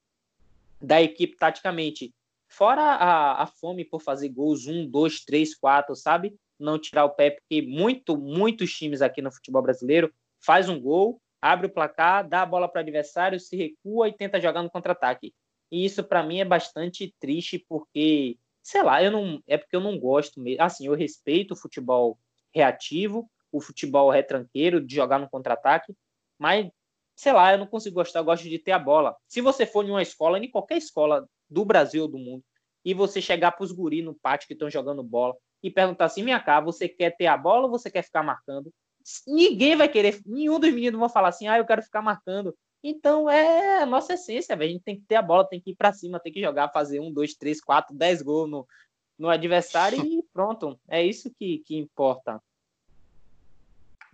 da 0.81 1.01
equipe 1.01 1.35
taticamente. 1.37 2.13
Fora 2.47 2.81
a, 2.81 3.43
a 3.43 3.47
fome 3.47 3.83
por 3.83 4.01
fazer 4.01 4.29
gols, 4.29 4.67
um, 4.67 4.87
dois, 4.87 5.23
três, 5.23 5.55
quatro, 5.55 5.95
sabe? 5.95 6.35
Não 6.59 6.79
tirar 6.79 7.05
o 7.05 7.09
pé, 7.09 7.31
porque 7.31 7.61
muito, 7.61 8.15
muitos 8.15 8.71
times 8.73 9.01
aqui 9.01 9.21
no 9.21 9.31
futebol 9.31 9.61
brasileiro 9.61 10.13
faz 10.39 10.69
um 10.69 10.79
gol, 10.79 11.19
abre 11.41 11.67
o 11.67 11.69
placar, 11.69 12.27
dá 12.27 12.43
a 12.43 12.45
bola 12.45 12.69
para 12.69 12.79
o 12.79 12.83
adversário, 12.83 13.39
se 13.39 13.55
recua 13.55 14.07
e 14.07 14.13
tenta 14.13 14.39
jogar 14.39 14.61
no 14.61 14.69
contra-ataque. 14.69 15.33
E 15.71 15.83
isso 15.83 16.03
para 16.03 16.21
mim 16.21 16.39
é 16.39 16.45
bastante 16.45 17.13
triste, 17.19 17.65
porque 17.67 18.37
sei 18.63 18.81
lá, 18.81 19.03
eu 19.03 19.11
não 19.11 19.43
é 19.45 19.57
porque 19.57 19.75
eu 19.75 19.81
não 19.81 19.99
gosto 19.99 20.39
mesmo. 20.39 20.63
Assim, 20.63 20.87
eu 20.87 20.95
respeito 20.95 21.51
o 21.51 21.57
futebol 21.57 22.17
reativo, 22.53 23.29
o 23.51 23.61
futebol 23.61 24.09
retranqueiro, 24.09 24.81
de 24.81 24.95
jogar 24.95 25.19
no 25.19 25.29
contra-ataque, 25.29 25.93
mas 26.39 26.71
sei 27.15 27.33
lá, 27.33 27.51
eu 27.51 27.59
não 27.59 27.67
consigo 27.67 27.95
gostar, 27.95 28.19
eu 28.19 28.23
gosto 28.23 28.43
de 28.49 28.57
ter 28.57 28.71
a 28.71 28.79
bola. 28.79 29.15
Se 29.27 29.41
você 29.41 29.65
for 29.65 29.85
em 29.85 29.91
uma 29.91 30.01
escola, 30.01 30.39
em 30.39 30.49
qualquer 30.49 30.77
escola 30.77 31.27
do 31.49 31.63
Brasil 31.63 32.03
ou 32.03 32.07
do 32.07 32.17
mundo, 32.17 32.43
e 32.83 32.93
você 32.93 33.21
chegar 33.21 33.51
para 33.51 33.63
os 33.63 33.71
guri 33.71 34.01
no 34.01 34.15
pátio 34.15 34.47
que 34.47 34.53
estão 34.53 34.69
jogando 34.69 35.03
bola 35.03 35.35
e 35.61 35.69
perguntar 35.69 36.05
assim, 36.05 36.23
minha 36.23 36.39
cara, 36.39 36.65
você 36.65 36.89
quer 36.89 37.15
ter 37.15 37.27
a 37.27 37.37
bola 37.37 37.65
ou 37.65 37.69
você 37.69 37.89
quer 37.89 38.01
ficar 38.01 38.23
marcando? 38.23 38.73
Ninguém 39.27 39.75
vai 39.75 39.87
querer, 39.87 40.21
nenhum 40.25 40.59
dos 40.59 40.73
meninos 40.73 40.99
vai 40.99 41.09
falar 41.09 41.29
assim, 41.29 41.47
ah, 41.47 41.57
eu 41.57 41.65
quero 41.65 41.81
ficar 41.81 42.01
marcando. 42.01 42.55
Então 42.83 43.29
é 43.29 43.81
a 43.81 43.85
nossa 43.85 44.15
essência, 44.15 44.57
velho. 44.57 44.69
A 44.69 44.73
gente 44.73 44.83
tem 44.83 44.95
que 44.97 45.05
ter 45.07 45.15
a 45.15 45.21
bola, 45.21 45.47
tem 45.47 45.61
que 45.61 45.71
ir 45.71 45.75
para 45.75 45.93
cima, 45.93 46.19
tem 46.19 46.33
que 46.33 46.41
jogar, 46.41 46.67
fazer 46.69 46.99
um, 46.99 47.11
dois, 47.11 47.33
três, 47.33 47.61
quatro, 47.61 47.95
dez 47.95 48.21
gols 48.21 48.49
no, 48.49 48.67
no 49.17 49.29
adversário 49.29 50.03
e 50.05 50.21
pronto. 50.33 50.77
É 50.89 51.01
isso 51.01 51.31
que, 51.33 51.59
que 51.59 51.77
importa. 51.77 52.41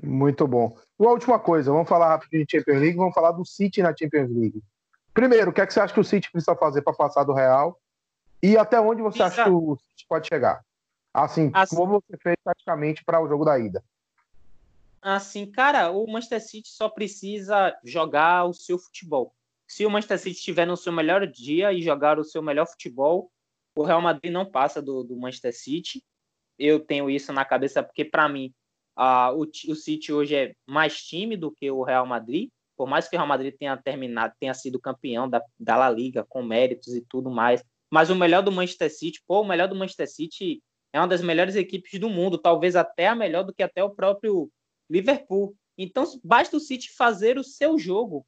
Muito 0.01 0.47
bom. 0.47 0.77
E 0.99 1.05
a 1.05 1.09
última 1.09 1.39
coisa, 1.39 1.71
vamos 1.71 1.89
falar 1.89 2.09
rapidinho 2.09 2.45
de 2.45 2.51
Champions 2.51 2.79
League, 2.79 2.97
vamos 2.97 3.13
falar 3.13 3.31
do 3.31 3.43
City 3.43 3.81
na 3.81 3.95
Champions 3.95 4.29
League. 4.29 4.61
Primeiro, 5.13 5.49
o 5.49 5.53
que 5.53 5.61
é 5.61 5.65
que 5.65 5.73
você 5.73 5.79
acha 5.79 5.93
que 5.93 5.99
o 5.99 6.03
City 6.03 6.31
precisa 6.31 6.55
fazer 6.55 6.83
para 6.83 6.93
passar 6.93 7.23
do 7.23 7.33
Real? 7.33 7.77
E 8.41 8.55
até 8.55 8.79
onde 8.79 9.01
você 9.01 9.17
Exato. 9.17 9.41
acha 9.41 9.43
que 9.43 9.49
o 9.49 9.77
City 9.77 10.05
pode 10.07 10.27
chegar? 10.27 10.63
Assim, 11.11 11.49
assim 11.53 11.75
como 11.75 11.99
você 11.99 12.17
fez 12.21 12.37
praticamente 12.43 13.03
para 13.03 13.19
o 13.19 13.27
jogo 13.27 13.43
da 13.43 13.57
ida 13.57 13.83
assim, 15.01 15.49
cara, 15.49 15.91
o 15.91 16.05
Manchester 16.07 16.41
City 16.41 16.69
só 16.69 16.89
precisa 16.89 17.77
jogar 17.83 18.45
o 18.45 18.53
seu 18.53 18.77
futebol. 18.77 19.33
Se 19.67 19.85
o 19.85 19.89
Manchester 19.89 20.19
City 20.19 20.37
estiver 20.37 20.65
no 20.65 20.75
seu 20.75 20.91
melhor 20.91 21.25
dia 21.27 21.71
e 21.71 21.81
jogar 21.81 22.17
o 22.19 22.23
seu 22.23 22.41
melhor 22.41 22.65
futebol, 22.65 23.31
o 23.75 23.83
Real 23.83 24.01
Madrid 24.01 24.31
não 24.31 24.45
passa 24.45 24.81
do, 24.81 25.03
do 25.03 25.15
Manchester 25.15 25.55
City. 25.55 26.03
Eu 26.57 26.79
tenho 26.79 27.09
isso 27.09 27.31
na 27.31 27.45
cabeça 27.45 27.83
porque, 27.83 28.03
para 28.03 28.27
mim, 28.27 28.53
uh, 28.97 29.33
o, 29.35 29.43
o 29.71 29.75
City 29.75 30.11
hoje 30.11 30.35
é 30.35 30.53
mais 30.67 31.01
time 31.03 31.37
do 31.37 31.51
que 31.51 31.69
o 31.69 31.83
Real 31.83 32.05
Madrid. 32.05 32.49
Por 32.75 32.87
mais 32.87 33.07
que 33.07 33.15
o 33.15 33.19
Real 33.19 33.27
Madrid 33.27 33.55
tenha 33.57 33.77
terminado, 33.77 34.33
tenha 34.39 34.53
sido 34.53 34.79
campeão 34.79 35.29
da, 35.29 35.41
da 35.59 35.77
La 35.77 35.89
Liga 35.89 36.25
com 36.27 36.41
méritos 36.41 36.93
e 36.95 37.01
tudo 37.01 37.29
mais, 37.29 37.63
mas 37.91 38.09
o 38.09 38.15
melhor 38.15 38.41
do 38.41 38.51
Manchester 38.51 38.89
City, 38.89 39.21
pô, 39.27 39.41
o 39.41 39.47
melhor 39.47 39.67
do 39.67 39.75
Manchester 39.75 40.09
City 40.09 40.61
é 40.93 40.99
uma 40.99 41.07
das 41.07 41.21
melhores 41.21 41.55
equipes 41.55 41.99
do 41.99 42.09
mundo, 42.09 42.37
talvez 42.37 42.75
até 42.75 43.07
a 43.07 43.15
melhor 43.15 43.43
do 43.43 43.53
que 43.53 43.63
até 43.63 43.83
o 43.83 43.89
próprio 43.89 44.49
Liverpool. 44.89 45.55
Então, 45.77 46.03
basta 46.23 46.57
o 46.57 46.59
City 46.59 46.91
fazer 46.91 47.37
o 47.37 47.43
seu 47.43 47.77
jogo. 47.77 48.25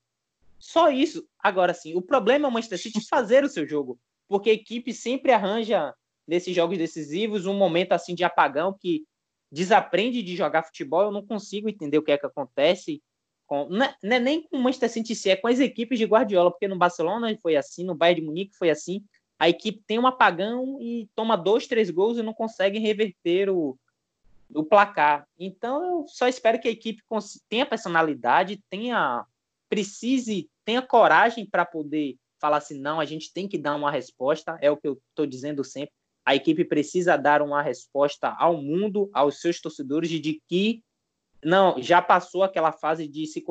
Só 0.59 0.91
isso. 0.91 1.27
Agora 1.39 1.73
sim, 1.73 1.95
o 1.95 2.01
problema 2.01 2.47
é 2.47 2.49
o 2.49 2.51
Manchester 2.51 2.79
City 2.79 3.05
fazer 3.09 3.43
o 3.43 3.49
seu 3.49 3.67
jogo, 3.67 3.99
porque 4.27 4.51
a 4.51 4.53
equipe 4.53 4.93
sempre 4.93 5.31
arranja 5.31 5.93
nesses 6.27 6.55
jogos 6.55 6.77
decisivos 6.77 7.45
um 7.45 7.57
momento 7.57 7.93
assim 7.93 8.13
de 8.13 8.23
apagão 8.23 8.77
que 8.79 9.03
desaprende 9.51 10.21
de 10.21 10.35
jogar 10.35 10.63
futebol. 10.63 11.01
Eu 11.01 11.11
não 11.11 11.25
consigo 11.25 11.67
entender 11.67 11.97
o 11.97 12.03
que 12.03 12.11
é 12.11 12.17
que 12.17 12.25
acontece. 12.25 13.01
Com, 13.47 13.67
não, 13.69 13.85
é, 13.85 13.95
não 14.03 14.15
é 14.15 14.19
nem 14.19 14.43
com 14.43 14.55
o 14.55 14.61
Manchester 14.61 14.89
City, 14.89 15.29
é 15.29 15.35
com 15.35 15.47
as 15.47 15.59
equipes 15.59 15.97
de 15.97 16.05
Guardiola, 16.05 16.51
porque 16.51 16.67
no 16.67 16.77
Barcelona 16.77 17.35
foi 17.41 17.57
assim, 17.57 17.83
no 17.83 17.95
Bayern 17.95 18.21
de 18.21 18.27
Munique 18.27 18.55
foi 18.55 18.69
assim. 18.69 19.03
A 19.39 19.49
equipe 19.49 19.83
tem 19.87 19.97
um 19.97 20.05
apagão 20.05 20.77
e 20.79 21.09
toma 21.15 21.35
dois, 21.35 21.65
três 21.65 21.89
gols 21.89 22.17
e 22.19 22.21
não 22.21 22.33
consegue 22.33 22.77
reverter 22.77 23.49
o, 23.49 23.75
o 24.53 24.63
placar. 24.63 25.27
Então 25.37 25.83
eu 25.83 26.05
só 26.07 26.27
espero 26.27 26.59
que 26.59 26.67
a 26.67 26.71
equipe 26.71 27.01
tenha 27.49 27.65
personalidade, 27.65 28.63
tenha 28.69 29.25
precise, 29.69 30.49
tenha 30.65 30.81
coragem 30.81 31.45
para 31.45 31.65
poder 31.65 32.17
falar 32.39 32.57
assim, 32.57 32.79
não, 32.79 32.99
a 32.99 33.05
gente 33.05 33.31
tem 33.31 33.47
que 33.47 33.57
dar 33.57 33.75
uma 33.75 33.91
resposta, 33.91 34.57
é 34.61 34.69
o 34.69 34.77
que 34.77 34.87
eu 34.87 34.99
estou 35.09 35.25
dizendo 35.25 35.63
sempre. 35.63 35.93
A 36.25 36.35
equipe 36.35 36.65
precisa 36.65 37.17
dar 37.17 37.41
uma 37.41 37.61
resposta 37.61 38.35
ao 38.37 38.61
mundo, 38.61 39.09
aos 39.13 39.39
seus 39.39 39.61
torcedores, 39.61 40.09
de 40.09 40.41
que 40.47 40.83
não 41.43 41.81
já 41.81 42.01
passou 42.01 42.43
aquela 42.43 42.71
fase 42.71 43.07
de 43.07 43.25
se, 43.25 43.43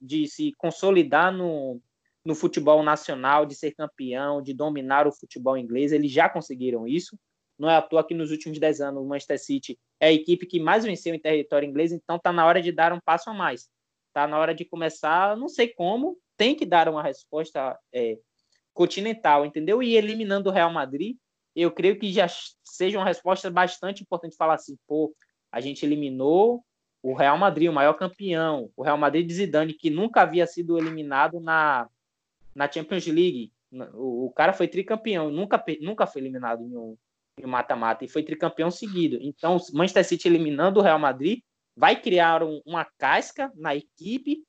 de 0.00 0.26
se 0.26 0.52
consolidar 0.56 1.32
no, 1.32 1.80
no 2.24 2.34
futebol 2.34 2.82
nacional, 2.82 3.46
de 3.46 3.54
ser 3.54 3.72
campeão, 3.72 4.42
de 4.42 4.52
dominar 4.52 5.06
o 5.06 5.12
futebol 5.12 5.56
inglês. 5.56 5.92
Eles 5.92 6.10
já 6.10 6.28
conseguiram 6.28 6.86
isso. 6.86 7.18
Não 7.58 7.68
é 7.68 7.76
à 7.76 7.82
toa 7.82 8.06
que 8.06 8.14
nos 8.14 8.30
últimos 8.30 8.58
10 8.58 8.80
anos 8.80 9.02
o 9.02 9.06
Manchester 9.06 9.38
City 9.38 9.78
é 9.98 10.08
a 10.08 10.12
equipe 10.12 10.46
que 10.46 10.60
mais 10.60 10.84
venceu 10.84 11.14
em 11.14 11.18
território 11.18 11.68
inglês, 11.68 11.92
então 11.92 12.16
está 12.16 12.32
na 12.32 12.46
hora 12.46 12.62
de 12.62 12.70
dar 12.70 12.92
um 12.92 13.00
passo 13.00 13.28
a 13.30 13.34
mais. 13.34 13.68
Está 14.08 14.26
na 14.26 14.38
hora 14.38 14.54
de 14.54 14.64
começar, 14.64 15.36
não 15.36 15.48
sei 15.48 15.68
como, 15.68 16.16
tem 16.36 16.54
que 16.54 16.64
dar 16.64 16.88
uma 16.88 17.02
resposta 17.02 17.78
é, 17.92 18.16
continental, 18.72 19.44
entendeu? 19.44 19.82
E 19.82 19.96
eliminando 19.96 20.48
o 20.48 20.52
Real 20.52 20.72
Madrid, 20.72 21.16
eu 21.54 21.72
creio 21.72 21.98
que 21.98 22.12
já 22.12 22.26
seja 22.62 22.98
uma 22.98 23.04
resposta 23.04 23.50
bastante 23.50 24.02
importante 24.02 24.36
falar 24.36 24.54
assim, 24.54 24.78
pô, 24.86 25.12
a 25.50 25.60
gente 25.60 25.84
eliminou 25.84 26.64
o 27.02 27.14
Real 27.14 27.36
Madrid, 27.36 27.68
o 27.68 27.72
maior 27.72 27.94
campeão, 27.94 28.70
o 28.76 28.82
Real 28.82 28.98
Madrid 28.98 29.26
de 29.26 29.34
Zidane, 29.34 29.74
que 29.74 29.90
nunca 29.90 30.22
havia 30.22 30.46
sido 30.46 30.78
eliminado 30.78 31.40
na, 31.40 31.88
na 32.54 32.70
Champions 32.70 33.06
League. 33.06 33.52
O, 33.94 34.26
o 34.26 34.30
cara 34.30 34.52
foi 34.52 34.68
tricampeão, 34.68 35.30
nunca, 35.30 35.62
nunca 35.80 36.06
foi 36.06 36.22
eliminado 36.22 36.62
em 36.62 36.76
um, 36.76 36.96
em 37.42 37.46
mata-mata 37.46 38.04
e 38.04 38.08
foi 38.08 38.22
tricampeão 38.22 38.70
seguido. 38.70 39.18
Então, 39.20 39.58
Manchester 39.72 40.04
City 40.04 40.28
eliminando 40.28 40.80
o 40.80 40.82
Real 40.82 40.98
Madrid 40.98 41.40
vai 41.76 42.00
criar 42.00 42.42
um, 42.42 42.60
uma 42.66 42.84
casca 42.84 43.52
na 43.54 43.74
equipe 43.74 44.44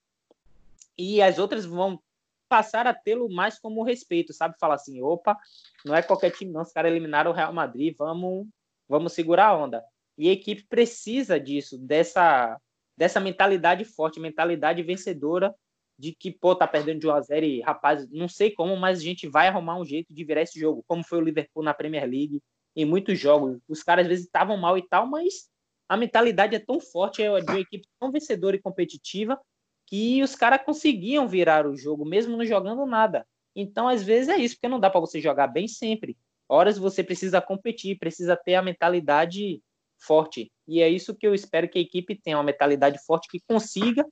e 0.97 1.21
as 1.21 1.37
outras 1.37 1.65
vão 1.65 2.01
passar 2.49 2.87
a 2.87 2.93
tê-lo 2.93 3.29
mais 3.29 3.59
como 3.59 3.83
respeito, 3.83 4.33
sabe? 4.33 4.57
Falar 4.59 4.75
assim, 4.75 5.01
opa, 5.01 5.37
não 5.85 5.95
é 5.95 6.01
qualquer 6.01 6.31
time 6.31 6.51
não, 6.51 6.61
os 6.61 6.71
caras 6.71 6.91
eliminaram 6.91 7.31
o 7.31 7.33
Real 7.33 7.53
Madrid, 7.53 7.95
vamos, 7.97 8.47
vamos 8.87 9.13
segurar 9.13 9.47
a 9.47 9.57
onda. 9.57 9.83
E 10.17 10.27
a 10.27 10.33
equipe 10.33 10.63
precisa 10.63 11.39
disso, 11.39 11.77
dessa, 11.77 12.59
dessa 12.97 13.19
mentalidade 13.19 13.85
forte, 13.85 14.19
mentalidade 14.19 14.81
vencedora 14.81 15.55
de 15.97 16.13
que, 16.13 16.31
pô, 16.31 16.55
tá 16.55 16.65
perdendo 16.65 17.01
de 17.01 17.07
1 17.07 17.11
a 17.11 17.21
0 17.21 17.45
e, 17.45 17.61
rapaz, 17.61 18.09
não 18.09 18.27
sei 18.27 18.51
como, 18.51 18.75
mas 18.75 18.99
a 18.99 19.03
gente 19.03 19.27
vai 19.27 19.47
arrumar 19.47 19.77
um 19.77 19.85
jeito 19.85 20.13
de 20.13 20.23
virar 20.23 20.41
esse 20.41 20.59
jogo, 20.59 20.83
como 20.87 21.03
foi 21.03 21.19
o 21.19 21.21
Liverpool 21.21 21.61
na 21.61 21.73
Premier 21.73 22.09
League, 22.09 22.41
em 22.81 22.85
muitos 22.85 23.19
jogos. 23.19 23.59
Os 23.67 23.83
caras 23.83 24.05
às 24.05 24.09
vezes 24.09 24.25
estavam 24.25 24.55
mal 24.57 24.77
e 24.77 24.87
tal, 24.87 25.05
mas 25.05 25.49
a 25.87 25.97
mentalidade 25.97 26.55
é 26.55 26.59
tão 26.59 26.79
forte, 26.79 27.21
é 27.21 27.41
de 27.41 27.51
uma 27.51 27.59
equipe 27.59 27.87
tão 27.99 28.11
vencedora 28.11 28.55
e 28.55 28.61
competitiva, 28.61 29.39
que 29.85 30.21
os 30.21 30.35
caras 30.35 30.61
conseguiam 30.63 31.27
virar 31.27 31.67
o 31.67 31.75
jogo, 31.75 32.05
mesmo 32.05 32.37
não 32.37 32.45
jogando 32.45 32.85
nada. 32.85 33.25
Então, 33.55 33.87
às 33.87 34.03
vezes 34.03 34.29
é 34.29 34.37
isso, 34.37 34.55
porque 34.55 34.69
não 34.69 34.79
dá 34.79 34.89
para 34.89 35.01
você 35.01 35.19
jogar 35.19 35.47
bem 35.47 35.67
sempre. 35.67 36.15
Horas 36.47 36.77
você 36.77 37.03
precisa 37.03 37.41
competir, 37.41 37.97
precisa 37.97 38.37
ter 38.37 38.55
a 38.55 38.61
mentalidade 38.61 39.61
forte. 39.99 40.51
E 40.67 40.81
é 40.81 40.87
isso 40.87 41.15
que 41.15 41.27
eu 41.27 41.33
espero 41.33 41.67
que 41.67 41.79
a 41.79 41.81
equipe 41.81 42.15
tenha, 42.15 42.37
uma 42.37 42.43
mentalidade 42.43 42.99
forte 43.05 43.27
que 43.27 43.41
consiga 43.47 44.05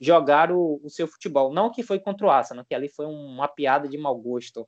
jogar 0.00 0.50
o, 0.50 0.80
o 0.82 0.88
seu 0.88 1.06
futebol. 1.06 1.52
Não 1.52 1.70
que 1.70 1.82
foi 1.82 1.98
contra 1.98 2.26
o 2.26 2.30
Arsenal, 2.30 2.64
que 2.64 2.74
ali 2.74 2.88
foi 2.88 3.06
uma 3.06 3.48
piada 3.48 3.88
de 3.88 3.98
mau 3.98 4.16
gosto, 4.16 4.66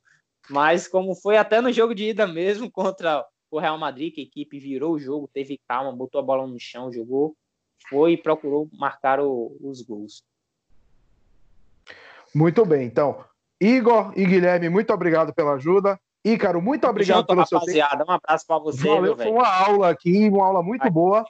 mas 0.49 0.87
como 0.87 1.15
foi 1.15 1.37
até 1.37 1.61
no 1.61 1.71
jogo 1.71 1.95
de 1.95 2.09
ida 2.09 2.27
mesmo 2.27 2.69
contra 2.71 3.25
o 3.49 3.59
Real 3.59 3.77
Madrid, 3.77 4.13
que 4.13 4.21
a 4.21 4.23
equipe 4.23 4.59
virou 4.59 4.93
o 4.93 4.99
jogo, 4.99 5.29
teve 5.33 5.59
calma, 5.67 5.95
botou 5.95 6.19
a 6.19 6.23
bola 6.23 6.45
no 6.45 6.59
chão, 6.59 6.91
jogou, 6.91 7.35
foi 7.89 8.13
e 8.13 8.17
procurou 8.17 8.69
marcar 8.73 9.19
o, 9.19 9.55
os 9.61 9.81
gols. 9.81 10.23
Muito 12.35 12.65
bem, 12.65 12.85
então, 12.85 13.23
Igor 13.59 14.11
e 14.15 14.25
Guilherme, 14.25 14.69
muito 14.69 14.93
obrigado 14.93 15.33
pela 15.33 15.53
ajuda. 15.53 15.99
Ícaro, 16.25 16.61
muito 16.61 16.85
obrigado 16.85 17.19
junto, 17.19 17.27
pelo 17.27 17.41
rapaziada. 17.41 17.89
seu 17.91 17.99
tempo. 17.99 18.11
Um 18.11 18.13
abraço 18.13 18.45
para 18.45 18.59
você. 18.59 18.87
Valeu, 18.87 19.15
foi 19.15 19.31
uma 19.31 19.47
aula 19.47 19.89
aqui, 19.89 20.27
uma 20.27 20.45
aula 20.45 20.61
muito 20.61 20.89
boa. 20.91 21.25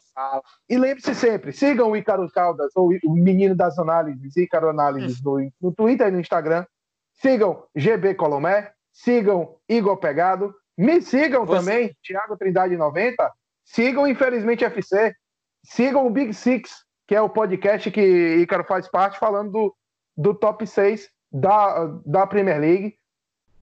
E 0.67 0.77
lembre-se 0.77 1.13
sempre, 1.13 1.53
sigam 1.53 1.91
o 1.91 1.95
Ícaro 1.95 2.29
Caldas, 2.31 2.71
ou 2.75 2.89
o 3.05 3.13
menino 3.13 3.55
das 3.55 3.77
análises, 3.77 4.35
Ícaro 4.35 4.69
Análises, 4.69 5.21
no, 5.21 5.51
no 5.61 5.71
Twitter 5.71 6.07
e 6.07 6.11
no 6.11 6.19
Instagram. 6.19 6.65
Sigam 7.13 7.63
GB 7.75 8.15
Colomé, 8.15 8.71
sigam 8.91 9.55
Igor 9.69 9.97
Pegado. 9.97 10.53
Me 10.77 11.01
sigam 11.01 11.45
você... 11.45 11.59
também, 11.59 11.95
Thiago 12.03 12.37
Trindade 12.37 12.77
90. 12.77 13.31
Sigam 13.65 14.07
Infelizmente 14.07 14.63
FC. 14.63 15.15
Sigam 15.63 16.05
o 16.05 16.09
Big 16.09 16.33
Six, 16.33 16.85
que 17.07 17.15
é 17.15 17.21
o 17.21 17.29
podcast 17.29 17.89
que 17.91 18.37
Ícaro 18.37 18.63
faz 18.63 18.87
parte, 18.87 19.19
falando 19.19 19.51
do, 19.51 19.75
do 20.15 20.33
top 20.33 20.65
6 20.65 21.09
da, 21.31 21.85
da 22.05 22.27
Premier 22.27 22.59
League. 22.59 22.95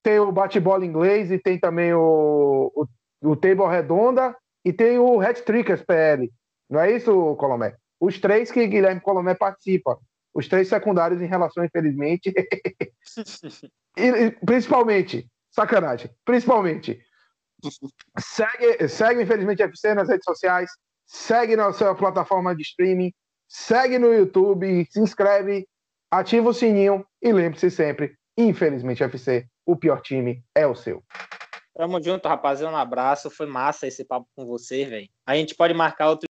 Tem 0.03 0.19
o 0.19 0.31
bate-bola 0.31 0.85
inglês 0.85 1.31
e 1.31 1.39
tem 1.39 1.59
também 1.59 1.93
o, 1.93 2.71
o, 2.75 2.85
o 3.31 3.35
Table 3.35 3.67
Redonda 3.67 4.35
e 4.63 4.73
tem 4.73 4.99
o 4.99 5.19
Hat 5.21 5.41
Trickers 5.43 5.81
PL. 5.81 6.31
Não 6.69 6.79
é 6.79 6.91
isso, 6.91 7.35
Colomé? 7.35 7.75
Os 7.99 8.19
três 8.19 8.51
que 8.51 8.67
Guilherme 8.67 9.01
Colomé 9.01 9.33
participa. 9.33 9.97
Os 10.33 10.47
três 10.47 10.67
secundários 10.67 11.21
em 11.21 11.27
relação, 11.27 11.63
infelizmente. 11.63 12.33
e, 13.97 14.31
principalmente, 14.45 15.27
sacanagem, 15.49 16.11
principalmente. 16.25 16.99
Segue, 18.19 18.87
segue, 18.87 19.23
infelizmente, 19.23 19.63
FC 19.63 19.93
nas 19.93 20.09
redes 20.09 20.25
sociais, 20.25 20.69
segue 21.05 21.55
na 21.55 21.71
sua 21.71 21.95
plataforma 21.95 22.55
de 22.55 22.63
streaming, 22.63 23.11
segue 23.47 23.99
no 23.99 24.13
YouTube, 24.13 24.87
se 24.89 24.99
inscreve, 24.99 25.67
ativa 26.11 26.49
o 26.49 26.53
sininho 26.53 27.05
e 27.21 27.31
lembre-se 27.31 27.69
sempre, 27.69 28.15
infelizmente 28.37 29.03
FC, 29.03 29.47
o 29.65 29.75
pior 29.75 30.01
time 30.01 30.43
é 30.53 30.65
o 30.65 30.75
seu. 30.75 31.03
Tamo 31.75 32.01
junto, 32.01 32.25
rapaziada. 32.27 32.73
Um 32.73 32.77
abraço. 32.77 33.29
Foi 33.29 33.45
massa 33.45 33.85
esse 33.85 34.05
papo 34.05 34.25
com 34.33 34.45
você, 34.45 34.85
velho. 34.85 35.09
A 35.25 35.35
gente 35.35 35.53
pode 35.53 35.73
marcar 35.73 36.09
outro 36.09 36.21